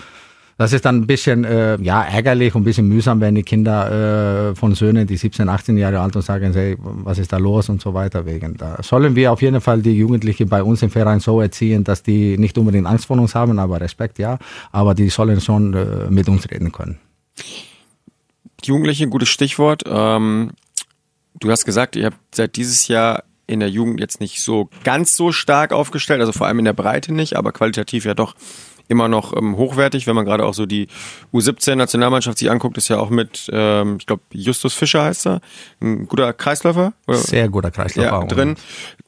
das 0.59 0.73
ist 0.73 0.85
dann 0.85 0.97
ein 0.97 1.07
bisschen 1.07 1.45
äh, 1.45 1.81
ja, 1.81 2.03
ärgerlich 2.03 2.53
und 2.57 2.63
ein 2.63 2.65
bisschen 2.65 2.89
mühsam, 2.89 3.21
wenn 3.21 3.37
die 3.37 3.45
Kinder 3.45 4.51
äh, 4.51 4.55
von 4.57 4.75
Söhnen, 4.75 5.07
die 5.07 5.17
17, 5.17 5.49
18 5.49 5.79
Jahre 5.79 6.01
alt 6.01 6.17
und 6.17 6.23
sagen, 6.23 6.53
hey, 6.53 6.77
was 6.79 7.19
ist 7.19 7.33
da 7.33 7.39
los 7.39 7.69
und 7.69 7.81
so 7.81 7.95
weiter. 7.95 8.27
Wegen. 8.27 8.57
Da 8.57 8.83
sollen 8.83 9.15
wir 9.15 9.33
auf 9.33 9.41
jeden 9.41 9.61
Fall 9.61 9.81
die 9.83 9.93
Jugendlichen 9.93 10.49
bei 10.49 10.65
uns 10.65 10.83
im 10.83 10.91
Verein 10.91 11.21
so 11.21 11.41
erziehen, 11.41 11.85
dass 11.85 12.03
die 12.03 12.37
nicht 12.39 12.59
unbedingt 12.59 12.89
Angst 12.89 13.07
vor 13.07 13.17
uns 13.17 13.37
haben, 13.37 13.61
aber 13.61 13.81
Respekt 13.81 14.19
ja, 14.19 14.39
aber 14.73 14.97
die 14.97 15.09
sollen 15.11 15.41
schon 15.41 15.75
äh, 15.75 16.11
mit 16.11 16.29
uns 16.29 16.51
reden 16.51 16.73
können. 16.73 16.99
Jugendliche, 18.65 19.07
gutes 19.07 19.29
Stichwort. 19.29 19.85
Ähm, 19.87 20.51
du 21.39 21.53
hast 21.53 21.67
gesagt, 21.67 21.95
ihr 21.95 22.07
habt 22.07 22.35
seit 22.35 22.57
dieses 22.57 22.89
Jahr 22.89 23.23
in 23.47 23.61
der 23.61 23.71
Jugend 23.71 24.01
jetzt 24.01 24.21
nicht 24.21 24.43
so 24.43 24.69
ganz 24.83 25.15
so 25.15 25.31
stark 25.31 25.73
aufgestellt, 25.73 26.21
also 26.21 26.33
vor 26.33 26.49
allem 26.49 26.59
in 26.59 26.65
der 26.65 26.73
Breite 26.73 27.15
nicht, 27.15 27.37
aber 27.37 27.53
qualitativ 27.53 28.05
ja 28.05 28.15
doch 28.15 28.35
immer 28.89 29.09
noch 29.09 29.37
ähm, 29.37 29.57
hochwertig, 29.57 30.07
wenn 30.07 30.17
man 30.17 30.25
gerade 30.25 30.45
auch 30.45 30.55
so 30.55 30.67
die 30.67 30.89
U17-Nationalmannschaft 31.33 32.39
sich 32.39 32.51
anguckt, 32.51 32.77
ist 32.79 32.89
ja 32.89 32.99
auch 32.99 33.11
mit, 33.11 33.49
ähm, 33.53 33.97
ich 34.01 34.07
glaube, 34.07 34.23
Justus 34.33 34.75
Fischer 34.75 35.05
heißt 35.05 35.27
er, 35.27 35.41
ein 35.81 36.09
guter 36.09 36.33
Kreisläufer. 36.33 36.95
Oder? 37.07 37.19
Sehr 37.19 37.49
guter 37.49 37.71
Kreisläufer. 37.71 38.21
Ja, 38.21 38.25
drin. 38.25 38.57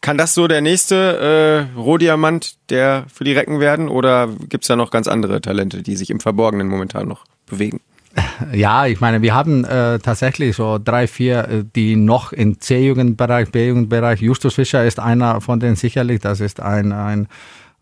Kann 0.00 0.18
das 0.18 0.34
so 0.34 0.46
der 0.46 0.60
nächste 0.60 1.68
äh, 1.74 1.78
Rohdiamant 1.78 2.56
der 2.70 3.06
für 3.12 3.24
die 3.24 3.32
Recken 3.32 3.60
werden 3.60 3.88
oder 3.88 4.28
gibt's 4.48 4.68
da 4.68 4.76
noch 4.76 4.90
ganz 4.90 5.08
andere 5.08 5.40
Talente, 5.40 5.82
die 5.82 5.96
sich 5.96 6.10
im 6.10 6.20
Verborgenen 6.20 6.68
momentan 6.68 7.08
noch 7.08 7.24
bewegen? 7.46 7.80
Ja, 8.52 8.86
ich 8.86 9.00
meine, 9.00 9.22
wir 9.22 9.34
haben 9.34 9.64
äh, 9.64 9.98
tatsächlich 9.98 10.56
so 10.56 10.78
drei, 10.82 11.06
vier, 11.06 11.48
äh, 11.48 11.64
die 11.76 11.96
noch 11.96 12.32
im 12.32 12.60
C-Jugendbereich, 12.60 13.50
B-Jugendbereich. 13.52 14.20
Justus 14.20 14.54
Fischer 14.54 14.84
ist 14.84 14.98
einer 14.98 15.40
von 15.40 15.60
denen 15.60 15.76
sicherlich. 15.76 16.20
Das 16.20 16.40
ist 16.40 16.60
ein, 16.60 16.92
ein 16.92 17.28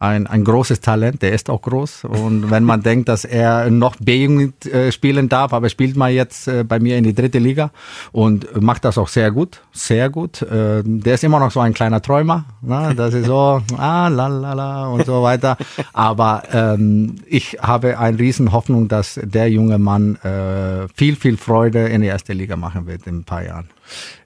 ein, 0.00 0.26
ein 0.28 0.44
großes 0.44 0.80
Talent, 0.80 1.22
der 1.22 1.32
ist 1.32 1.50
auch 1.50 1.62
groß. 1.62 2.04
Und 2.04 2.50
wenn 2.50 2.64
man 2.64 2.82
denkt, 2.88 3.08
dass 3.08 3.24
er 3.24 3.70
noch 3.70 3.96
B-Jugend 3.96 4.66
äh, 4.66 4.92
spielen 4.92 5.28
darf, 5.28 5.52
aber 5.52 5.68
spielt 5.68 5.96
mal 5.96 6.10
jetzt 6.10 6.46
äh, 6.46 6.64
bei 6.64 6.78
mir 6.78 6.96
in 6.96 7.04
die 7.04 7.14
dritte 7.14 7.38
Liga 7.38 7.70
und 8.12 8.60
macht 8.60 8.84
das 8.84 8.96
auch 8.96 9.08
sehr 9.08 9.30
gut, 9.30 9.60
sehr 9.72 10.08
gut. 10.08 10.42
Äh, 10.42 10.82
der 10.84 11.14
ist 11.14 11.24
immer 11.24 11.40
noch 11.40 11.50
so 11.50 11.60
ein 11.60 11.74
kleiner 11.74 12.00
Träumer, 12.00 12.44
ne? 12.62 12.94
das 12.96 13.14
ist 13.14 13.26
so, 13.26 13.60
ah, 13.76 14.08
la, 14.08 14.28
la, 14.28 14.52
la 14.52 14.86
und 14.86 15.04
so 15.04 15.22
weiter. 15.22 15.56
Aber 15.92 16.42
ähm, 16.52 17.16
ich 17.26 17.58
habe 17.60 17.98
eine 17.98 18.18
riesen 18.18 18.52
Hoffnung, 18.52 18.88
dass 18.88 19.18
der 19.22 19.50
junge 19.50 19.78
Mann 19.78 20.16
äh, 20.16 20.86
viel, 20.94 21.16
viel 21.16 21.36
Freude 21.36 21.88
in 21.88 22.02
die 22.02 22.08
erste 22.08 22.32
Liga 22.32 22.56
machen 22.56 22.86
wird 22.86 23.06
in 23.06 23.18
ein 23.18 23.24
paar 23.24 23.44
Jahren. 23.44 23.68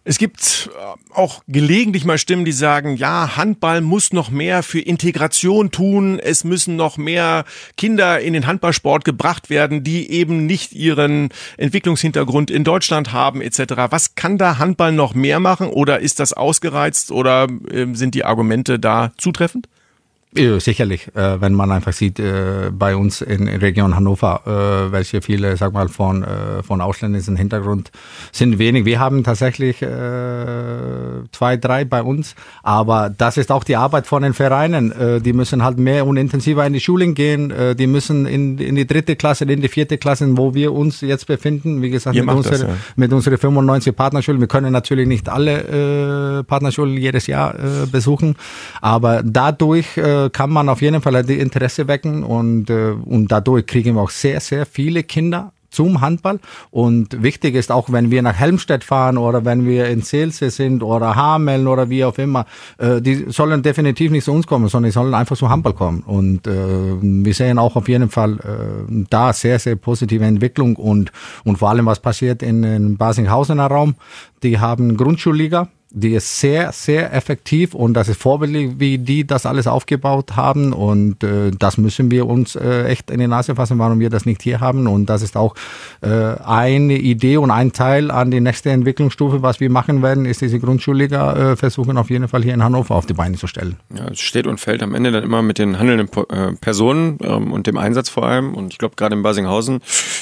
Es 0.04 0.18
gibt 0.18 0.68
äh, 0.74 1.14
auch 1.14 1.42
gelegentlich 1.46 2.04
mal 2.04 2.18
Stimmen, 2.18 2.44
die 2.44 2.52
sagen, 2.52 2.96
ja, 2.96 3.36
Handball 3.36 3.80
muss 3.80 4.12
noch 4.12 4.30
mehr 4.30 4.64
für 4.64 4.80
Integration 4.80 5.70
tun. 5.70 6.18
Es 6.18 6.42
müssen 6.42 6.74
noch 6.74 6.96
mehr 6.96 7.44
Kinder 7.76 8.18
in 8.20 8.32
den 8.32 8.48
Handballsport 8.48 9.04
gebracht 9.04 9.48
werden, 9.48 9.84
die 9.84 10.10
eben 10.10 10.46
nicht 10.46 10.72
ihren 10.72 11.28
Entwicklungshintergrund 11.56 12.50
in 12.50 12.64
Deutschland 12.64 13.12
haben 13.12 13.40
etc. 13.40 13.74
Was 13.90 14.16
kann 14.16 14.38
da 14.38 14.58
Handball 14.58 14.90
noch 14.90 15.14
mehr 15.14 15.38
machen 15.38 15.68
oder 15.68 16.00
ist 16.00 16.18
das 16.18 16.32
ausgereizt 16.32 17.12
oder 17.12 17.46
äh, 17.70 17.86
sind 17.92 18.16
die 18.16 18.24
Argumente 18.24 18.80
da 18.80 19.12
zutreffend? 19.18 19.68
Ja, 20.34 20.58
sicherlich, 20.58 21.14
äh, 21.14 21.42
wenn 21.42 21.52
man 21.52 21.70
einfach 21.70 21.92
sieht, 21.92 22.18
äh, 22.18 22.70
bei 22.72 22.96
uns 22.96 23.20
in, 23.20 23.46
in 23.46 23.60
Region 23.60 23.94
Hannover, 23.94 24.40
äh, 24.46 24.90
welche 24.90 25.20
viele, 25.20 25.58
sag 25.58 25.74
mal, 25.74 25.88
von, 25.90 26.22
äh, 26.22 26.62
von 26.62 26.80
ausländischen 26.80 27.36
Hintergrund 27.36 27.90
sind 28.32 28.58
wenig. 28.58 28.86
Wir 28.86 28.98
haben 28.98 29.24
tatsächlich 29.24 29.82
äh, 29.82 29.88
zwei, 31.32 31.58
drei 31.58 31.84
bei 31.84 32.02
uns, 32.02 32.34
aber 32.62 33.10
das 33.10 33.36
ist 33.36 33.52
auch 33.52 33.62
die 33.62 33.76
Arbeit 33.76 34.06
von 34.06 34.22
den 34.22 34.32
Vereinen. 34.32 34.90
Äh, 34.92 35.20
die 35.20 35.34
müssen 35.34 35.62
halt 35.62 35.78
mehr 35.78 36.06
und 36.06 36.16
intensiver 36.16 36.66
in 36.66 36.72
die 36.72 36.80
Schulen 36.80 37.12
gehen, 37.14 37.52
die 37.76 37.86
müssen 37.86 38.24
in, 38.24 38.56
in 38.56 38.74
die 38.74 38.86
dritte 38.86 39.16
Klasse, 39.16 39.44
in 39.44 39.60
die 39.60 39.68
vierte 39.68 39.98
Klasse, 39.98 40.26
wo 40.38 40.54
wir 40.54 40.72
uns 40.72 41.02
jetzt 41.02 41.26
befinden. 41.26 41.82
Wie 41.82 41.90
gesagt, 41.90 42.16
mit, 42.16 42.26
unserer, 42.28 42.52
das, 42.52 42.62
ja. 42.62 42.76
mit 42.96 43.12
unseren 43.12 43.36
95 43.36 43.94
Partnerschulen. 43.94 44.40
Wir 44.40 44.48
können 44.48 44.72
natürlich 44.72 45.06
nicht 45.06 45.28
alle 45.28 46.44
Partnerschulen 46.46 46.96
jedes 46.96 47.26
Jahr 47.26 47.54
besuchen, 47.90 48.36
aber 48.80 49.22
dadurch 49.22 49.98
äh, 50.26 50.30
kann 50.30 50.50
man 50.50 50.68
auf 50.68 50.82
jeden 50.82 51.02
Fall 51.02 51.22
die 51.24 51.38
Interesse 51.38 51.88
wecken 51.88 52.24
und, 52.24 52.70
äh, 52.70 52.92
und 52.92 53.28
dadurch 53.28 53.66
kriegen 53.66 53.94
wir 53.96 54.02
auch 54.02 54.10
sehr, 54.10 54.40
sehr 54.40 54.66
viele 54.66 55.02
Kinder 55.02 55.52
zum 55.72 56.00
Handball. 56.00 56.38
Und 56.70 57.22
wichtig 57.22 57.54
ist 57.54 57.72
auch, 57.72 57.90
wenn 57.90 58.10
wir 58.10 58.22
nach 58.22 58.34
Helmstedt 58.34 58.84
fahren 58.84 59.18
oder 59.18 59.44
wenn 59.44 59.66
wir 59.66 59.86
in 59.88 60.02
Seelse 60.02 60.50
sind 60.50 60.82
oder 60.82 61.16
Hameln 61.16 61.66
oder 61.66 61.88
wie 61.90 62.04
auch 62.04 62.16
immer, 62.18 62.46
äh, 62.78 63.00
die 63.00 63.26
sollen 63.28 63.62
definitiv 63.62 64.12
nicht 64.12 64.24
zu 64.24 64.32
uns 64.32 64.46
kommen, 64.46 64.68
sondern 64.68 64.90
die 64.90 64.92
sollen 64.92 65.14
einfach 65.14 65.36
zum 65.36 65.48
Handball 65.48 65.72
kommen. 65.72 66.02
Und 66.06 66.46
äh, 66.46 66.52
wir 66.52 67.34
sehen 67.34 67.58
auch 67.58 67.74
auf 67.74 67.88
jeden 67.88 68.10
Fall 68.10 68.34
äh, 68.34 69.04
da 69.10 69.32
sehr, 69.32 69.58
sehr 69.58 69.76
positive 69.76 70.24
Entwicklung 70.24 70.76
und, 70.76 71.10
und 71.44 71.56
vor 71.56 71.70
allem, 71.70 71.86
was 71.86 72.00
passiert 72.00 72.42
in, 72.42 72.62
in 72.62 72.96
Basinghausener 72.96 73.66
Raum. 73.66 73.96
Die 74.42 74.58
haben 74.58 74.96
Grundschulliga, 74.96 75.68
die 75.94 76.14
ist 76.14 76.40
sehr, 76.40 76.72
sehr 76.72 77.12
effektiv 77.12 77.74
und 77.74 77.94
das 77.94 78.08
ist 78.08 78.20
vorbildlich, 78.20 78.72
wie 78.78 78.98
die 78.98 79.26
das 79.26 79.44
alles 79.44 79.66
aufgebaut 79.66 80.36
haben 80.36 80.72
und 80.72 81.22
äh, 81.22 81.50
das 81.50 81.76
müssen 81.76 82.10
wir 82.10 82.26
uns 82.26 82.56
äh, 82.56 82.84
echt 82.84 83.10
in 83.10 83.20
die 83.20 83.26
Nase 83.26 83.54
fassen, 83.54 83.78
warum 83.78 84.00
wir 84.00 84.08
das 84.08 84.24
nicht 84.24 84.42
hier 84.42 84.60
haben 84.60 84.86
und 84.86 85.06
das 85.06 85.22
ist 85.22 85.36
auch 85.36 85.54
äh, 86.00 86.08
eine 86.08 86.96
Idee 86.96 87.36
und 87.36 87.50
ein 87.50 87.72
Teil 87.72 88.10
an 88.10 88.30
die 88.30 88.40
nächste 88.40 88.70
Entwicklungsstufe, 88.70 89.42
was 89.42 89.60
wir 89.60 89.70
machen 89.70 90.02
werden, 90.02 90.24
ist 90.24 90.40
diese 90.40 90.58
Grundschulliga 90.58 91.52
äh, 91.52 91.56
versuchen 91.56 91.98
auf 91.98 92.08
jeden 92.08 92.26
Fall 92.26 92.42
hier 92.42 92.54
in 92.54 92.64
Hannover 92.64 92.94
auf 92.94 93.04
die 93.04 93.14
Beine 93.14 93.36
zu 93.36 93.46
stellen. 93.46 93.76
Ja, 93.94 94.08
es 94.08 94.20
steht 94.20 94.46
und 94.46 94.60
fällt 94.60 94.82
am 94.82 94.94
Ende 94.94 95.12
dann 95.12 95.22
immer 95.22 95.42
mit 95.42 95.58
den 95.58 95.78
handelnden 95.78 96.08
äh, 96.30 96.52
Personen 96.54 97.18
ähm, 97.22 97.52
und 97.52 97.66
dem 97.66 97.76
Einsatz 97.76 98.08
vor 98.08 98.24
allem 98.24 98.54
und 98.54 98.72
ich 98.72 98.78
glaube 98.78 98.96
gerade 98.96 99.14
in 99.14 99.22
Basinghausen, 99.22 99.80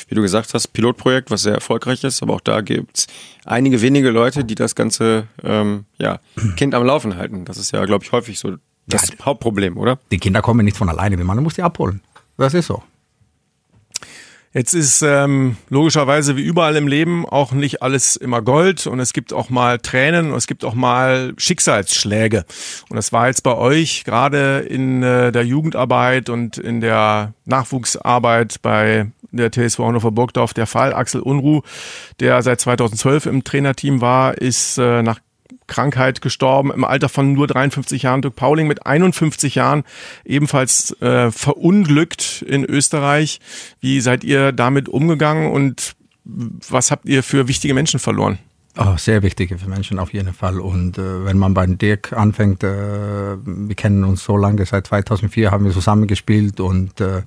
wie 0.09 0.15
du 0.17 0.23
gesagt 0.23 0.53
hast, 0.53 0.69
Pilotprojekt, 0.73 1.31
was 1.31 1.43
sehr 1.43 1.55
erfolgreich 1.55 2.03
ist, 2.03 2.23
aber 2.23 2.35
auch 2.35 2.41
da 2.41 2.61
gibt's 2.61 3.07
einige 3.45 3.83
wenige 3.83 4.11
Leute, 4.11 4.45
die 4.45 4.55
das 4.55 4.75
Ganze 4.75 5.27
ähm, 5.43 5.85
ja, 5.99 6.21
Kind 6.57 6.75
am 6.75 6.85
Laufen 6.85 7.17
halten. 7.17 7.45
Das 7.45 7.57
ist 7.57 7.73
ja, 7.73 7.85
glaube 7.85 8.05
ich, 8.05 8.13
häufig 8.13 8.39
so 8.39 8.57
das 8.87 9.09
ja, 9.09 9.25
Hauptproblem, 9.25 9.77
oder? 9.77 9.99
Die 10.11 10.19
Kinder 10.19 10.43
kommen 10.43 10.65
nicht 10.65 10.77
von 10.77 10.89
alleine, 10.89 11.17
man 11.17 11.43
muss 11.43 11.55
die 11.55 11.63
abholen. 11.63 12.01
Das 12.37 12.55
ist 12.55 12.67
so. 12.67 12.83
Jetzt 14.53 14.75
ist 14.75 15.03
ähm, 15.03 15.57
logischerweise 15.69 16.37
wie 16.37 16.43
überall 16.43 16.75
im 16.75 16.89
Leben 16.89 17.25
auch 17.25 17.53
nicht 17.53 17.83
alles 17.83 18.17
immer 18.17 18.43
Gold 18.43 18.89
und 18.89 18.99
es 18.99 19.13
gibt 19.13 19.33
auch 19.33 19.49
mal 19.49 19.79
Tränen 19.79 20.33
und 20.33 20.37
es 20.37 20.49
gibt 20.49 20.65
auch 20.65 20.75
mal 20.75 21.35
Schicksalsschläge. 21.37 22.45
Und 22.89 22.97
das 22.97 23.13
war 23.13 23.29
jetzt 23.29 23.45
bei 23.45 23.57
euch 23.57 24.03
gerade 24.03 24.59
in 24.59 25.05
äh, 25.05 25.31
der 25.31 25.45
Jugendarbeit 25.45 26.31
und 26.31 26.59
in 26.59 26.81
der 26.81 27.33
Nachwuchsarbeit 27.45 28.61
bei 28.61 29.07
der 29.31 29.53
TSV 29.53 29.79
Hannover 29.79 30.11
Burgdorf 30.11 30.53
der 30.53 30.67
Fall. 30.67 30.95
Axel 30.95 31.21
Unruh, 31.21 31.63
der 32.19 32.43
seit 32.43 32.61
2012 32.61 33.27
im 33.27 33.45
Trainerteam 33.45 34.01
war, 34.01 34.37
ist 34.37 34.79
äh, 34.79 35.05
nach 35.05 35.21
Krankheit 35.71 36.21
gestorben, 36.21 36.71
im 36.71 36.85
Alter 36.85 37.09
von 37.09 37.33
nur 37.33 37.47
53 37.47 38.03
Jahren. 38.03 38.21
Dirk 38.21 38.37
Pauling 38.37 38.67
mit 38.67 38.85
51 38.85 39.55
Jahren 39.55 39.85
ebenfalls 40.27 40.93
äh, 41.01 41.31
verunglückt 41.31 42.45
in 42.47 42.65
Österreich. 42.65 43.41
Wie 43.81 44.01
seid 44.03 44.25
ihr 44.25 44.53
damit 44.53 44.91
umgegangen 44.91 45.51
und 45.51 45.95
was 46.25 46.91
habt 46.91 47.07
ihr 47.07 47.23
für 47.23 47.49
wichtige 47.49 47.73
Menschen 47.73 47.99
verloren? 47.99 48.39
Oh, 48.79 48.97
sehr 48.97 49.23
wichtige 49.23 49.59
für 49.59 49.69
Menschen 49.69 49.99
auf 49.99 50.13
jeden 50.13 50.33
Fall. 50.33 50.61
Und 50.61 50.97
äh, 50.97 51.25
wenn 51.25 51.39
man 51.39 51.55
bei 51.55 51.67
Dirk 51.67 52.13
anfängt, 52.13 52.63
äh, 52.63 53.37
wir 53.45 53.75
kennen 53.75 54.05
uns 54.05 54.23
so 54.23 54.37
lange, 54.37 54.65
seit 54.65 54.87
2004 54.87 55.51
haben 55.51 55.65
wir 55.65 55.73
zusammen 55.73 56.07
gespielt 56.07 56.61
und 56.61 57.01
äh, 57.01 57.23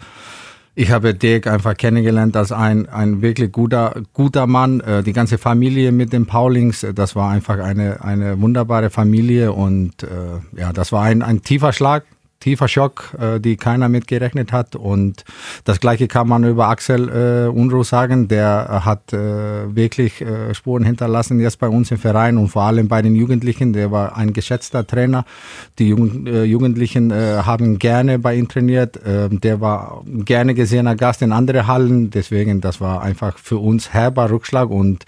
ich 0.76 0.92
habe 0.92 1.14
Dirk 1.14 1.48
einfach 1.48 1.78
kennengelernt 1.78 2.36
als 2.36 2.52
ein, 2.52 2.90
ein 2.90 3.22
wirklich 3.22 3.52
guter, 3.52 4.02
guter 4.14 4.48
Mann. 4.48 4.80
Äh, 4.82 5.04
die 5.04 5.14
ganze 5.14 5.38
Familie 5.38 5.92
mit 5.92 6.14
den 6.14 6.26
Paulings, 6.26 6.84
äh, 6.84 6.94
das 6.94 7.16
war 7.16 7.30
einfach 7.30 7.60
eine, 7.60 8.04
eine 8.04 8.42
wunderbare 8.42 8.90
Familie 8.90 9.54
und 9.54 10.04
äh, 10.04 10.60
ja, 10.60 10.74
das 10.74 10.92
war 10.92 11.04
ein, 11.04 11.22
ein 11.22 11.42
tiefer 11.42 11.74
Schlag 11.74 12.06
tiefer 12.44 12.68
Schock, 12.68 13.16
äh, 13.20 13.40
die 13.40 13.56
keiner 13.56 13.88
mitgerechnet 13.88 14.52
hat. 14.52 14.76
Und 14.76 15.24
das 15.64 15.80
Gleiche 15.80 16.08
kann 16.08 16.28
man 16.28 16.44
über 16.44 16.68
Axel 16.68 17.10
äh, 17.10 17.48
Unruh 17.48 17.84
sagen. 17.84 18.28
Der 18.28 18.82
hat 18.84 19.14
äh, 19.14 19.74
wirklich 19.74 20.22
äh, 20.22 20.54
Spuren 20.54 20.84
hinterlassen 20.84 21.40
jetzt 21.40 21.60
bei 21.60 21.70
uns 21.70 21.90
im 21.92 21.98
Verein 21.98 22.38
und 22.38 22.50
vor 22.50 22.64
allem 22.64 22.90
bei 22.90 23.02
den 23.02 23.16
Jugendlichen. 23.16 23.72
Der 23.72 23.92
war 23.92 24.18
ein 24.18 24.34
geschätzter 24.34 24.86
Trainer. 24.86 25.26
Die 25.80 25.88
Jugend, 25.88 26.28
äh, 26.28 26.44
Jugendlichen 26.44 27.12
äh, 27.12 27.44
haben 27.46 27.80
gerne 27.80 28.20
bei 28.20 28.36
ihm 28.36 28.50
trainiert. 28.50 28.98
Äh, 28.98 29.30
der 29.30 29.62
war 29.62 30.04
gerne 30.06 30.54
gesehener 30.54 30.96
Gast 30.96 31.22
in 31.22 31.32
andere 31.32 31.68
Hallen. 31.68 32.10
Deswegen, 32.10 32.60
das 32.60 32.82
war 32.82 33.02
einfach 33.02 33.38
für 33.38 33.58
uns 33.58 33.94
herber 33.94 34.30
Rückschlag 34.30 34.70
und 34.70 35.06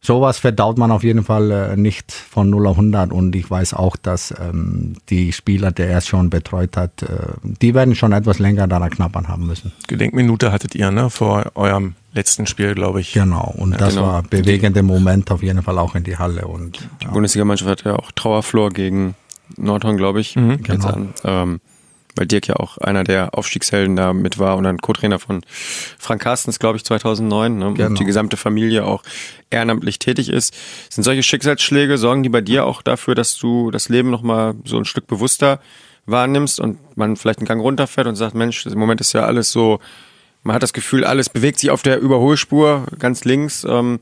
sowas 0.00 0.38
verdaut 0.38 0.78
man 0.78 0.90
auf 0.90 1.02
jeden 1.02 1.24
Fall 1.24 1.50
äh, 1.50 1.76
nicht 1.76 2.12
von 2.12 2.50
0 2.50 2.66
auf 2.66 2.76
100 2.76 3.12
und 3.12 3.34
ich 3.34 3.50
weiß 3.50 3.74
auch, 3.74 3.96
dass 3.96 4.34
ähm, 4.40 4.94
die 5.08 5.32
Spieler, 5.32 5.72
der 5.72 5.88
er 5.88 6.00
schon 6.00 6.30
betreut 6.30 6.76
hat, 6.76 7.02
äh, 7.02 7.08
die 7.42 7.74
werden 7.74 7.94
schon 7.94 8.12
etwas 8.12 8.38
länger 8.38 8.66
daran 8.68 8.90
knappern 8.90 9.28
haben 9.28 9.46
müssen. 9.46 9.72
Gedenkminute 9.88 10.52
hattet 10.52 10.74
ihr, 10.74 10.90
ne, 10.90 11.10
vor 11.10 11.52
eurem 11.54 11.94
letzten 12.12 12.46
Spiel, 12.46 12.74
glaube 12.74 13.00
ich. 13.00 13.12
Genau, 13.12 13.52
und 13.56 13.72
ja, 13.72 13.78
das 13.78 13.94
genau. 13.94 14.06
war 14.06 14.22
bewegende 14.22 14.82
Moment 14.82 15.30
auf 15.30 15.42
jeden 15.42 15.62
Fall 15.62 15.78
auch 15.78 15.94
in 15.94 16.04
die 16.04 16.16
Halle. 16.16 16.46
Und, 16.46 16.78
die 17.02 17.04
ja. 17.06 17.10
Bundesligamannschaft 17.10 17.70
hat 17.70 17.84
ja 17.84 17.96
auch 17.96 18.10
Trauerflor 18.12 18.70
gegen 18.70 19.14
Nordhorn, 19.56 19.96
glaube 19.96 20.20
ich, 20.20 20.36
mhm, 20.36 20.62
genau. 20.62 21.08
Ähm, 21.24 21.60
weil 22.16 22.26
Dirk 22.26 22.48
ja 22.48 22.56
auch 22.56 22.78
einer 22.78 23.04
der 23.04 23.36
Aufstiegshelden 23.36 23.94
da 23.94 24.12
mit 24.12 24.38
war 24.38 24.56
und 24.56 24.64
dann 24.64 24.78
Co-Trainer 24.78 25.18
von 25.18 25.42
Frank 25.98 26.22
Carstens, 26.22 26.58
glaube 26.58 26.78
ich, 26.78 26.84
2009 26.84 27.58
ne? 27.58 27.74
genau. 27.74 27.88
und 27.88 28.00
die 28.00 28.04
gesamte 28.04 28.36
Familie 28.36 28.84
auch 28.84 29.02
ehrenamtlich 29.50 29.98
tätig 29.98 30.30
ist. 30.30 30.54
Sind 30.90 31.04
solche 31.04 31.22
Schicksalsschläge, 31.22 31.98
sorgen 31.98 32.22
die 32.22 32.28
bei 32.28 32.40
dir 32.40 32.66
auch 32.66 32.82
dafür, 32.82 33.14
dass 33.14 33.36
du 33.38 33.70
das 33.70 33.88
Leben 33.88 34.10
nochmal 34.10 34.54
so 34.64 34.78
ein 34.78 34.84
Stück 34.84 35.06
bewusster 35.06 35.60
wahrnimmst 36.06 36.60
und 36.60 36.78
man 36.96 37.16
vielleicht 37.16 37.40
einen 37.40 37.46
Gang 37.46 37.60
runterfährt 37.60 38.06
und 38.06 38.16
sagt, 38.16 38.34
Mensch, 38.34 38.64
im 38.66 38.78
Moment 38.78 39.00
ist 39.00 39.12
ja 39.12 39.24
alles 39.24 39.50
so, 39.52 39.80
man 40.42 40.54
hat 40.54 40.62
das 40.62 40.72
Gefühl, 40.72 41.04
alles 41.04 41.28
bewegt 41.28 41.58
sich 41.58 41.70
auf 41.70 41.82
der 41.82 41.98
Überholspur 41.98 42.86
ganz 42.98 43.24
links. 43.24 43.64
Ähm, 43.68 44.00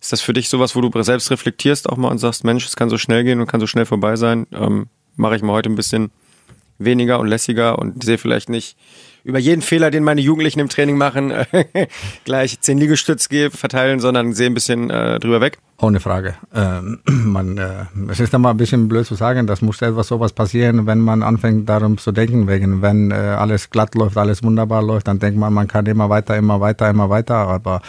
ist 0.00 0.12
das 0.12 0.20
für 0.20 0.32
dich 0.32 0.48
sowas, 0.48 0.76
wo 0.76 0.80
du 0.80 1.02
selbst 1.02 1.30
reflektierst 1.30 1.88
auch 1.88 1.96
mal 1.96 2.08
und 2.08 2.18
sagst, 2.18 2.44
Mensch, 2.44 2.66
es 2.66 2.76
kann 2.76 2.90
so 2.90 2.98
schnell 2.98 3.24
gehen 3.24 3.40
und 3.40 3.46
kann 3.46 3.60
so 3.60 3.66
schnell 3.66 3.86
vorbei 3.86 4.16
sein? 4.16 4.46
Ähm, 4.52 4.88
Mache 5.18 5.36
ich 5.36 5.42
mal 5.42 5.54
heute 5.54 5.70
ein 5.70 5.76
bisschen 5.76 6.10
weniger 6.78 7.18
und 7.20 7.28
lässiger 7.28 7.78
und 7.78 8.02
sehe 8.04 8.18
vielleicht 8.18 8.48
nicht 8.48 8.76
über 9.24 9.38
jeden 9.38 9.62
Fehler, 9.62 9.90
den 9.90 10.04
meine 10.04 10.20
Jugendlichen 10.20 10.60
im 10.60 10.68
Training 10.68 10.96
machen, 10.96 11.32
gleich 12.24 12.60
zehn 12.60 12.78
Liegestütz 12.78 13.28
verteilen, 13.50 13.98
sondern 13.98 14.32
sehe 14.34 14.46
ein 14.46 14.54
bisschen 14.54 14.88
äh, 14.90 15.18
drüber 15.18 15.40
weg. 15.40 15.58
Ohne 15.78 16.00
Frage. 16.00 16.34
Ähm, 16.54 17.00
man, 17.06 17.58
äh, 17.58 17.84
es 18.08 18.18
ist 18.18 18.32
immer 18.32 18.50
ein 18.50 18.56
bisschen 18.56 18.88
blöd 18.88 19.04
zu 19.06 19.14
sagen, 19.14 19.46
das 19.46 19.60
muss 19.60 19.82
etwas 19.82 20.08
sowas 20.08 20.32
passieren, 20.32 20.86
wenn 20.86 21.00
man 21.00 21.22
anfängt 21.22 21.68
darum 21.68 21.98
zu 21.98 22.12
denken, 22.12 22.48
wegen 22.48 22.80
wenn 22.80 23.10
äh, 23.10 23.14
alles 23.14 23.68
glatt 23.68 23.94
läuft, 23.94 24.16
alles 24.16 24.42
wunderbar 24.42 24.82
läuft, 24.82 25.06
dann 25.06 25.18
denkt 25.18 25.38
man, 25.38 25.52
man 25.52 25.68
kann 25.68 25.84
immer 25.84 26.08
weiter, 26.08 26.34
immer 26.36 26.60
weiter, 26.60 26.88
immer 26.88 27.10
weiter, 27.10 27.36
aber 27.36 27.82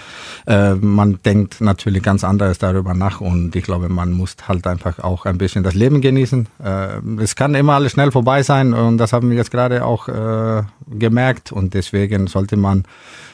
äh, 0.48 0.74
man 0.74 1.20
denkt 1.24 1.62
natürlich 1.62 2.04
ganz 2.04 2.26
anderes 2.26 2.58
darüber 2.58 2.94
nach 2.94 3.22
und 3.22 3.56
ich 3.56 3.64
glaube, 3.64 3.88
man 3.88 4.12
muss 4.12 4.36
halt 4.46 4.68
einfach 4.68 5.00
auch 5.00 5.26
ein 5.26 5.38
bisschen 5.38 5.64
das 5.64 5.74
Leben 5.74 6.02
genießen. 6.02 6.48
Äh, 6.62 7.22
es 7.22 7.38
kann 7.38 7.56
immer 7.56 7.76
alles 7.76 7.94
schnell 7.94 8.12
vorbei 8.12 8.44
sein 8.44 8.74
und 8.74 8.98
das 8.98 9.14
haben 9.14 9.30
wir 9.30 9.38
jetzt 9.38 9.52
gerade 9.52 9.86
auch 9.86 10.10
äh, 10.10 10.64
gemerkt 10.88 11.54
und 11.54 11.74
deswegen 11.74 12.28
sollte 12.28 12.58
man 12.58 12.84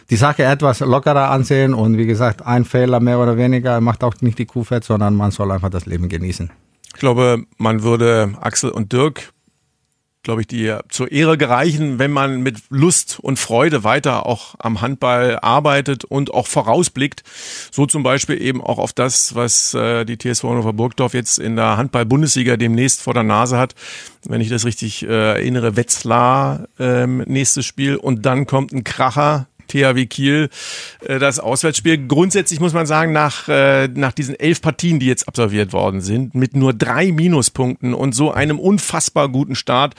die 0.09 0.15
Sache 0.15 0.43
etwas 0.43 0.79
lockerer 0.79 1.29
ansehen 1.29 1.73
und 1.73 1.97
wie 1.97 2.05
gesagt, 2.05 2.45
ein 2.45 2.65
Fehler 2.65 2.99
mehr 2.99 3.19
oder 3.19 3.37
weniger 3.37 3.79
macht 3.81 4.03
auch 4.03 4.15
nicht 4.21 4.39
die 4.39 4.45
Kuh 4.45 4.63
fett, 4.63 4.83
sondern 4.83 5.15
man 5.15 5.31
soll 5.31 5.51
einfach 5.51 5.69
das 5.69 5.85
Leben 5.85 6.09
genießen. 6.09 6.51
Ich 6.93 6.99
glaube, 6.99 7.43
man 7.57 7.83
würde 7.83 8.33
Axel 8.41 8.69
und 8.69 8.93
Dirk 8.93 9.33
glaube 10.23 10.39
ich, 10.41 10.47
die 10.47 10.73
zur 10.89 11.11
Ehre 11.11 11.37
gereichen, 11.37 11.99
wenn 11.99 12.11
man 12.11 12.41
mit 12.41 12.57
Lust 12.69 13.19
und 13.19 13.37
Freude 13.37 13.83
weiter 13.83 14.25
auch 14.25 14.55
am 14.57 14.81
Handball 14.81 15.37
arbeitet 15.41 16.05
und 16.05 16.33
auch 16.33 16.47
vorausblickt. 16.47 17.23
So 17.71 17.85
zum 17.85 18.03
Beispiel 18.03 18.41
eben 18.41 18.61
auch 18.61 18.79
auf 18.79 18.93
das, 18.93 19.35
was 19.35 19.73
äh, 19.73 20.05
die 20.05 20.17
TSV 20.17 20.43
Hannover 20.43 20.73
Burgdorf 20.73 21.13
jetzt 21.13 21.39
in 21.39 21.57
der 21.57 21.75
Handball-Bundesliga 21.75 22.55
demnächst 22.55 23.01
vor 23.01 23.13
der 23.13 23.23
Nase 23.23 23.57
hat. 23.57 23.75
Wenn 24.25 24.39
ich 24.39 24.49
das 24.49 24.63
richtig 24.65 25.03
äh, 25.03 25.33
erinnere, 25.33 25.75
Wetzlar 25.75 26.67
ähm, 26.79 27.17
nächstes 27.27 27.65
Spiel 27.65 27.97
und 27.97 28.25
dann 28.25 28.47
kommt 28.47 28.71
ein 28.71 28.85
Kracher 28.85 29.47
THW 29.67 30.05
Kiel 30.05 30.49
äh, 31.01 31.19
das 31.19 31.39
Auswärtsspiel. 31.39 32.07
Grundsätzlich 32.07 32.59
muss 32.59 32.73
man 32.73 32.85
sagen, 32.85 33.11
nach, 33.11 33.47
äh, 33.47 33.87
nach 33.87 34.11
diesen 34.11 34.39
elf 34.39 34.61
Partien, 34.61 34.99
die 34.99 35.07
jetzt 35.07 35.27
absolviert 35.27 35.73
worden 35.73 36.01
sind, 36.01 36.35
mit 36.35 36.55
nur 36.55 36.73
drei 36.73 37.11
Minuspunkten 37.11 37.93
und 37.93 38.13
so 38.13 38.31
einem 38.31 38.59
unfassbar 38.59 39.29
guten 39.29 39.55
Start, 39.55 39.95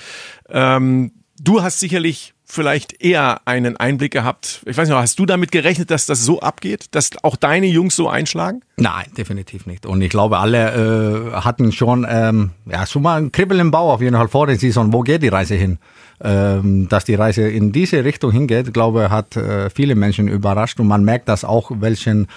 ähm, 0.49 1.13
du 1.41 1.63
hast 1.63 1.81
sicherlich 1.81 2.34
vielleicht 2.45 3.03
eher 3.03 3.41
einen 3.47 3.77
Einblick 3.77 4.13
gehabt. 4.13 4.63
Ich 4.67 4.77
weiß 4.77 4.89
nicht, 4.89 4.97
hast 4.97 5.19
du 5.19 5.27
damit 5.27 5.51
gerechnet, 5.51 5.91
dass 5.91 6.07
das 6.07 6.25
so 6.25 6.41
abgeht, 6.41 6.87
dass 6.93 7.11
auch 7.23 7.37
deine 7.37 7.67
Jungs 7.67 7.97
so 7.97 8.09
einschlagen? 8.09 8.61
Nein, 8.77 9.07
definitiv 9.17 9.67
nicht. 9.67 9.87
Und 9.87 10.03
ich 10.03 10.11
glaube, 10.11 10.39
alle 10.39 11.33
äh, 11.33 11.33
hatten 11.33 11.73
schon, 11.73 12.07
ähm, 12.09 12.51
ja, 12.67 12.87
schon 12.87 13.03
mal 13.03 13.21
ein 13.21 13.33
Kribbel 13.33 13.59
im 13.61 13.71
Bau 13.71 13.93
auf 13.93 14.01
jeden 14.01 14.17
Fall 14.17 14.29
vor 14.29 14.47
der 14.47 14.59
Saison. 14.59 14.93
Wo 14.93 15.01
geht 15.01 15.23
die 15.23 15.29
Reise 15.29 15.55
hin? 15.55 15.79
Ähm, 16.23 16.89
dass 16.89 17.05
die 17.05 17.17
Reise 17.17 17.49
in 17.49 17.73
diese 17.73 18.05
Richtung 18.05 18.31
hingeht, 18.31 18.73
glaube 18.73 19.11
hat 19.11 19.37
äh, 19.37 19.69
viele 19.69 19.97
Menschen 19.97 20.29
überrascht 20.29 20.79
und 20.79 20.87
man 20.87 21.03
merkt 21.05 21.29
das 21.29 21.45
auch, 21.45 21.73
welchen 21.81 22.29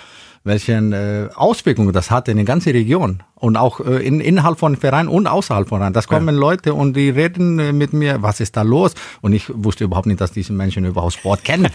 welchen 0.48 0.94
äh, 0.94 1.30
Auswirkungen 1.36 1.94
das 1.94 2.10
hat 2.10 2.28
in 2.28 2.38
der 2.38 2.46
ganzen 2.46 2.72
Region 2.72 3.24
und 3.36 3.58
auch 3.58 3.80
äh, 3.80 4.06
in, 4.06 4.20
innerhalb 4.20 4.58
von 4.58 4.76
Vereinen 4.76 5.10
und 5.10 5.28
außerhalb 5.28 5.68
von 5.68 5.80
Vereinen. 5.80 5.94
Das 5.94 6.08
kommen 6.08 6.36
ja. 6.36 6.42
Leute 6.42 6.74
und 6.74 6.96
die 6.96 7.10
reden 7.10 7.60
äh, 7.60 7.72
mit 7.74 7.94
mir, 7.94 8.22
was 8.22 8.40
ist 8.40 8.58
da 8.58 8.64
los? 8.64 8.94
Und 9.22 9.34
ich 9.34 9.52
wusste 9.54 9.84
überhaupt 9.84 10.08
nicht, 10.08 10.20
dass 10.22 10.32
diese 10.32 10.54
Menschen 10.54 10.86
überhaupt 10.86 11.14
Sport 11.14 11.44
kennen. 11.44 11.70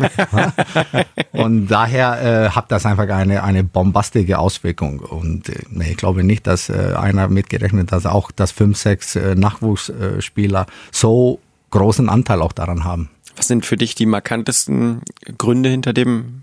und 1.33 1.69
daher 1.69 2.47
äh, 2.47 2.51
hat 2.51 2.73
das 2.73 2.85
einfach 2.87 3.09
eine, 3.09 3.45
eine 3.45 3.63
bombastische 3.63 4.39
Auswirkung. 4.39 5.01
Und 5.01 5.49
äh, 5.49 5.63
nee, 5.71 5.91
ich 5.91 5.97
glaube 5.97 6.25
nicht, 6.25 6.47
dass 6.47 6.69
äh, 6.69 6.95
einer 6.97 7.29
mitgerechnet 7.29 7.93
hat, 7.93 8.05
dass 8.05 8.07
auch 8.07 8.31
dass 8.31 8.51
fünf, 8.51 8.79
sechs 8.79 9.17
äh, 9.17 9.35
Nachwuchsspieler 9.35 10.67
so 10.91 11.39
großen 11.71 12.09
Anteil 12.09 12.43
auch 12.43 12.53
daran 12.53 12.85
haben. 12.85 13.11
Was 13.37 13.49
sind 13.49 13.65
für 13.65 13.77
dich 13.77 13.95
die 13.95 14.07
markantesten 14.07 15.03
Gründe 15.39 15.71
hinter 15.71 15.93
dem 15.93 16.43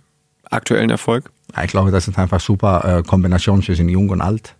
aktuellen 0.49 0.89
Erfolg? 0.89 1.31
Ich 1.63 1.71
glaube, 1.71 1.91
das 1.91 2.07
ist 2.07 2.17
einfach 2.17 2.39
super 2.39 2.99
äh, 2.99 3.03
Kombination 3.03 3.61
zwischen 3.61 3.89
Jung 3.89 4.09
und 4.09 4.21
Alt. 4.21 4.55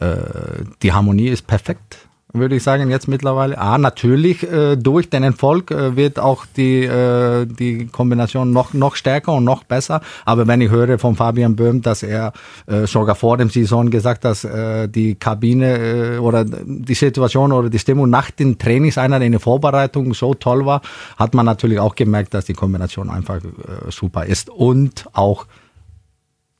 Äh, 0.00 0.64
die 0.82 0.92
Harmonie 0.92 1.28
ist 1.28 1.46
perfekt 1.46 2.03
würde 2.34 2.56
ich 2.56 2.62
sagen, 2.62 2.90
jetzt 2.90 3.08
mittlerweile. 3.08 3.56
Ah, 3.56 3.78
natürlich, 3.78 4.42
äh, 4.42 4.76
durch 4.76 5.08
den 5.08 5.22
Erfolg 5.22 5.70
äh, 5.70 5.96
wird 5.96 6.18
auch 6.18 6.44
die, 6.56 6.84
äh, 6.84 7.46
die 7.46 7.86
Kombination 7.86 8.52
noch, 8.52 8.74
noch 8.74 8.96
stärker 8.96 9.32
und 9.32 9.44
noch 9.44 9.64
besser. 9.64 10.00
Aber 10.24 10.46
wenn 10.46 10.60
ich 10.60 10.70
höre 10.70 10.98
von 10.98 11.14
Fabian 11.14 11.56
Böhm, 11.56 11.80
dass 11.80 12.02
er 12.02 12.32
äh, 12.66 12.86
sogar 12.86 13.14
vor 13.14 13.38
dem 13.38 13.50
Saison 13.50 13.88
gesagt, 13.88 14.24
dass 14.24 14.44
äh, 14.44 14.88
die 14.88 15.14
Kabine 15.14 16.16
äh, 16.16 16.18
oder 16.18 16.44
die 16.44 16.94
Situation 16.94 17.52
oder 17.52 17.70
die 17.70 17.78
Stimmung 17.78 18.10
nach 18.10 18.30
den 18.30 18.58
Trainingseinheiten 18.58 19.26
in 19.26 19.32
der 19.32 19.40
Vorbereitung 19.40 20.12
so 20.12 20.34
toll 20.34 20.66
war, 20.66 20.82
hat 21.16 21.34
man 21.34 21.46
natürlich 21.46 21.78
auch 21.78 21.94
gemerkt, 21.94 22.34
dass 22.34 22.46
die 22.46 22.54
Kombination 22.54 23.10
einfach 23.10 23.36
äh, 23.36 23.90
super 23.90 24.26
ist. 24.26 24.50
Und 24.50 25.06
auch 25.12 25.46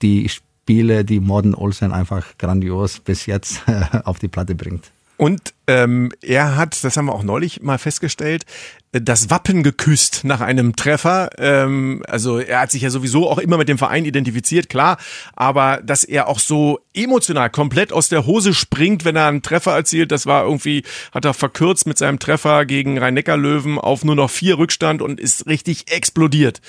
die 0.02 0.28
Spiele, 0.28 1.04
die 1.04 1.20
Morden 1.20 1.54
Olsen 1.54 1.92
einfach 1.92 2.38
grandios 2.38 3.00
bis 3.00 3.26
jetzt 3.26 3.62
auf 4.04 4.20
die 4.20 4.28
Platte 4.28 4.54
bringt. 4.54 4.90
Und 5.16 5.54
ähm, 5.66 6.12
er 6.22 6.56
hat, 6.56 6.82
das 6.82 6.96
haben 6.96 7.06
wir 7.06 7.14
auch 7.14 7.22
neulich 7.22 7.62
mal 7.62 7.78
festgestellt, 7.78 8.44
das 8.90 9.30
Wappen 9.30 9.62
geküsst 9.62 10.22
nach 10.24 10.40
einem 10.40 10.76
Treffer. 10.76 11.30
Ähm, 11.38 12.02
also 12.06 12.38
er 12.38 12.60
hat 12.60 12.70
sich 12.70 12.82
ja 12.82 12.90
sowieso 12.90 13.28
auch 13.28 13.38
immer 13.38 13.56
mit 13.56 13.68
dem 13.68 13.78
Verein 13.78 14.04
identifiziert, 14.04 14.68
klar, 14.68 14.98
aber 15.34 15.80
dass 15.84 16.04
er 16.04 16.28
auch 16.28 16.38
so 16.38 16.80
emotional 16.94 17.50
komplett 17.50 17.92
aus 17.92 18.08
der 18.08 18.26
Hose 18.26 18.54
springt, 18.54 19.04
wenn 19.04 19.16
er 19.16 19.26
einen 19.26 19.42
Treffer 19.42 19.72
erzielt, 19.72 20.12
das 20.12 20.26
war 20.26 20.44
irgendwie, 20.44 20.84
hat 21.12 21.24
er 21.24 21.34
verkürzt 21.34 21.86
mit 21.86 21.98
seinem 21.98 22.18
Treffer 22.18 22.66
gegen 22.66 22.98
Rhein-Neckar-Löwen 22.98 23.78
auf 23.78 24.04
nur 24.04 24.16
noch 24.16 24.30
vier 24.30 24.58
Rückstand 24.58 25.02
und 25.02 25.18
ist 25.18 25.46
richtig 25.46 25.90
explodiert. 25.90 26.60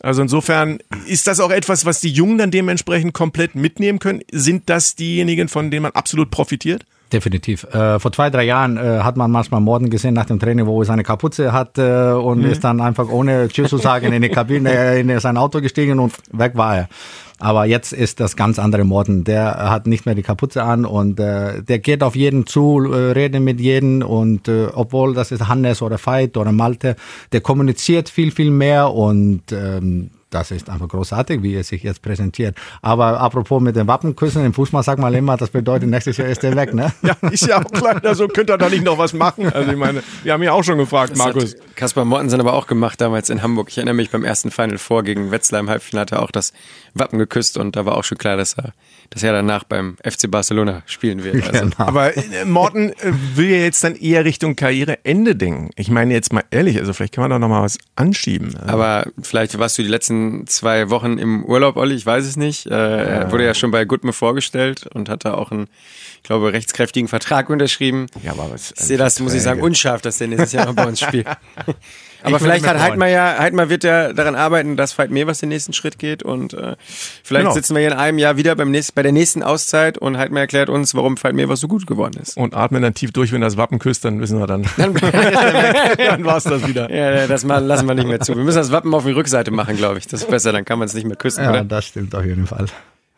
Also 0.00 0.22
insofern 0.22 0.78
ist 1.06 1.26
das 1.26 1.40
auch 1.40 1.50
etwas, 1.50 1.84
was 1.84 2.00
die 2.00 2.12
Jungen 2.12 2.38
dann 2.38 2.50
dementsprechend 2.50 3.14
komplett 3.14 3.54
mitnehmen 3.54 3.98
können. 3.98 4.22
Sind 4.30 4.70
das 4.70 4.94
diejenigen, 4.94 5.48
von 5.48 5.70
denen 5.70 5.82
man 5.82 5.92
absolut 5.92 6.30
profitiert? 6.30 6.84
Definitiv. 7.14 7.62
Äh, 7.72 8.00
vor 8.00 8.10
zwei, 8.10 8.28
drei 8.28 8.42
Jahren 8.42 8.76
äh, 8.76 8.98
hat 9.04 9.16
man 9.16 9.30
manchmal 9.30 9.60
Morden 9.60 9.88
gesehen 9.88 10.14
nach 10.14 10.26
dem 10.26 10.40
Training, 10.40 10.66
wo 10.66 10.82
er 10.82 10.84
seine 10.84 11.04
Kapuze 11.04 11.52
hat 11.52 11.78
äh, 11.78 12.10
und 12.10 12.40
mhm. 12.40 12.46
ist 12.46 12.64
dann 12.64 12.80
einfach 12.80 13.08
ohne 13.08 13.46
Tschüss 13.46 13.70
zu 13.70 13.78
sagen 13.78 14.12
in 14.12 14.20
die 14.20 14.30
Kabine, 14.30 14.70
äh, 14.76 15.00
in 15.00 15.20
sein 15.20 15.36
Auto 15.36 15.60
gestiegen 15.60 16.00
und 16.00 16.12
weg 16.32 16.56
war 16.56 16.76
er. 16.76 16.88
Aber 17.38 17.66
jetzt 17.66 17.92
ist 17.92 18.18
das 18.18 18.34
ganz 18.34 18.58
andere 18.58 18.82
Morden. 18.82 19.22
Der 19.22 19.70
hat 19.70 19.86
nicht 19.86 20.06
mehr 20.06 20.16
die 20.16 20.22
Kapuze 20.22 20.64
an 20.64 20.84
und 20.84 21.20
äh, 21.20 21.62
der 21.62 21.78
geht 21.78 22.02
auf 22.02 22.16
jeden 22.16 22.46
zu, 22.46 22.82
äh, 22.92 23.12
redet 23.12 23.42
mit 23.42 23.60
jedem 23.60 24.02
und 24.02 24.48
äh, 24.48 24.66
obwohl 24.74 25.14
das 25.14 25.30
ist 25.30 25.46
Hannes 25.46 25.82
oder 25.82 25.98
Veit 26.04 26.36
oder 26.36 26.50
Malte, 26.50 26.96
der 27.30 27.42
kommuniziert 27.42 28.08
viel, 28.08 28.32
viel 28.32 28.50
mehr 28.50 28.92
und 28.92 29.52
ähm, 29.52 30.10
das 30.30 30.50
ist 30.50 30.68
einfach 30.68 30.88
großartig, 30.88 31.42
wie 31.42 31.54
er 31.54 31.64
sich 31.64 31.82
jetzt 31.82 32.02
präsentiert. 32.02 32.56
Aber 32.82 33.20
apropos 33.20 33.62
mit 33.62 33.76
den 33.76 33.86
Wappenküssen, 33.86 34.44
im 34.44 34.54
Fußball 34.54 34.82
sagt 34.82 35.00
man 35.00 35.14
immer, 35.14 35.36
das 35.36 35.50
bedeutet, 35.50 35.88
nächstes 35.88 36.16
Jahr 36.16 36.28
ist 36.28 36.44
er 36.44 36.56
weg, 36.56 36.74
ne? 36.74 36.92
Ja, 37.02 37.16
ist 37.30 37.46
ja 37.46 37.58
auch 37.58 37.70
klar, 37.70 38.00
also 38.04 38.28
könnte 38.28 38.52
er 38.52 38.58
da 38.58 38.68
nicht 38.68 38.84
noch 38.84 38.98
was 38.98 39.12
machen. 39.12 39.52
Also 39.52 39.70
ich 39.70 39.76
meine, 39.76 40.02
wir 40.22 40.32
haben 40.32 40.42
ja 40.42 40.52
auch 40.52 40.64
schon 40.64 40.78
gefragt, 40.78 41.12
das 41.12 41.18
Markus. 41.18 41.56
Kaspar 41.74 42.04
Mortensen 42.04 42.40
aber 42.40 42.54
auch 42.54 42.66
gemacht 42.66 43.00
damals 43.00 43.30
in 43.30 43.42
Hamburg. 43.42 43.68
Ich 43.70 43.78
erinnere 43.78 43.94
mich 43.94 44.10
beim 44.10 44.24
ersten 44.24 44.50
Final 44.50 44.78
Four 44.78 45.02
gegen 45.02 45.30
Wetzlar 45.30 45.60
im 45.60 45.70
Halbfinale 45.70 46.04
hat 46.04 46.12
er 46.12 46.22
auch 46.22 46.30
das 46.30 46.52
Wappen 46.94 47.18
geküsst 47.18 47.56
und 47.56 47.76
da 47.76 47.86
war 47.86 47.96
auch 47.96 48.04
schon 48.04 48.18
klar, 48.18 48.36
dass 48.36 48.54
er, 48.54 48.72
dass 49.10 49.22
er 49.22 49.32
danach 49.32 49.64
beim 49.64 49.96
FC 50.02 50.30
Barcelona 50.30 50.82
spielen 50.86 51.24
wird. 51.24 51.36
Also. 51.48 51.64
Genau. 51.64 51.74
Aber 51.78 52.16
äh, 52.16 52.44
Morten 52.44 52.90
äh, 52.90 53.12
will 53.34 53.50
ja 53.50 53.58
jetzt 53.58 53.82
dann 53.84 53.94
eher 53.94 54.24
Richtung 54.24 54.56
Karriereende 54.56 55.36
denken. 55.36 55.70
Ich 55.76 55.90
meine 55.90 56.12
jetzt 56.12 56.32
mal 56.32 56.44
ehrlich, 56.50 56.78
also 56.78 56.92
vielleicht 56.92 57.14
kann 57.14 57.22
man 57.22 57.30
doch 57.30 57.38
noch 57.38 57.48
mal 57.48 57.62
was 57.62 57.78
anschieben. 57.96 58.56
Aber 58.66 59.06
vielleicht 59.22 59.58
warst 59.58 59.78
du 59.78 59.82
die 59.82 59.88
letzten 59.88 60.46
zwei 60.46 60.90
Wochen 60.90 61.18
im 61.18 61.44
Urlaub, 61.44 61.76
Olli, 61.76 61.94
ich 61.94 62.06
weiß 62.06 62.24
es 62.24 62.36
nicht. 62.36 62.66
Äh, 62.66 62.70
er 62.74 63.32
wurde 63.32 63.44
ja 63.44 63.54
schon 63.54 63.70
bei 63.70 63.84
Goodme 63.84 64.12
vorgestellt 64.12 64.86
und 64.92 65.08
hatte 65.08 65.36
auch 65.36 65.50
einen, 65.50 65.66
ich 66.13 66.13
glaube, 66.24 66.52
rechtskräftigen 66.52 67.08
Vertrag 67.08 67.48
unterschrieben. 67.50 68.06
Ja, 68.22 68.32
aber 68.32 68.50
was, 68.50 68.72
ich 68.72 68.80
sehe 68.80 68.98
das, 68.98 69.20
muss 69.20 69.34
ich 69.34 69.42
sagen, 69.42 69.62
unscharf, 69.62 70.02
dass 70.02 70.18
der 70.18 70.28
nächstes 70.28 70.52
Jahr 70.52 70.66
noch 70.66 70.74
bei 70.74 70.86
uns 70.86 71.00
spielt. 71.00 71.28
Aber 72.24 72.40
vielleicht 72.40 72.66
hat 72.66 72.78
Heidmar 72.78 73.08
ja, 73.08 73.36
Heidmar 73.38 73.68
wird 73.68 73.84
ja 73.84 74.14
daran 74.14 74.34
arbeiten, 74.34 74.76
dass 74.76 74.96
Veit 74.98 75.10
Mevers 75.10 75.40
den 75.40 75.50
nächsten 75.50 75.74
Schritt 75.74 75.98
geht 75.98 76.22
und 76.22 76.54
äh, 76.54 76.76
vielleicht 77.22 77.44
genau. 77.44 77.54
sitzen 77.54 77.74
wir 77.74 77.80
hier 77.80 77.92
in 77.92 77.98
einem 77.98 78.18
Jahr 78.18 78.38
wieder 78.38 78.56
beim 78.56 78.70
nächsten, 78.70 78.94
bei 78.94 79.02
der 79.02 79.12
nächsten 79.12 79.42
Auszeit 79.42 79.98
und 79.98 80.16
Heidmar 80.16 80.40
erklärt 80.40 80.70
uns, 80.70 80.94
warum 80.94 81.22
Veit 81.22 81.34
Mevers 81.34 81.60
so 81.60 81.68
gut 81.68 81.86
geworden 81.86 82.18
ist. 82.20 82.38
Und 82.38 82.54
atmen 82.54 82.80
dann 82.80 82.94
tief 82.94 83.12
durch, 83.12 83.30
wenn 83.32 83.42
das 83.42 83.58
Wappen 83.58 83.78
küsst, 83.78 84.06
dann 84.06 84.20
wissen 84.22 84.38
wir 84.38 84.46
dann. 84.46 84.66
dann, 84.78 84.94
dann 85.98 86.24
war 86.24 86.38
es 86.38 86.44
das 86.44 86.66
wieder. 86.66 86.90
Ja, 86.90 87.26
das 87.26 87.44
mal, 87.44 87.62
lassen 87.62 87.86
wir 87.86 87.94
nicht 87.94 88.08
mehr 88.08 88.20
zu. 88.20 88.34
Wir 88.34 88.42
müssen 88.42 88.56
das 88.56 88.72
Wappen 88.72 88.94
auf 88.94 89.04
die 89.04 89.12
Rückseite 89.12 89.50
machen, 89.50 89.76
glaube 89.76 89.98
ich. 89.98 90.06
Das 90.06 90.22
ist 90.22 90.30
besser, 90.30 90.52
dann 90.52 90.64
kann 90.64 90.78
man 90.78 90.88
es 90.88 90.94
nicht 90.94 91.06
mehr 91.06 91.16
küssen. 91.16 91.44
Ja, 91.44 91.50
oder? 91.50 91.64
das 91.64 91.84
stimmt 91.84 92.14
auf 92.14 92.24
jeden 92.24 92.46
Fall. 92.46 92.66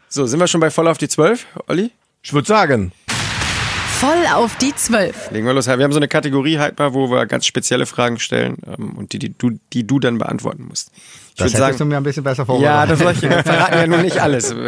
So, 0.09 0.27
sind 0.27 0.41
wir 0.41 0.49
schon 0.49 0.61
bei 0.61 0.71
voll 0.71 0.89
auf 0.89 0.99
die 0.99 1.09
12, 1.09 1.47
Olli? 1.69 1.93
Ich 2.27 2.33
würde 2.33 2.49
sagen. 2.49 2.91
Voll 3.07 4.27
auf 4.35 4.57
die 4.57 4.74
Zwölf. 4.74 5.31
Legen 5.31 5.47
wir 5.47 5.55
los. 5.55 5.68
Wir 5.68 5.74
haben 5.74 5.93
so 5.93 6.01
eine 6.01 6.09
Kategorie 6.09 6.59
halt 6.59 6.77
mal, 6.77 6.93
wo 6.93 7.09
wir 7.09 7.24
ganz 7.27 7.47
spezielle 7.47 7.87
Fragen 7.87 8.18
stellen 8.18 8.57
ähm, 8.66 8.97
und 8.97 9.12
die, 9.12 9.20
die, 9.20 9.33
du, 9.33 9.61
die 9.72 9.87
du 9.87 10.01
dann 10.01 10.18
beantworten 10.18 10.66
musst. 10.66 10.91
Ich 10.97 11.35
das 11.37 11.45
hättest 11.45 11.59
sagen, 11.59 11.79
du 11.79 11.85
mir 11.85 11.99
ein 11.99 12.03
bisschen 12.03 12.24
besser 12.24 12.45
vorbereitet. 12.45 12.74
Ja, 12.74 12.87
das 12.87 12.99
soll 12.99 13.12
ich 13.12 13.20
verraten 13.20 13.79
ja 13.79 13.87
nun 13.87 14.03
nicht 14.03 14.20
alles. 14.20 14.53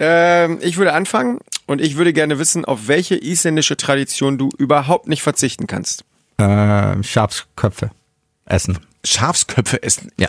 Ähm, 0.00 0.58
ich 0.60 0.76
würde 0.76 0.92
anfangen 0.92 1.38
und 1.66 1.80
ich 1.80 1.96
würde 1.96 2.12
gerne 2.12 2.40
wissen, 2.40 2.64
auf 2.64 2.88
welche 2.88 3.14
isländische 3.14 3.76
Tradition 3.76 4.38
du 4.38 4.48
überhaupt 4.58 5.06
nicht 5.06 5.22
verzichten 5.22 5.68
kannst. 5.68 6.04
Äh, 6.36 7.00
Schafsköpfe 7.04 7.92
essen. 8.44 8.80
Schafsköpfe 9.04 9.82
essen? 9.82 10.10
Ja. 10.18 10.28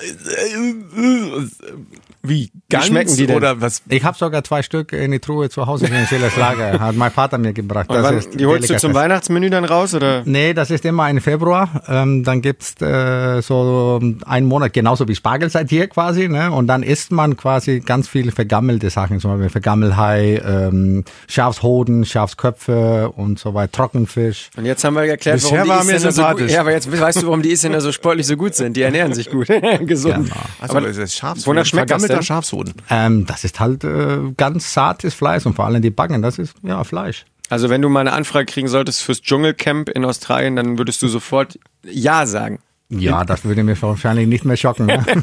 Wie? 2.27 2.51
Ganz 2.69 2.85
Wie 2.85 2.87
schmecken 2.87 3.15
die 3.15 3.27
denn? 3.27 3.35
Oder 3.35 3.61
was? 3.61 3.83
Ich 3.87 4.03
habe 4.03 4.17
sogar 4.17 4.43
zwei 4.43 4.63
Stück 4.63 4.91
in 4.93 5.11
die 5.11 5.19
Truhe 5.19 5.49
zu 5.49 5.67
Hause 5.67 5.85
in 5.85 5.93
den 5.93 6.07
Lager. 6.37 6.79
Hat 6.79 6.95
mein 6.95 7.11
Vater 7.11 7.37
mir 7.37 7.53
gebracht. 7.53 7.89
Und 7.89 8.01
wann, 8.01 8.23
die 8.33 8.45
holst 8.45 8.69
du 8.69 8.77
zum 8.77 8.93
Weihnachtsmenü 8.93 9.49
dann 9.49 9.65
raus? 9.65 9.93
oder? 9.93 10.23
Nee, 10.25 10.53
das 10.53 10.71
ist 10.71 10.85
immer 10.85 11.09
im 11.09 11.21
Februar. 11.21 11.83
Ähm, 11.87 12.23
dann 12.23 12.41
gibt's 12.41 12.81
äh, 12.81 13.41
so 13.41 13.99
einen 14.25 14.47
Monat, 14.47 14.73
genauso 14.73 15.07
wie 15.07 15.15
Spargelzeit 15.15 15.69
hier 15.69 15.87
quasi. 15.87 16.27
Ne? 16.27 16.51
Und 16.51 16.67
dann 16.67 16.83
isst 16.83 17.11
man 17.11 17.37
quasi 17.37 17.79
ganz 17.79 18.07
viele 18.07 18.31
vergammelte 18.31 18.89
Sachen. 18.89 19.19
Zum 19.19 19.31
Beispiel 19.31 19.49
Vergammelhai, 19.49 20.41
ähm, 20.45 21.03
Schafshoden, 21.27 22.05
Schafsköpfe 22.05 23.11
und 23.15 23.39
so 23.39 23.53
weiter, 23.53 23.71
Trockenfisch. 23.71 24.49
Und 24.57 24.65
jetzt 24.65 24.83
haben 24.83 24.95
wir 24.95 25.03
erklärt, 25.03 25.41
Bisher 25.41 25.67
warum 25.67 25.87
die 25.87 25.93
Isländer 25.93 26.11
so 26.11 26.23
gut, 26.35 26.49
Ja, 26.49 26.61
aber 26.61 26.71
jetzt 26.71 26.91
weißt 26.91 27.21
du, 27.21 27.27
warum 27.27 27.41
die 27.41 27.51
Isländer 27.51 27.81
so 27.81 27.91
sportlich 27.91 28.25
so 28.25 28.35
gut 28.35 28.55
sind. 28.55 28.64
Die 28.73 28.81
ernähren 28.81 29.13
sich 29.13 29.29
gut. 29.29 29.47
Gesund. 29.81 30.29
Genau. 30.29 30.35
Also, 30.59 30.77
aber 30.77 30.87
das 30.87 30.97
ist 30.97 31.15
Schafshoden. 31.15 31.45
Wonach 31.45 31.65
schmeckt 31.65 31.91
das 31.91 32.01
denn? 32.01 32.07
Vergammelter 32.07 32.25
Schafshoden. 32.25 32.73
Ähm, 32.89 33.25
das 33.25 33.43
ist 33.43 33.59
halt 33.59 33.83
äh, 33.83 34.19
ganz 34.37 34.73
zartes 34.73 35.13
Fleisch 35.13 35.45
und 35.45 35.55
vor 35.55 35.65
allem 35.65 35.81
die 35.81 35.89
Backen, 35.89 36.21
das 36.21 36.37
ist 36.39 36.55
ja 36.63 36.83
Fleisch. 36.83 37.25
Also 37.49 37.69
wenn 37.69 37.81
du 37.81 37.89
mal 37.89 38.01
eine 38.01 38.13
Anfrage 38.13 38.45
kriegen 38.45 38.67
solltest 38.67 39.03
fürs 39.03 39.21
Dschungelcamp 39.21 39.89
in 39.89 40.03
Australien, 40.03 40.55
dann 40.55 40.77
würdest 40.77 41.01
du 41.01 41.07
sofort 41.07 41.59
Ja 41.83 42.25
sagen. 42.25 42.59
Ja, 42.89 43.23
das 43.23 43.43
würde 43.45 43.63
mir 43.63 43.79
wahrscheinlich 43.81 44.27
nicht 44.27 44.45
mehr 44.45 44.57
schocken. 44.57 44.85
Ne? 44.85 45.03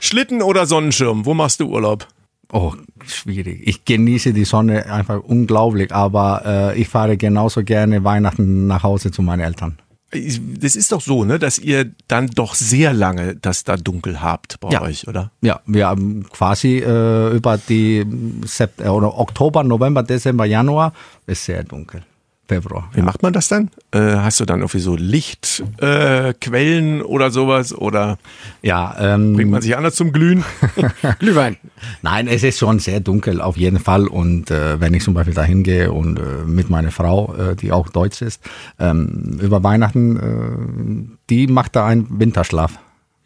Schlitten 0.00 0.42
oder 0.42 0.66
Sonnenschirm, 0.66 1.24
wo 1.24 1.34
machst 1.34 1.60
du 1.60 1.68
Urlaub? 1.68 2.06
Oh, 2.52 2.74
schwierig. 3.06 3.62
Ich 3.64 3.84
genieße 3.84 4.32
die 4.32 4.44
Sonne 4.44 4.92
einfach 4.92 5.20
unglaublich, 5.22 5.92
aber 5.92 6.42
äh, 6.74 6.80
ich 6.80 6.88
fahre 6.88 7.16
genauso 7.16 7.62
gerne 7.62 8.02
Weihnachten 8.02 8.66
nach 8.66 8.82
Hause 8.82 9.12
zu 9.12 9.22
meinen 9.22 9.40
Eltern 9.40 9.78
das 10.12 10.74
ist 10.74 10.90
doch 10.90 11.00
so, 11.00 11.24
ne, 11.24 11.38
dass 11.38 11.58
ihr 11.58 11.90
dann 12.08 12.26
doch 12.28 12.54
sehr 12.54 12.92
lange 12.92 13.36
das 13.36 13.62
da 13.62 13.76
dunkel 13.76 14.20
habt 14.20 14.58
bei 14.58 14.70
ja. 14.70 14.82
euch, 14.82 15.06
oder? 15.06 15.30
Ja, 15.40 15.60
wir 15.66 15.86
haben 15.86 16.26
quasi 16.30 16.78
äh, 16.78 17.34
über 17.34 17.58
die 17.58 18.04
Sept 18.44 18.80
oder 18.80 19.16
Oktober, 19.16 19.62
November, 19.62 20.02
Dezember, 20.02 20.46
Januar 20.46 20.92
ist 21.26 21.44
sehr 21.44 21.62
dunkel. 21.62 22.02
Februar. 22.50 22.90
Wie 22.92 22.98
ja. 22.98 23.04
macht 23.04 23.22
man 23.22 23.32
das 23.32 23.46
dann? 23.46 23.70
Äh, 23.92 24.00
hast 24.00 24.40
du 24.40 24.44
dann 24.44 24.58
irgendwie 24.58 24.80
so 24.80 24.96
Lichtquellen 24.96 27.00
äh, 27.00 27.04
oder 27.04 27.30
sowas? 27.30 27.72
Oder 27.72 28.18
ja, 28.60 28.96
ähm, 28.98 29.34
bringt 29.34 29.52
man 29.52 29.62
sich 29.62 29.76
anders 29.76 29.94
zum 29.94 30.12
Glühen? 30.12 30.42
Glühwein. 31.20 31.58
Nein, 32.02 32.26
es 32.26 32.42
ist 32.42 32.58
schon 32.58 32.80
sehr 32.80 32.98
dunkel 32.98 33.40
auf 33.40 33.56
jeden 33.56 33.78
Fall. 33.78 34.08
Und 34.08 34.50
äh, 34.50 34.80
wenn 34.80 34.94
ich 34.94 35.04
zum 35.04 35.14
Beispiel 35.14 35.34
dahin 35.34 35.62
gehe 35.62 35.92
und 35.92 36.18
äh, 36.18 36.22
mit 36.44 36.70
meiner 36.70 36.90
Frau, 36.90 37.32
äh, 37.36 37.54
die 37.54 37.70
auch 37.70 37.88
deutsch 37.88 38.20
ist, 38.20 38.42
ähm, 38.80 39.38
über 39.40 39.62
Weihnachten, 39.62 40.16
äh, 40.16 41.14
die 41.30 41.46
macht 41.46 41.76
da 41.76 41.86
einen 41.86 42.18
Winterschlaf. 42.18 42.80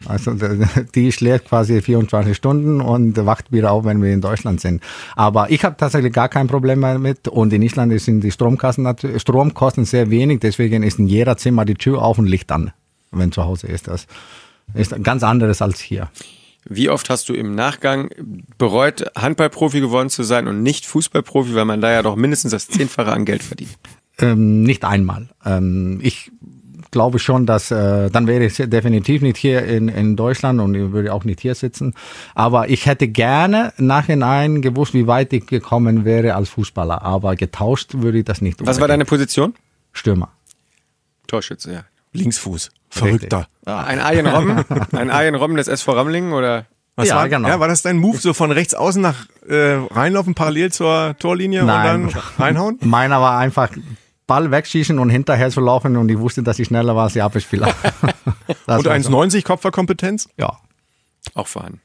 Also 0.06 0.32
die 0.94 1.12
schläft 1.12 1.46
quasi 1.48 1.80
24 1.80 2.36
Stunden 2.36 2.80
und 2.80 3.16
wacht 3.24 3.52
wieder 3.52 3.72
auf, 3.72 3.84
wenn 3.84 4.02
wir 4.02 4.12
in 4.12 4.20
Deutschland 4.20 4.60
sind. 4.60 4.82
Aber 5.16 5.50
ich 5.50 5.64
habe 5.64 5.76
tatsächlich 5.76 6.12
gar 6.12 6.28
kein 6.28 6.46
Problem 6.46 6.80
damit 6.80 7.28
und 7.28 7.52
in 7.52 7.62
Island 7.62 7.98
sind 8.00 8.22
die 8.22 8.30
Stromkosten, 8.30 8.86
Stromkosten 9.18 9.84
sehr 9.84 10.10
wenig, 10.10 10.40
deswegen 10.40 10.82
ist 10.82 10.98
in 10.98 11.06
jeder 11.06 11.36
Zimmer 11.36 11.64
die 11.64 11.74
Tür 11.74 12.02
auf 12.02 12.18
und 12.18 12.26
Licht 12.26 12.50
an, 12.52 12.72
wenn 13.10 13.32
zu 13.32 13.44
Hause 13.44 13.66
ist. 13.68 13.88
Das 13.88 14.06
ist 14.74 15.02
ganz 15.02 15.22
anderes 15.22 15.62
als 15.62 15.80
hier. 15.80 16.08
Wie 16.66 16.88
oft 16.88 17.10
hast 17.10 17.28
du 17.28 17.34
im 17.34 17.54
Nachgang 17.54 18.08
bereut, 18.56 19.04
Handballprofi 19.16 19.80
geworden 19.80 20.08
zu 20.08 20.22
sein 20.22 20.48
und 20.48 20.62
nicht 20.62 20.86
Fußballprofi, 20.86 21.54
weil 21.54 21.66
man 21.66 21.82
da 21.82 21.92
ja 21.92 22.02
doch 22.02 22.16
mindestens 22.16 22.52
das 22.52 22.68
Zehnfache 22.68 23.12
an 23.12 23.26
Geld 23.26 23.42
verdient? 23.42 23.76
Ähm, 24.18 24.62
nicht 24.62 24.84
einmal. 24.84 25.28
Ähm, 25.44 25.98
ich 26.02 26.30
glaube 26.94 27.18
schon, 27.18 27.44
dass 27.44 27.70
äh, 27.70 28.08
dann 28.08 28.26
wäre 28.26 28.44
ich 28.44 28.56
definitiv 28.56 29.20
nicht 29.20 29.36
hier 29.36 29.64
in, 29.64 29.88
in 29.88 30.16
Deutschland 30.16 30.60
und 30.60 30.74
ich 30.74 30.92
würde 30.92 31.12
auch 31.12 31.24
nicht 31.24 31.40
hier 31.40 31.54
sitzen. 31.54 31.92
Aber 32.34 32.70
ich 32.70 32.86
hätte 32.86 33.08
gerne 33.08 33.72
nachhinein 33.76 34.62
gewusst, 34.62 34.94
wie 34.94 35.06
weit 35.06 35.32
ich 35.32 35.46
gekommen 35.46 36.04
wäre 36.04 36.34
als 36.36 36.48
Fußballer. 36.50 37.02
Aber 37.02 37.36
getauscht 37.36 37.94
würde 37.94 38.18
ich 38.18 38.24
das 38.24 38.40
nicht. 38.40 38.64
Was 38.64 38.80
war 38.80 38.88
deine 38.88 39.04
Position? 39.04 39.54
Stürmer. 39.92 40.30
Torschütze, 41.26 41.72
ja. 41.72 41.84
Linksfuß. 42.12 42.70
Verrückter. 42.88 43.48
Ah, 43.66 43.82
ein 43.82 43.98
Arjen 43.98 44.26
Robben, 44.26 44.64
ein 44.92 45.10
Arjen 45.10 45.34
Robben 45.34 45.56
des 45.56 45.66
SV 45.66 45.92
Ramlingen 45.92 46.32
oder? 46.32 46.66
Was 46.96 47.08
ja, 47.08 47.16
war, 47.16 47.28
genau. 47.28 47.48
Ja, 47.48 47.58
war 47.58 47.66
das 47.66 47.82
dein 47.82 47.96
Move, 47.96 48.18
so 48.18 48.34
von 48.34 48.52
rechts 48.52 48.72
außen 48.72 49.02
nach 49.02 49.26
äh, 49.48 49.80
reinlaufen, 49.90 50.34
parallel 50.34 50.70
zur 50.70 51.16
Torlinie 51.18 51.64
Nein. 51.64 52.04
und 52.04 52.14
dann 52.14 52.22
reinhauen? 52.38 52.78
Meiner 52.82 53.20
war 53.20 53.36
einfach 53.38 53.70
Ball 54.26 54.50
wegschießen 54.50 54.98
und 54.98 55.10
hinterher 55.10 55.50
zu 55.50 55.60
laufen 55.60 55.96
und 55.96 56.08
ich 56.08 56.18
wusste, 56.18 56.42
dass 56.42 56.58
ich 56.58 56.68
schneller 56.68 56.96
war 56.96 57.04
als 57.04 57.12
die 57.12 57.22
Abwehrspieler. 57.22 57.68
und 58.66 58.88
1,90 58.88 59.30
so. 59.30 59.42
Kopfballkompetenz? 59.42 60.28
Ja. 60.36 60.58
Auch 61.34 61.46
vorhanden. 61.46 61.80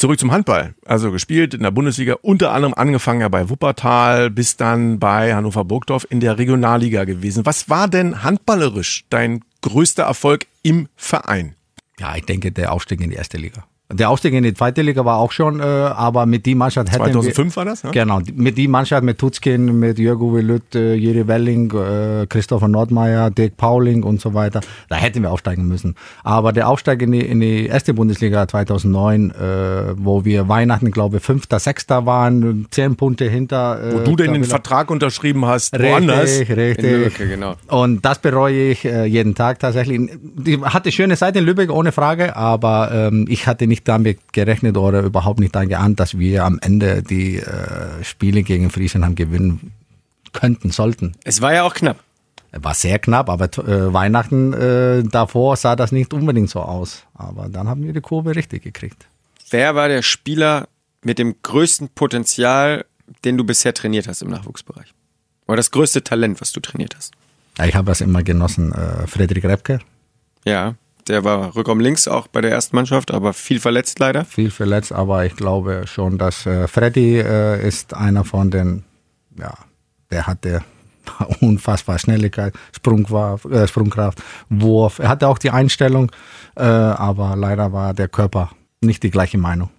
Zurück 0.00 0.18
zum 0.18 0.32
Handball. 0.32 0.74
Also 0.86 1.12
gespielt 1.12 1.52
in 1.52 1.62
der 1.62 1.72
Bundesliga, 1.72 2.16
unter 2.22 2.52
anderem 2.52 2.72
angefangen 2.72 3.20
ja 3.20 3.28
bei 3.28 3.50
Wuppertal, 3.50 4.30
bis 4.30 4.56
dann 4.56 4.98
bei 4.98 5.34
Hannover 5.34 5.64
Burgdorf 5.64 6.06
in 6.08 6.20
der 6.20 6.38
Regionalliga 6.38 7.04
gewesen. 7.04 7.44
Was 7.44 7.68
war 7.68 7.86
denn 7.86 8.22
handballerisch 8.22 9.04
dein 9.10 9.44
größter 9.60 10.04
Erfolg 10.04 10.46
im 10.62 10.88
Verein? 10.96 11.54
Ja, 11.98 12.16
ich 12.16 12.24
denke, 12.24 12.50
der 12.50 12.72
Aufstieg 12.72 13.02
in 13.02 13.10
die 13.10 13.16
erste 13.16 13.36
Liga. 13.36 13.66
Der 13.92 14.08
Aufstieg 14.08 14.34
in 14.34 14.44
die 14.44 14.54
zweite 14.54 14.82
Liga 14.82 15.04
war 15.04 15.18
auch 15.18 15.32
schon, 15.32 15.60
äh, 15.60 15.62
aber 15.62 16.24
mit 16.26 16.46
die 16.46 16.54
Mannschaft 16.54 16.90
hätten 16.92 17.12
2005 17.12 17.56
war 17.56 17.64
das, 17.64 17.82
wir, 17.82 17.90
Genau, 17.90 18.20
mit 18.34 18.56
die 18.56 18.68
Mannschaft 18.68 19.02
mit 19.02 19.18
Tutzkin, 19.18 19.78
mit 19.78 19.98
Jörg-Uwe 19.98 20.40
Lütt, 20.42 20.74
äh, 20.74 20.94
Jiri 20.94 21.26
Welling, 21.26 21.72
äh, 21.72 22.26
Christopher 22.28 22.68
Nordmeier, 22.68 23.30
Dirk 23.30 23.56
Pauling 23.56 24.04
und 24.04 24.20
so 24.20 24.32
weiter, 24.32 24.60
da 24.88 24.96
hätten 24.96 25.22
wir 25.22 25.32
aufsteigen 25.32 25.66
müssen. 25.66 25.96
Aber 26.22 26.52
der 26.52 26.68
Aufstieg 26.68 27.02
in 27.02 27.12
die, 27.12 27.20
in 27.20 27.40
die 27.40 27.66
erste 27.66 27.92
Bundesliga 27.92 28.46
2009, 28.46 29.30
äh, 29.30 29.34
wo 29.96 30.24
wir 30.24 30.48
Weihnachten, 30.48 30.92
glaube 30.92 31.16
ich, 31.16 31.22
Fünfter, 31.22 31.58
Sechster 31.58 32.06
waren, 32.06 32.66
zehn 32.70 32.94
Punkte 32.94 33.24
hinter. 33.28 33.82
Äh, 33.82 33.94
wo 33.94 33.98
du 33.98 34.16
denn 34.16 34.32
den 34.34 34.44
Vertrag 34.44 34.90
unterschrieben 34.90 35.46
hast, 35.46 35.74
richtig, 35.74 35.90
woanders. 35.90 36.40
Richtig, 36.40 36.82
Lübeck, 36.82 37.18
genau. 37.18 37.54
Und 37.66 38.04
das 38.04 38.18
bereue 38.20 38.70
ich 38.70 38.84
äh, 38.84 39.04
jeden 39.04 39.34
Tag 39.34 39.58
tatsächlich. 39.58 40.10
Die 40.22 40.60
hatte 40.60 40.92
schöne 40.92 41.16
Zeit 41.16 41.36
in 41.36 41.44
Lübeck, 41.44 41.70
ohne 41.70 41.90
Frage, 41.90 42.36
aber 42.36 42.90
ähm, 42.92 43.26
ich 43.28 43.46
hatte 43.46 43.66
nicht 43.66 43.79
damit 43.84 44.32
gerechnet 44.32 44.76
oder 44.76 45.02
überhaupt 45.02 45.40
nicht 45.40 45.54
daran 45.54 45.68
geahnt, 45.68 46.00
dass 46.00 46.18
wir 46.18 46.44
am 46.44 46.58
Ende 46.60 47.02
die 47.02 47.36
äh, 47.36 48.02
Spiele 48.02 48.42
gegen 48.42 48.70
Friesenheim 48.70 49.14
gewinnen 49.14 49.72
könnten, 50.32 50.70
sollten. 50.70 51.12
Es 51.24 51.40
war 51.40 51.52
ja 51.54 51.64
auch 51.64 51.74
knapp. 51.74 51.98
War 52.52 52.74
sehr 52.74 52.98
knapp, 52.98 53.28
aber 53.28 53.44
äh, 53.44 53.92
Weihnachten 53.92 54.52
äh, 54.52 55.04
davor 55.04 55.56
sah 55.56 55.76
das 55.76 55.92
nicht 55.92 56.12
unbedingt 56.12 56.50
so 56.50 56.60
aus. 56.60 57.04
Aber 57.14 57.48
dann 57.48 57.68
haben 57.68 57.84
wir 57.84 57.92
die 57.92 58.00
Kurve 58.00 58.34
richtig 58.34 58.64
gekriegt. 58.64 59.06
Wer 59.50 59.74
war 59.76 59.88
der 59.88 60.02
Spieler 60.02 60.68
mit 61.02 61.18
dem 61.18 61.36
größten 61.42 61.90
Potenzial, 61.90 62.84
den 63.24 63.36
du 63.36 63.44
bisher 63.44 63.72
trainiert 63.72 64.08
hast 64.08 64.22
im 64.22 64.30
Nachwuchsbereich? 64.30 64.92
Oder 65.46 65.56
das 65.56 65.70
größte 65.70 66.02
Talent, 66.02 66.40
was 66.40 66.52
du 66.52 66.60
trainiert 66.60 66.96
hast? 66.96 67.12
Ja, 67.58 67.66
ich 67.66 67.74
habe 67.74 67.86
das 67.86 68.00
immer 68.00 68.22
genossen. 68.22 68.72
Äh, 68.72 69.06
Frederik 69.06 69.44
Repke. 69.44 69.80
Ja, 70.44 70.74
der 71.10 71.24
war 71.24 71.54
Rückraum 71.54 71.80
links 71.80 72.08
auch 72.08 72.26
bei 72.28 72.40
der 72.40 72.50
ersten 72.50 72.76
Mannschaft, 72.76 73.10
aber 73.10 73.32
viel 73.32 73.60
verletzt 73.60 73.98
leider. 73.98 74.24
Viel 74.24 74.50
verletzt, 74.50 74.92
aber 74.92 75.26
ich 75.26 75.36
glaube 75.36 75.84
schon, 75.86 76.18
dass 76.18 76.46
äh, 76.46 76.68
Freddy 76.68 77.18
äh, 77.18 77.66
ist 77.66 77.94
einer 77.94 78.24
von 78.24 78.50
den, 78.50 78.84
ja, 79.38 79.54
der 80.10 80.26
hatte 80.26 80.62
unfassbar 81.40 81.98
Schnelligkeit, 81.98 82.54
Sprungkraft, 82.72 83.46
äh, 83.46 83.66
Sprungkraft, 83.66 84.22
Wurf. 84.48 84.98
Er 84.98 85.08
hatte 85.08 85.28
auch 85.28 85.38
die 85.38 85.50
Einstellung, 85.50 86.10
äh, 86.56 86.62
aber 86.62 87.36
leider 87.36 87.72
war 87.72 87.94
der 87.94 88.08
Körper 88.08 88.50
nicht 88.80 89.02
die 89.02 89.10
gleiche 89.10 89.38
Meinung. 89.38 89.70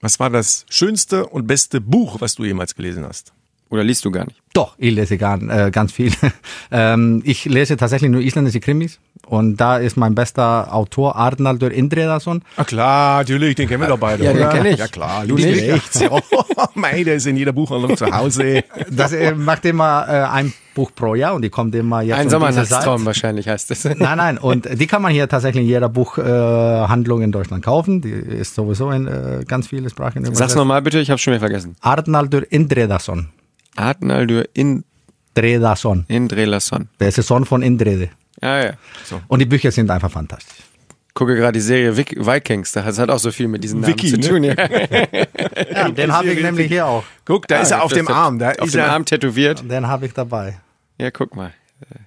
Was 0.00 0.18
war 0.18 0.30
das 0.30 0.66
schönste 0.68 1.26
und 1.26 1.46
beste 1.46 1.80
Buch, 1.80 2.20
was 2.20 2.34
du 2.34 2.44
jemals 2.44 2.74
gelesen 2.74 3.06
hast? 3.06 3.32
Oder 3.72 3.84
liest 3.84 4.04
du 4.04 4.10
gar 4.10 4.26
nicht? 4.26 4.36
Doch, 4.52 4.74
ich 4.76 4.94
lese 4.94 5.16
gar, 5.16 5.40
äh, 5.40 5.70
ganz 5.70 5.92
viel. 5.92 6.12
ähm, 6.70 7.22
ich 7.24 7.46
lese 7.46 7.78
tatsächlich 7.78 8.10
nur 8.10 8.20
isländische 8.20 8.60
Krimis 8.60 9.00
und 9.24 9.56
da 9.56 9.78
ist 9.78 9.96
mein 9.96 10.14
bester 10.14 10.74
Autor 10.74 11.16
Arnaldur 11.16 11.70
Indredason. 11.70 12.42
Ah 12.58 12.64
klar, 12.64 13.20
natürlich, 13.20 13.54
den 13.54 13.66
kennen 13.66 13.80
wir 13.80 13.88
doch 13.88 13.98
beide. 13.98 14.24
Ja, 14.24 14.34
den 14.34 14.50
kenn 14.50 14.66
ich. 14.66 14.78
Ja 14.78 14.88
klar, 14.88 15.22
Du 15.26 15.36
du 15.36 15.42
nicht? 15.46 15.72
nicht. 15.72 16.10
Oh, 16.10 16.66
mei, 16.74 17.02
der 17.02 17.14
ist 17.14 17.26
in 17.26 17.38
jeder 17.38 17.52
Buchhandlung 17.52 17.96
zu 17.96 18.06
Hause. 18.14 18.62
Das 18.90 19.14
äh, 19.14 19.34
macht 19.34 19.64
immer 19.64 20.04
äh, 20.06 20.12
ein 20.30 20.52
Buch 20.74 20.90
pro 20.94 21.14
Jahr 21.14 21.34
und 21.34 21.40
die 21.40 21.48
kommt 21.48 21.74
immer 21.74 22.02
jetzt 22.02 22.18
Ein 22.18 22.26
um 22.26 22.30
Sommernachtstraum 22.30 23.06
wahrscheinlich 23.06 23.48
heißt 23.48 23.70
es. 23.70 23.84
Nein, 23.84 24.18
nein, 24.18 24.36
und 24.36 24.68
die 24.78 24.86
kann 24.86 25.00
man 25.00 25.12
hier 25.12 25.28
tatsächlich 25.30 25.62
in 25.62 25.68
jeder 25.68 25.88
Buchhandlung 25.88 27.22
äh, 27.22 27.24
in 27.24 27.32
Deutschland 27.32 27.64
kaufen. 27.64 28.02
Die 28.02 28.10
ist 28.10 28.54
sowieso 28.54 28.90
in 28.90 29.06
äh, 29.06 29.44
ganz 29.48 29.68
viele 29.68 29.88
Sprachen 29.88 30.24
Sag's 30.24 30.36
übersetzt. 30.36 30.56
nochmal 30.56 30.82
bitte, 30.82 30.98
ich 30.98 31.08
habe 31.10 31.18
schon 31.18 31.32
wieder 31.32 31.40
vergessen. 31.40 31.74
Arnaldur 31.80 32.42
Indredason. 32.50 33.28
Arnaldur 33.76 34.44
in, 34.54 34.84
Dredason. 35.34 36.04
Indrelasson. 36.08 36.88
Der 37.00 37.08
ist 37.08 37.16
der 37.16 37.24
Sohn 37.24 37.44
von 37.44 37.62
Indrede. 37.62 38.10
Ja, 38.42 38.64
ja. 38.64 38.72
Und 39.28 39.38
die 39.38 39.46
Bücher 39.46 39.70
sind 39.70 39.90
einfach 39.90 40.10
fantastisch. 40.10 40.56
Gucke 41.14 41.36
gerade 41.36 41.52
die 41.52 41.60
Serie 41.60 41.94
Vic 41.94 42.16
Vikings, 42.18 42.72
das 42.72 42.98
hat 42.98 43.10
auch 43.10 43.18
so 43.18 43.30
viel 43.30 43.46
mit 43.46 43.62
diesen 43.62 43.80
Namen 43.80 43.92
Vicky, 43.92 44.08
zu 44.08 44.16
ne? 44.16 44.28
tun. 44.28 44.44
Ja. 44.44 44.54
Ja, 44.54 45.88
den 45.90 46.10
habe 46.10 46.28
ich 46.28 46.42
nämlich 46.42 46.68
hier 46.68 46.86
auch. 46.86 47.04
Guck, 47.26 47.46
da 47.48 47.60
ist 47.60 47.70
er 47.70 47.82
auf 47.82 47.92
dem 47.92 48.08
Arm. 48.08 48.38
Da 48.38 48.52
auf 48.52 48.66
ist 48.66 48.74
dem 48.74 48.80
er. 48.80 48.92
Arm 48.92 49.04
tätowiert. 49.04 49.62
Den 49.70 49.86
habe 49.86 50.06
ich 50.06 50.14
dabei. 50.14 50.58
Ja, 50.98 51.10
guck 51.10 51.36
mal. 51.36 51.52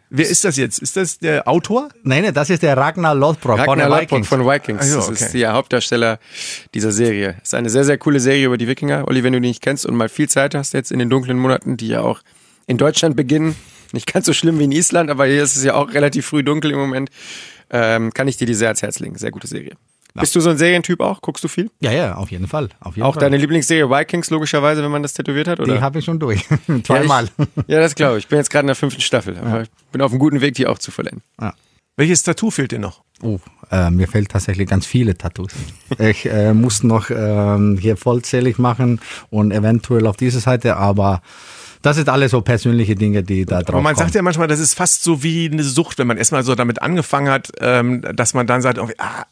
Wer 0.09 0.27
ist 0.29 0.43
das 0.45 0.57
jetzt? 0.57 0.79
Ist 0.79 0.95
das 0.97 1.19
der 1.19 1.47
Autor? 1.47 1.89
Nein, 2.03 2.23
nein, 2.23 2.33
das 2.33 2.49
ist 2.49 2.63
der 2.63 2.77
Ragnar 2.77 3.15
Lothbrok 3.15 3.57
von 3.57 3.59
Ragnar 3.59 3.75
den 3.75 3.89
Lodbrok 3.89 4.09
Vikings. 4.11 4.27
von 4.27 4.45
Vikings. 4.45 4.89
So, 4.89 4.97
Das 4.97 5.09
okay. 5.09 5.25
ist 5.25 5.33
der 5.33 5.53
Hauptdarsteller 5.53 6.19
dieser 6.73 6.91
Serie. 6.91 7.35
Ist 7.43 7.53
eine 7.53 7.69
sehr, 7.69 7.83
sehr 7.83 7.97
coole 7.97 8.19
Serie 8.19 8.45
über 8.45 8.57
die 8.57 8.67
Wikinger. 8.67 9.07
Olli, 9.07 9.23
wenn 9.23 9.33
du 9.33 9.41
die 9.41 9.47
nicht 9.49 9.61
kennst 9.61 9.85
und 9.85 9.95
mal 9.95 10.09
viel 10.09 10.29
Zeit 10.29 10.55
hast 10.55 10.73
jetzt 10.73 10.91
in 10.91 10.99
den 10.99 11.09
dunklen 11.09 11.37
Monaten, 11.37 11.77
die 11.77 11.87
ja 11.87 12.01
auch 12.01 12.21
in 12.67 12.77
Deutschland 12.77 13.15
beginnen, 13.15 13.55
nicht 13.91 14.11
ganz 14.11 14.25
so 14.25 14.33
schlimm 14.33 14.59
wie 14.59 14.63
in 14.65 14.71
Island, 14.71 15.09
aber 15.09 15.25
hier 15.25 15.43
ist 15.43 15.55
es 15.55 15.63
ja 15.63 15.73
auch 15.75 15.93
relativ 15.93 16.25
früh 16.25 16.43
dunkel 16.43 16.71
im 16.71 16.79
Moment, 16.79 17.09
ähm, 17.69 18.13
kann 18.13 18.27
ich 18.27 18.37
dir 18.37 18.47
die 18.47 18.53
sehr 18.53 18.69
ans 18.69 18.81
Herz 18.81 18.99
legen. 18.99 19.17
Sehr 19.17 19.31
gute 19.31 19.47
Serie. 19.47 19.73
Bist 20.21 20.35
du 20.35 20.39
so 20.39 20.49
ein 20.49 20.57
Serientyp 20.57 20.99
auch? 21.01 21.21
Guckst 21.21 21.43
du 21.43 21.47
viel? 21.47 21.69
Ja, 21.81 21.91
ja, 21.91 22.15
auf 22.15 22.31
jeden 22.31 22.47
Fall. 22.47 22.69
Auf 22.79 22.95
jeden 22.95 23.05
Auch 23.05 23.15
Fall. 23.15 23.21
deine 23.21 23.37
Lieblingsserie 23.37 23.89
Vikings, 23.89 24.29
logischerweise, 24.29 24.81
wenn 24.83 24.91
man 24.91 25.03
das 25.03 25.13
tätowiert 25.13 25.47
hat? 25.47 25.59
Oder? 25.59 25.75
Die 25.75 25.81
habe 25.81 25.99
ich 25.99 26.05
schon 26.05 26.19
durch. 26.19 26.45
Ja, 26.67 26.83
Zweimal. 26.83 27.25
ich- 27.37 27.47
Ja, 27.67 27.79
das 27.79 27.95
glaube 27.95 28.17
ich. 28.17 28.23
Ich 28.25 28.27
bin 28.29 28.37
jetzt 28.37 28.49
gerade 28.49 28.63
in 28.63 28.67
der 28.67 28.75
fünften 28.75 29.01
Staffel, 29.01 29.37
aber 29.37 29.63
ich 29.63 29.69
bin 29.91 30.01
auf 30.01 30.11
einem 30.11 30.19
guten 30.19 30.41
Weg, 30.41 30.55
die 30.55 30.67
auch 30.67 30.77
zu 30.79 30.91
vollenden. 30.91 31.21
Welches 31.97 32.23
Tattoo 32.23 32.51
fehlt 32.51 32.71
dir 32.71 32.79
noch? 32.79 33.03
Oh, 33.21 33.39
äh, 33.71 33.89
mir 33.89 34.07
fehlt 34.09 34.29
tatsächlich 34.29 34.67
ganz 34.69 34.85
viele 34.85 35.17
Tattoos. 35.17 35.51
Ich 35.99 36.25
äh, 36.25 36.53
muss 36.53 36.83
noch 36.83 37.09
ähm, 37.09 37.77
hier 37.79 37.95
vollzählig 37.95 38.57
machen 38.57 38.99
und 39.29 39.51
eventuell 39.51 40.05
auf 40.07 40.17
diese 40.17 40.41
Seite, 40.41 40.75
aber 40.75 41.21
das 41.85 41.97
sind 41.97 42.09
alles 42.09 42.31
so 42.31 42.41
persönliche 42.41 42.95
Dinge, 42.95 43.21
die 43.21 43.45
da 43.45 43.61
drauf 43.61 43.75
Aber 43.75 43.81
man 43.83 43.93
kommen. 43.93 44.05
sagt 44.07 44.15
ja 44.15 44.23
manchmal, 44.23 44.47
das 44.47 44.59
ist 44.59 44.73
fast 44.73 45.03
so 45.03 45.21
wie 45.21 45.47
eine 45.51 45.61
Sucht, 45.61 45.99
wenn 45.99 46.07
man 46.07 46.17
erstmal 46.17 46.43
so 46.43 46.55
damit 46.55 46.81
angefangen 46.81 47.29
hat, 47.29 47.51
ähm, 47.59 48.01
dass 48.15 48.33
man 48.33 48.47
dann 48.47 48.63
sagt, 48.63 48.79
ah, 48.79 49.25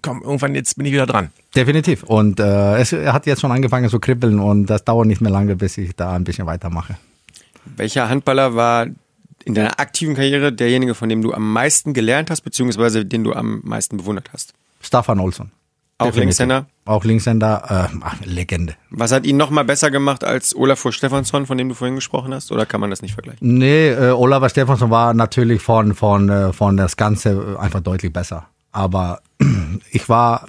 komm, 0.00 0.22
irgendwann 0.22 0.54
jetzt 0.54 0.78
bin 0.78 0.86
ich 0.86 0.92
wieder 0.92 1.04
dran. 1.04 1.28
Definitiv. 1.54 2.04
Und 2.04 2.40
äh, 2.40 2.78
es 2.78 2.92
hat 2.92 3.26
jetzt 3.26 3.42
schon 3.42 3.52
angefangen 3.52 3.90
zu 3.90 4.00
kribbeln 4.00 4.38
und 4.38 4.66
das 4.66 4.84
dauert 4.84 5.06
nicht 5.06 5.20
mehr 5.20 5.30
lange, 5.30 5.56
bis 5.56 5.76
ich 5.76 5.94
da 5.96 6.14
ein 6.14 6.24
bisschen 6.24 6.46
weitermache. 6.46 6.96
Welcher 7.76 8.08
Handballer 8.08 8.54
war 8.54 8.86
in 9.44 9.54
deiner 9.54 9.78
aktiven 9.78 10.14
Karriere 10.14 10.50
derjenige, 10.50 10.94
von 10.94 11.10
dem 11.10 11.20
du 11.20 11.34
am 11.34 11.52
meisten 11.52 11.92
gelernt 11.92 12.30
hast, 12.30 12.40
beziehungsweise 12.40 13.04
den 13.04 13.22
du 13.22 13.34
am 13.34 13.60
meisten 13.64 13.98
bewundert 13.98 14.30
hast? 14.32 14.54
Staffan 14.80 15.20
Olsson. 15.20 15.50
Auch. 15.98 16.14
Linkshänder? 16.14 16.66
Auch 16.88 17.04
Linkshänder, 17.04 17.90
äh, 17.92 18.26
Legende. 18.26 18.74
Was 18.88 19.12
hat 19.12 19.26
ihn 19.26 19.36
nochmal 19.36 19.66
besser 19.66 19.90
gemacht 19.90 20.24
als 20.24 20.56
Olafur 20.56 20.90
Stefansson, 20.90 21.44
von 21.44 21.58
dem 21.58 21.68
du 21.68 21.74
vorhin 21.74 21.96
gesprochen 21.96 22.32
hast? 22.32 22.50
Oder 22.50 22.64
kann 22.64 22.80
man 22.80 22.88
das 22.88 23.02
nicht 23.02 23.12
vergleichen? 23.12 23.46
Nee, 23.46 23.90
äh, 23.90 24.12
Oliver 24.12 24.48
Stefansson 24.48 24.88
war 24.88 25.12
natürlich 25.12 25.60
von, 25.60 25.94
von, 25.94 26.30
äh, 26.30 26.50
von 26.54 26.78
das 26.78 26.96
Ganze 26.96 27.56
äh, 27.58 27.58
einfach 27.58 27.80
deutlich 27.80 28.10
besser. 28.10 28.46
Aber 28.72 29.20
ich 29.90 30.08
war 30.08 30.46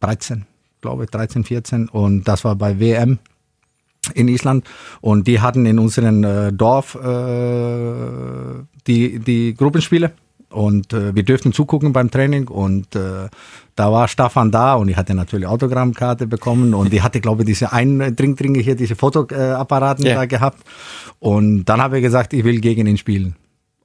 13, 0.00 0.44
glaube 0.82 1.04
ich, 1.04 1.10
13, 1.10 1.42
14 1.44 1.88
und 1.88 2.28
das 2.28 2.44
war 2.44 2.54
bei 2.54 2.78
WM 2.78 3.18
in 4.12 4.28
Island 4.28 4.66
und 5.00 5.26
die 5.26 5.40
hatten 5.40 5.64
in 5.64 5.78
unserem 5.78 6.22
äh, 6.22 6.52
Dorf 6.52 6.96
äh, 6.96 8.62
die, 8.86 9.20
die 9.20 9.54
Gruppenspiele 9.54 10.12
und 10.52 10.92
äh, 10.92 11.14
wir 11.14 11.22
dürften 11.22 11.52
zugucken 11.52 11.92
beim 11.92 12.10
Training 12.10 12.48
und 12.48 12.94
äh, 12.94 13.28
da 13.74 13.90
war 13.92 14.06
Staffan 14.08 14.50
da 14.50 14.74
und 14.74 14.88
ich 14.88 14.96
hatte 14.96 15.14
natürlich 15.14 15.46
Autogrammkarte 15.46 16.26
bekommen 16.26 16.74
und 16.74 16.92
die 16.92 17.02
hatte, 17.02 17.20
glaube 17.20 17.42
ich, 17.42 17.46
diese 17.46 17.72
Eindringdringe 17.72 18.60
hier, 18.60 18.76
diese 18.76 18.94
Fotoapparaten 18.96 20.04
Ja. 20.06 20.14
da 20.14 20.26
gehabt 20.26 20.62
und 21.18 21.64
dann 21.64 21.80
habe 21.80 21.98
ich 21.98 22.02
gesagt, 22.04 22.32
ich 22.32 22.44
will 22.44 22.60
gegen 22.60 22.86
ihn 22.86 22.98
spielen. 22.98 23.34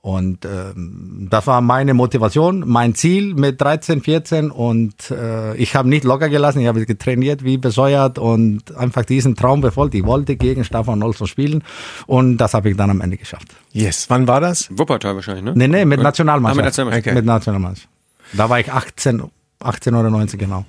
Und 0.07 0.45
ähm, 0.45 1.27
das 1.29 1.47
war 1.47 1.59
meine 1.59 1.93
Motivation, 1.93 2.63
mein 2.65 2.95
Ziel 2.95 3.33
mit 3.33 3.59
13, 3.59 4.01
14 4.01 4.51
und 4.51 5.11
äh, 5.11 5.53
ich 5.57 5.75
habe 5.75 5.89
nicht 5.89 6.05
locker 6.05 6.29
gelassen, 6.29 6.61
ich 6.61 6.67
habe 6.67 6.85
getrainiert 6.85 7.43
wie 7.43 7.57
besäuert 7.57 8.17
und 8.17 8.73
einfach 8.77 9.03
diesen 9.03 9.35
Traum 9.35 9.59
befolgt. 9.59 9.95
Ich 9.95 10.05
wollte 10.05 10.37
gegen 10.37 10.63
Staffan 10.63 11.03
Olsson 11.03 11.27
spielen 11.27 11.61
und 12.05 12.37
das 12.37 12.53
habe 12.53 12.69
ich 12.69 12.77
dann 12.77 12.89
am 12.89 13.01
Ende 13.01 13.17
geschafft. 13.17 13.49
Yes. 13.73 14.05
Wann 14.09 14.29
war 14.29 14.39
das? 14.39 14.69
Wuppertal 14.71 15.13
wahrscheinlich, 15.15 15.43
ne? 15.43 15.51
Nee, 15.57 15.67
nee, 15.67 15.83
mit 15.83 15.99
Ah, 15.99 16.03
Nationalmannschaft. 16.03 16.55
mit 16.55 16.65
Nationalmannschaft. 16.67 17.07
Okay. 17.07 17.13
Mit 17.15 17.25
Nationalmannschaft. 17.25 17.89
Da 18.31 18.49
war 18.49 18.61
ich 18.61 18.71
18, 18.71 19.23
18 19.59 19.93
oder 19.93 20.09
19 20.09 20.39
genau. 20.39 20.63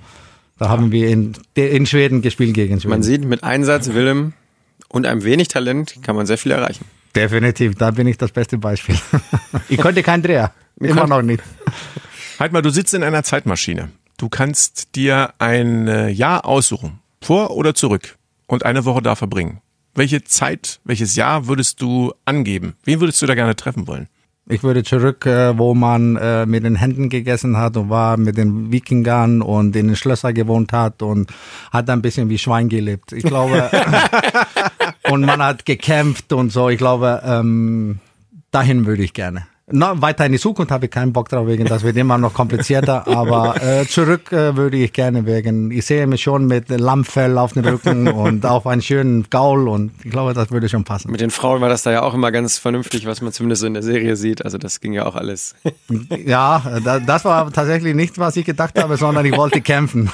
Da 0.57 0.67
haben 0.67 0.91
wir 0.91 1.07
in, 1.07 1.31
in 1.55 1.85
Schweden 1.85 2.21
gespielt 2.21 2.55
gegen 2.55 2.77
Schweden. 2.81 2.89
Man 2.89 3.03
sieht, 3.03 3.23
mit 3.23 3.45
Einsatz, 3.45 3.93
Willem 3.93 4.33
und 4.89 5.05
einem 5.05 5.23
wenig 5.23 5.47
Talent 5.47 5.95
kann 6.03 6.17
man 6.17 6.25
sehr 6.25 6.37
viel 6.37 6.51
erreichen. 6.51 6.83
Definitiv, 7.15 7.75
da 7.75 7.91
bin 7.91 8.07
ich 8.07 8.17
das 8.17 8.31
beste 8.31 8.57
Beispiel. 8.57 8.97
ich 9.67 9.77
konnte 9.77 10.03
keinen 10.03 10.23
Dreher. 10.23 10.53
Immer 10.79 11.07
noch 11.07 11.21
nicht. 11.21 11.43
Halt 12.39 12.53
mal, 12.53 12.61
du 12.61 12.69
sitzt 12.69 12.93
in 12.93 13.03
einer 13.03 13.23
Zeitmaschine. 13.23 13.89
Du 14.17 14.29
kannst 14.29 14.95
dir 14.95 15.33
ein 15.39 15.87
äh, 15.87 16.09
Jahr 16.09 16.45
aussuchen, 16.45 16.99
vor 17.21 17.51
oder 17.51 17.73
zurück, 17.73 18.17
und 18.47 18.65
eine 18.65 18.85
Woche 18.85 19.01
da 19.01 19.15
verbringen. 19.15 19.61
Welche 19.95 20.23
Zeit, 20.23 20.79
welches 20.83 21.15
Jahr 21.15 21.47
würdest 21.47 21.81
du 21.81 22.13
angeben? 22.25 22.75
Wen 22.83 22.99
würdest 22.99 23.21
du 23.21 23.25
da 23.25 23.35
gerne 23.35 23.55
treffen 23.55 23.87
wollen? 23.87 24.07
Ich 24.51 24.63
würde 24.63 24.83
zurück, 24.83 25.27
äh, 25.27 25.55
wo 25.57 25.75
man 25.75 26.15
äh, 26.15 26.47
mit 26.47 26.63
den 26.63 26.75
Händen 26.75 27.09
gegessen 27.09 27.55
hat 27.57 27.77
und 27.77 27.89
war 27.91 28.17
mit 28.17 28.35
den 28.35 28.71
Wikingern 28.71 29.43
und 29.43 29.75
in 29.75 29.87
den 29.87 29.95
Schlössern 29.95 30.33
gewohnt 30.33 30.73
hat 30.73 31.03
und 31.03 31.31
hat 31.71 31.87
ein 31.89 32.01
bisschen 32.01 32.29
wie 32.29 32.39
Schwein 32.39 32.67
gelebt. 32.67 33.11
Ich 33.11 33.23
glaube, 33.23 33.69
und 35.09 35.25
man 35.25 35.41
hat 35.41 35.65
gekämpft 35.65 36.33
und 36.33 36.51
so. 36.51 36.69
Ich 36.69 36.77
glaube, 36.77 37.21
ähm, 37.25 37.99
dahin 38.51 38.85
würde 38.85 39.03
ich 39.03 39.13
gerne. 39.13 39.47
Na, 39.71 40.01
weiter 40.01 40.25
in 40.25 40.31
die 40.31 40.39
Zukunft 40.39 40.71
habe 40.71 40.85
ich 40.85 40.91
keinen 40.91 41.13
Bock 41.13 41.29
drauf, 41.29 41.47
wegen 41.47 41.65
das 41.65 41.83
wird 41.83 41.97
immer 41.97 42.17
noch 42.17 42.33
komplizierter. 42.33 43.07
aber 43.07 43.61
äh, 43.61 43.85
zurück 43.87 44.31
äh, 44.31 44.55
würde 44.55 44.77
ich 44.77 44.93
gerne 44.93 45.25
wegen. 45.25 45.71
Ich 45.71 45.85
sehe 45.85 46.07
mich 46.07 46.23
schon 46.23 46.45
mit 46.45 46.69
Lammfell 46.69 47.37
auf 47.37 47.53
dem 47.53 47.65
Rücken 47.65 48.07
und 48.09 48.45
auf 48.45 48.67
einen 48.67 48.81
schönen 48.81 49.29
Gaul 49.29 49.67
und 49.67 49.91
ich 50.03 50.11
glaube, 50.11 50.33
das 50.33 50.51
würde 50.51 50.69
schon 50.69 50.83
passen. 50.83 51.11
Mit 51.11 51.21
den 51.21 51.31
Frauen 51.31 51.61
war 51.61 51.69
das 51.69 51.83
da 51.83 51.91
ja 51.91 52.03
auch 52.03 52.13
immer 52.13 52.31
ganz 52.31 52.57
vernünftig, 52.57 53.05
was 53.05 53.21
man 53.21 53.31
zumindest 53.31 53.61
so 53.61 53.67
in 53.67 53.73
der 53.73 53.83
Serie 53.83 54.15
sieht. 54.15 54.43
Also 54.43 54.57
das 54.57 54.79
ging 54.79 54.93
ja 54.93 55.05
auch 55.05 55.15
alles. 55.15 55.55
ja, 56.25 56.79
da, 56.83 56.99
das 56.99 57.25
war 57.25 57.51
tatsächlich 57.51 57.95
nicht, 57.95 58.17
was 58.17 58.35
ich 58.35 58.45
gedacht 58.45 58.81
habe, 58.81 58.97
sondern 58.97 59.25
ich 59.25 59.35
wollte 59.35 59.61
kämpfen. 59.61 60.09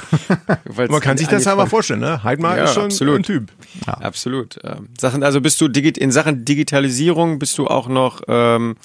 man 0.76 1.00
kann 1.00 1.18
sich 1.18 1.28
das 1.28 1.48
aber 1.48 1.68
vorstellen, 1.68 2.02
ne? 2.02 2.24
Heidmar 2.24 2.58
ja, 2.58 2.64
ist 2.66 2.74
schon 2.74 2.86
absolut. 2.86 3.20
ein 3.20 3.24
Typ. 3.24 3.52
Ja. 3.88 3.94
Absolut. 3.94 4.60
Ähm, 4.64 4.90
Sachen, 5.00 5.24
also 5.24 5.42
bist 5.42 5.62
du 5.62 5.66
in 5.66 6.12
Sachen 6.12 6.46
Digitalisierung 6.46 7.40
bist 7.40 7.58
du 7.58 7.68
auch 7.68 7.88
noch 7.88 8.22
ähm, 8.28 8.76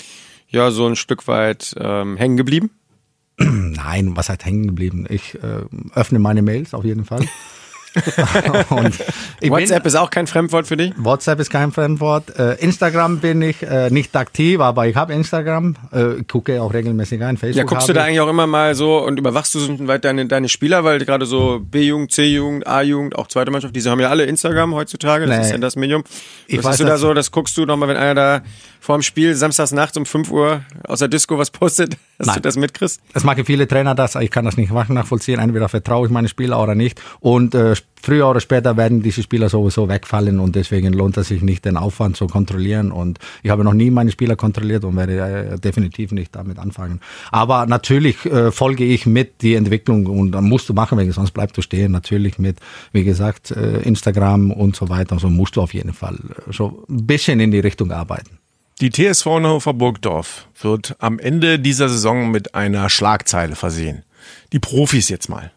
ja 0.51 0.71
so 0.71 0.87
ein 0.87 0.97
Stück 0.97 1.27
weit 1.27 1.75
ähm, 1.79 2.17
hängen 2.17 2.37
geblieben? 2.37 2.71
Nein, 3.39 4.17
was 4.17 4.29
hat 4.29 4.45
hängen 4.45 4.67
geblieben? 4.67 5.07
Ich 5.09 5.35
äh, 5.43 5.63
öffne 5.95 6.19
meine 6.19 6.43
Mails 6.43 6.75
auf 6.75 6.85
jeden 6.85 7.05
Fall. 7.05 7.25
WhatsApp 9.43 9.87
ist 9.87 9.97
auch 9.97 10.11
kein 10.11 10.27
Fremdwort 10.27 10.67
für 10.67 10.77
dich? 10.77 10.93
WhatsApp 10.97 11.41
ist 11.41 11.51
kein 11.51 11.73
Fremdwort. 11.73 12.39
Äh, 12.39 12.55
Instagram 12.55 13.19
bin 13.19 13.43
ich 13.43 13.63
äh, 13.63 13.91
nicht 13.91 14.15
aktiv, 14.17 14.61
aber 14.61 14.87
ich 14.87 14.97
habe 14.97 15.13
Instagram. 15.13 15.75
Äh, 15.91 16.23
gucke 16.25 16.63
auch 16.63 16.73
regelmäßig 16.73 17.23
ein. 17.23 17.37
Facebook. 17.37 17.59
Ja, 17.59 17.65
guckst 17.65 17.89
du 17.89 17.93
da 17.93 18.05
eigentlich 18.05 18.21
auch 18.21 18.29
immer 18.29 18.47
mal 18.47 18.75
so 18.75 18.99
und 18.99 19.19
überwachst 19.19 19.55
du 19.55 19.59
so 19.59 19.89
weit 19.89 20.05
deine, 20.05 20.27
deine 20.27 20.49
Spieler, 20.49 20.85
weil 20.85 20.99
gerade 21.05 21.27
so 21.27 21.61
B-Jugend, 21.61 22.13
C-Jugend, 22.13 22.67
A-Jugend, 22.67 23.17
auch 23.17 23.27
zweite 23.27 23.51
Mannschaft, 23.51 23.75
diese 23.75 23.91
haben 23.91 24.01
ja 24.01 24.09
alle 24.09 24.25
Instagram 24.25 24.75
heutzutage. 24.75 25.27
Das 25.27 25.37
nee. 25.37 25.45
ist 25.45 25.51
ja 25.51 25.59
das 25.59 25.77
Medium. 25.77 26.05
Ich 26.47 26.59
Was 26.59 26.67
weiß, 26.67 26.77
du 26.79 26.85
da 26.85 26.97
so, 26.97 27.13
das 27.15 27.31
guckst 27.31 27.57
du 27.57 27.67
nochmal, 27.67 27.89
wenn 27.89 27.97
einer 27.97 28.15
da 28.15 28.43
vor 28.81 28.97
dem 28.97 29.03
Spiel 29.03 29.35
samstags 29.35 29.73
nachts 29.73 29.97
um 29.97 30.07
5 30.07 30.31
Uhr 30.31 30.63
aus 30.85 31.01
der 31.01 31.09
Disco 31.09 31.39
was 31.39 31.51
postet, 31.51 31.97
dass 32.19 32.29
Nein. 32.29 32.37
du 32.37 32.41
das 32.43 32.57
mitkriegst? 32.57 33.01
Es 33.15 33.25
machen 33.25 33.45
viele 33.45 33.69
Trainer 33.69 33.95
das, 33.95 34.15
ich 34.15 34.31
kann 34.31 34.45
das 34.45 34.57
nicht 34.57 34.73
nachvollziehen. 34.73 35.39
Entweder 35.39 35.69
vertraue 35.69 36.07
ich 36.07 36.13
meine 36.13 36.29
Spieler 36.29 36.61
oder 36.63 36.75
nicht. 36.75 37.01
Und 37.21 37.55
äh, 37.55 37.77
früher 38.03 38.29
oder 38.29 38.41
später 38.41 38.77
werden 38.77 39.03
diese 39.03 39.23
Spieler 39.23 39.49
sowieso 39.49 39.89
wegfallen 39.89 40.41
und 40.41 40.57
deswegen 40.57 40.93
lohnt 40.93 41.17
es 41.17 41.29
sich 41.29 41.43
nicht, 41.43 41.65
den 41.65 41.77
Aufwand 41.77 42.17
zu 42.17 42.27
kontrollieren. 42.27 42.93
Und 42.93 43.19
ich 43.43 43.51
habe 43.51 43.65
noch 43.65 43.75
nie 43.75 43.91
meine 43.91 44.11
Spieler 44.11 44.37
kontrolliert 44.37 44.85
und 44.85 44.97
werde 44.97 45.53
äh, 45.53 45.59
definitiv 45.59 46.13
nicht 46.13 46.35
damit 46.35 46.59
anfangen. 46.59 47.01
Aber 47.31 47.67
natürlich 47.67 48.25
äh, 48.27 48.51
folge 48.51 48.85
ich 48.85 49.07
mit 49.07 49.43
die 49.43 49.55
Entwicklung 49.55 50.07
und 50.07 50.33
dann 50.33 50.45
musst 50.45 50.69
du 50.69 50.75
machen, 50.75 50.99
weil 50.99 51.11
sonst 51.13 51.33
bleibst 51.33 51.57
du 51.57 51.63
stehen. 51.63 51.93
Natürlich 51.93 52.39
mit, 52.39 52.59
wie 52.93 53.05
gesagt, 53.05 53.51
äh, 53.51 53.81
Instagram 53.83 54.51
und 54.51 54.77
so 54.77 54.89
weiter. 54.89 55.19
So 55.19 55.29
musst 55.29 55.57
du 55.57 55.63
auf 55.63 55.75
jeden 55.75 55.93
Fall 55.93 56.17
äh, 56.17 56.53
so 56.53 56.85
ein 56.89 57.07
bisschen 57.07 57.41
in 57.41 57.51
die 57.51 57.61
Richtung 57.61 57.93
arbeiten. 57.93 58.39
Die 58.81 58.91
TSV 58.91 59.27
Hannover 59.27 59.75
Burgdorf 59.75 60.49
wird 60.59 60.97
am 61.01 61.19
Ende 61.19 61.59
dieser 61.59 61.91
Saison 61.91 62.31
mit 62.31 62.55
einer 62.55 62.89
Schlagzeile 62.89 63.55
versehen. 63.55 64.05
Die 64.53 64.59
Profis 64.59 65.11
jetzt 65.11 65.29
mal. 65.29 65.53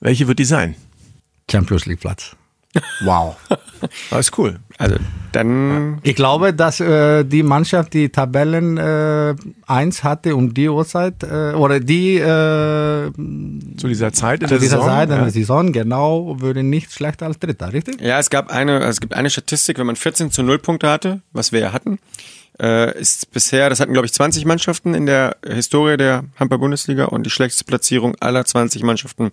Welche 0.00 0.26
wird 0.26 0.40
die 0.40 0.44
sein? 0.44 0.74
Champions 1.50 1.86
League 1.86 2.00
Platz. 2.00 2.36
Wow. 3.02 3.36
Das 4.10 4.26
ist 4.26 4.38
cool. 4.38 4.58
Also 4.76 4.96
dann. 5.30 5.98
Ich 6.02 6.16
glaube, 6.16 6.52
dass 6.52 6.80
äh, 6.80 7.22
die 7.22 7.44
Mannschaft, 7.44 7.94
die 7.94 8.08
Tabellen 8.08 8.76
äh, 8.76 9.36
1 9.68 10.02
hatte 10.02 10.34
um 10.34 10.52
die 10.52 10.68
Uhrzeit 10.68 11.22
äh, 11.22 11.52
oder 11.52 11.78
die 11.78 12.16
äh, 12.16 13.12
zu 13.12 13.86
dieser 13.86 14.12
Zeit 14.12 14.42
in 14.42 14.48
zu 14.48 14.54
der 14.54 14.58
dieser 14.58 14.78
Saison, 14.78 14.88
Zeit 14.88 15.08
in 15.10 15.14
ja. 15.14 15.22
der 15.22 15.30
Saison 15.30 15.72
genau 15.72 16.40
würde 16.40 16.64
nicht 16.64 16.92
schlechter 16.92 17.26
als 17.26 17.38
Dritter, 17.38 17.72
richtig? 17.72 18.00
Ja, 18.00 18.18
es 18.18 18.30
gab 18.30 18.50
eine, 18.50 18.80
es 18.80 19.00
gibt 19.00 19.14
eine 19.14 19.30
Statistik, 19.30 19.78
wenn 19.78 19.86
man 19.86 19.94
14 19.94 20.32
zu 20.32 20.42
0 20.42 20.58
Punkte 20.58 20.90
hatte, 20.90 21.20
was 21.32 21.52
wir 21.52 21.60
ja 21.60 21.72
hatten, 21.72 22.00
äh, 22.60 22.98
ist 22.98 23.30
bisher, 23.30 23.70
das 23.70 23.78
hatten 23.78 23.92
glaube 23.92 24.06
ich 24.06 24.12
20 24.12 24.44
Mannschaften 24.44 24.94
in 24.94 25.06
der 25.06 25.36
Historie 25.46 25.96
der 25.96 26.24
Handball-Bundesliga 26.34 27.04
und 27.04 27.24
die 27.24 27.30
schlechteste 27.30 27.64
Platzierung 27.64 28.16
aller 28.18 28.44
20 28.44 28.82
Mannschaften 28.82 29.30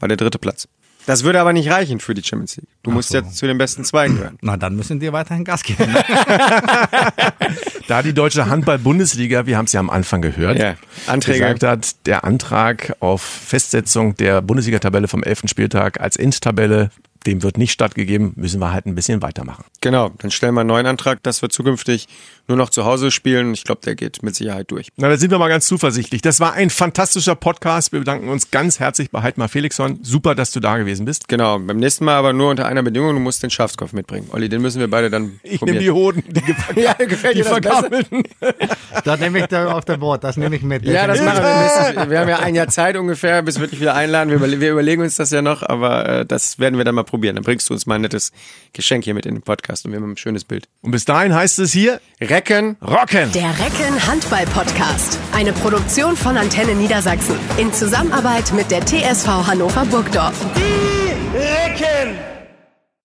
war 0.00 0.08
der 0.08 0.16
dritte 0.16 0.40
Platz. 0.40 0.66
Das 1.06 1.22
würde 1.22 1.40
aber 1.40 1.52
nicht 1.52 1.70
reichen 1.70 2.00
für 2.00 2.14
die 2.14 2.22
Champions 2.22 2.56
League. 2.56 2.68
Du 2.82 2.90
Ach 2.90 2.94
musst 2.94 3.10
so. 3.10 3.18
jetzt 3.18 3.36
zu 3.36 3.46
den 3.46 3.58
besten 3.58 3.84
zwei 3.84 4.08
gehören. 4.08 4.38
Na, 4.40 4.56
dann 4.56 4.74
müssen 4.74 5.00
die 5.00 5.12
weiterhin 5.12 5.44
Gas 5.44 5.62
geben. 5.62 5.94
da 7.88 8.02
die 8.02 8.14
deutsche 8.14 8.46
Handball-Bundesliga, 8.46 9.46
wir 9.46 9.58
haben 9.58 9.66
es 9.66 9.72
ja 9.72 9.80
am 9.80 9.90
Anfang 9.90 10.22
gehört, 10.22 10.58
ja, 10.58 10.76
Anträge. 11.06 11.40
gesagt 11.40 11.62
hat, 11.62 12.06
der 12.06 12.24
Antrag 12.24 12.96
auf 13.00 13.22
Festsetzung 13.22 14.14
der 14.16 14.40
Bundesliga-Tabelle 14.40 15.08
vom 15.08 15.22
11. 15.22 15.42
Spieltag 15.46 16.00
als 16.00 16.16
Endtabelle 16.16 16.90
dem 17.26 17.42
wird 17.42 17.58
nicht 17.58 17.72
stattgegeben, 17.72 18.32
müssen 18.36 18.60
wir 18.60 18.72
halt 18.72 18.86
ein 18.86 18.94
bisschen 18.94 19.22
weitermachen. 19.22 19.64
Genau, 19.80 20.10
dann 20.18 20.30
stellen 20.30 20.54
wir 20.54 20.60
einen 20.60 20.68
neuen 20.68 20.86
Antrag, 20.86 21.22
dass 21.22 21.42
wir 21.42 21.48
zukünftig 21.48 22.06
nur 22.46 22.58
noch 22.58 22.70
zu 22.70 22.84
Hause 22.84 23.10
spielen. 23.10 23.54
Ich 23.54 23.64
glaube, 23.64 23.80
der 23.84 23.94
geht 23.94 24.22
mit 24.22 24.34
Sicherheit 24.34 24.70
durch. 24.70 24.88
Na, 24.96 25.08
da 25.08 25.16
sind 25.16 25.30
wir 25.30 25.38
mal 25.38 25.48
ganz 25.48 25.66
zuversichtlich. 25.66 26.20
Das 26.20 26.40
war 26.40 26.52
ein 26.52 26.70
fantastischer 26.70 27.34
Podcast. 27.34 27.92
Wir 27.92 28.00
bedanken 28.00 28.28
uns 28.28 28.50
ganz 28.50 28.80
herzlich 28.80 29.10
bei 29.10 29.22
Heidmar 29.22 29.48
Felixson. 29.48 30.00
Super, 30.02 30.34
dass 30.34 30.50
du 30.50 30.60
da 30.60 30.76
gewesen 30.76 31.06
bist. 31.06 31.28
Genau, 31.28 31.58
beim 31.58 31.78
nächsten 31.78 32.04
Mal 32.04 32.16
aber 32.16 32.32
nur 32.32 32.50
unter 32.50 32.66
einer 32.66 32.82
Bedingung, 32.82 33.14
du 33.14 33.20
musst 33.20 33.42
den 33.42 33.50
Schafskopf 33.50 33.92
mitbringen. 33.92 34.28
Olli, 34.32 34.48
den 34.48 34.60
müssen 34.60 34.80
wir 34.80 34.88
beide 34.88 35.10
dann 35.10 35.40
Ich 35.42 35.62
nehme 35.62 35.78
die 35.78 35.90
Hoden, 35.90 36.22
die, 36.28 36.80
ja, 36.80 36.92
gefällt 36.94 37.36
die 37.36 37.42
vergammelten. 37.42 38.24
das 39.04 39.20
nehme 39.20 39.38
ich 39.38 39.46
da 39.46 39.72
auf 39.72 39.84
der 39.84 39.96
Bord, 39.96 40.22
das 40.24 40.36
nehme 40.36 40.56
ich 40.56 40.62
mit. 40.62 40.84
Ja, 40.84 41.06
das 41.06 41.22
machen 41.22 41.42
wir. 41.42 42.10
Wir 42.10 42.20
haben 42.20 42.28
ja 42.28 42.38
ein 42.40 42.54
Jahr 42.54 42.68
Zeit 42.68 42.96
ungefähr, 42.96 43.42
bis 43.42 43.58
wir 43.58 43.66
dich 43.66 43.80
wieder 43.80 43.94
einladen. 43.94 44.30
Wir, 44.60 44.70
überlegen 44.72 45.02
uns 45.02 45.16
das 45.16 45.30
ja 45.30 45.42
noch, 45.42 45.62
aber 45.62 46.08
äh, 46.08 46.26
das 46.26 46.58
werden 46.58 46.76
wir 46.76 46.84
dann 46.84 46.94
mal 46.94 47.04
probieren. 47.14 47.36
Dann 47.36 47.44
bringst 47.44 47.70
du 47.70 47.74
uns 47.74 47.86
mal 47.86 47.94
ein 47.94 48.00
nettes 48.00 48.32
Geschenk 48.72 49.04
hier 49.04 49.14
mit 49.14 49.24
in 49.24 49.34
den 49.36 49.42
Podcast 49.42 49.84
und 49.86 49.92
wir 49.92 50.00
haben 50.00 50.10
ein 50.10 50.16
schönes 50.16 50.44
Bild. 50.44 50.68
Und 50.82 50.90
bis 50.90 51.04
dahin 51.04 51.32
heißt 51.32 51.60
es 51.60 51.72
hier 51.72 52.00
Recken, 52.20 52.76
Rocken. 52.82 53.30
Der 53.32 53.50
Recken 53.60 54.04
Handball 54.04 54.44
Podcast. 54.46 55.18
Eine 55.32 55.52
Produktion 55.52 56.16
von 56.16 56.36
Antenne 56.36 56.74
Niedersachsen 56.74 57.36
in 57.56 57.72
Zusammenarbeit 57.72 58.52
mit 58.52 58.68
der 58.70 58.84
TSV 58.84 59.28
Hannover 59.46 59.84
Burgdorf. 59.84 60.34
Die 60.56 61.38
Recken! 61.38 62.33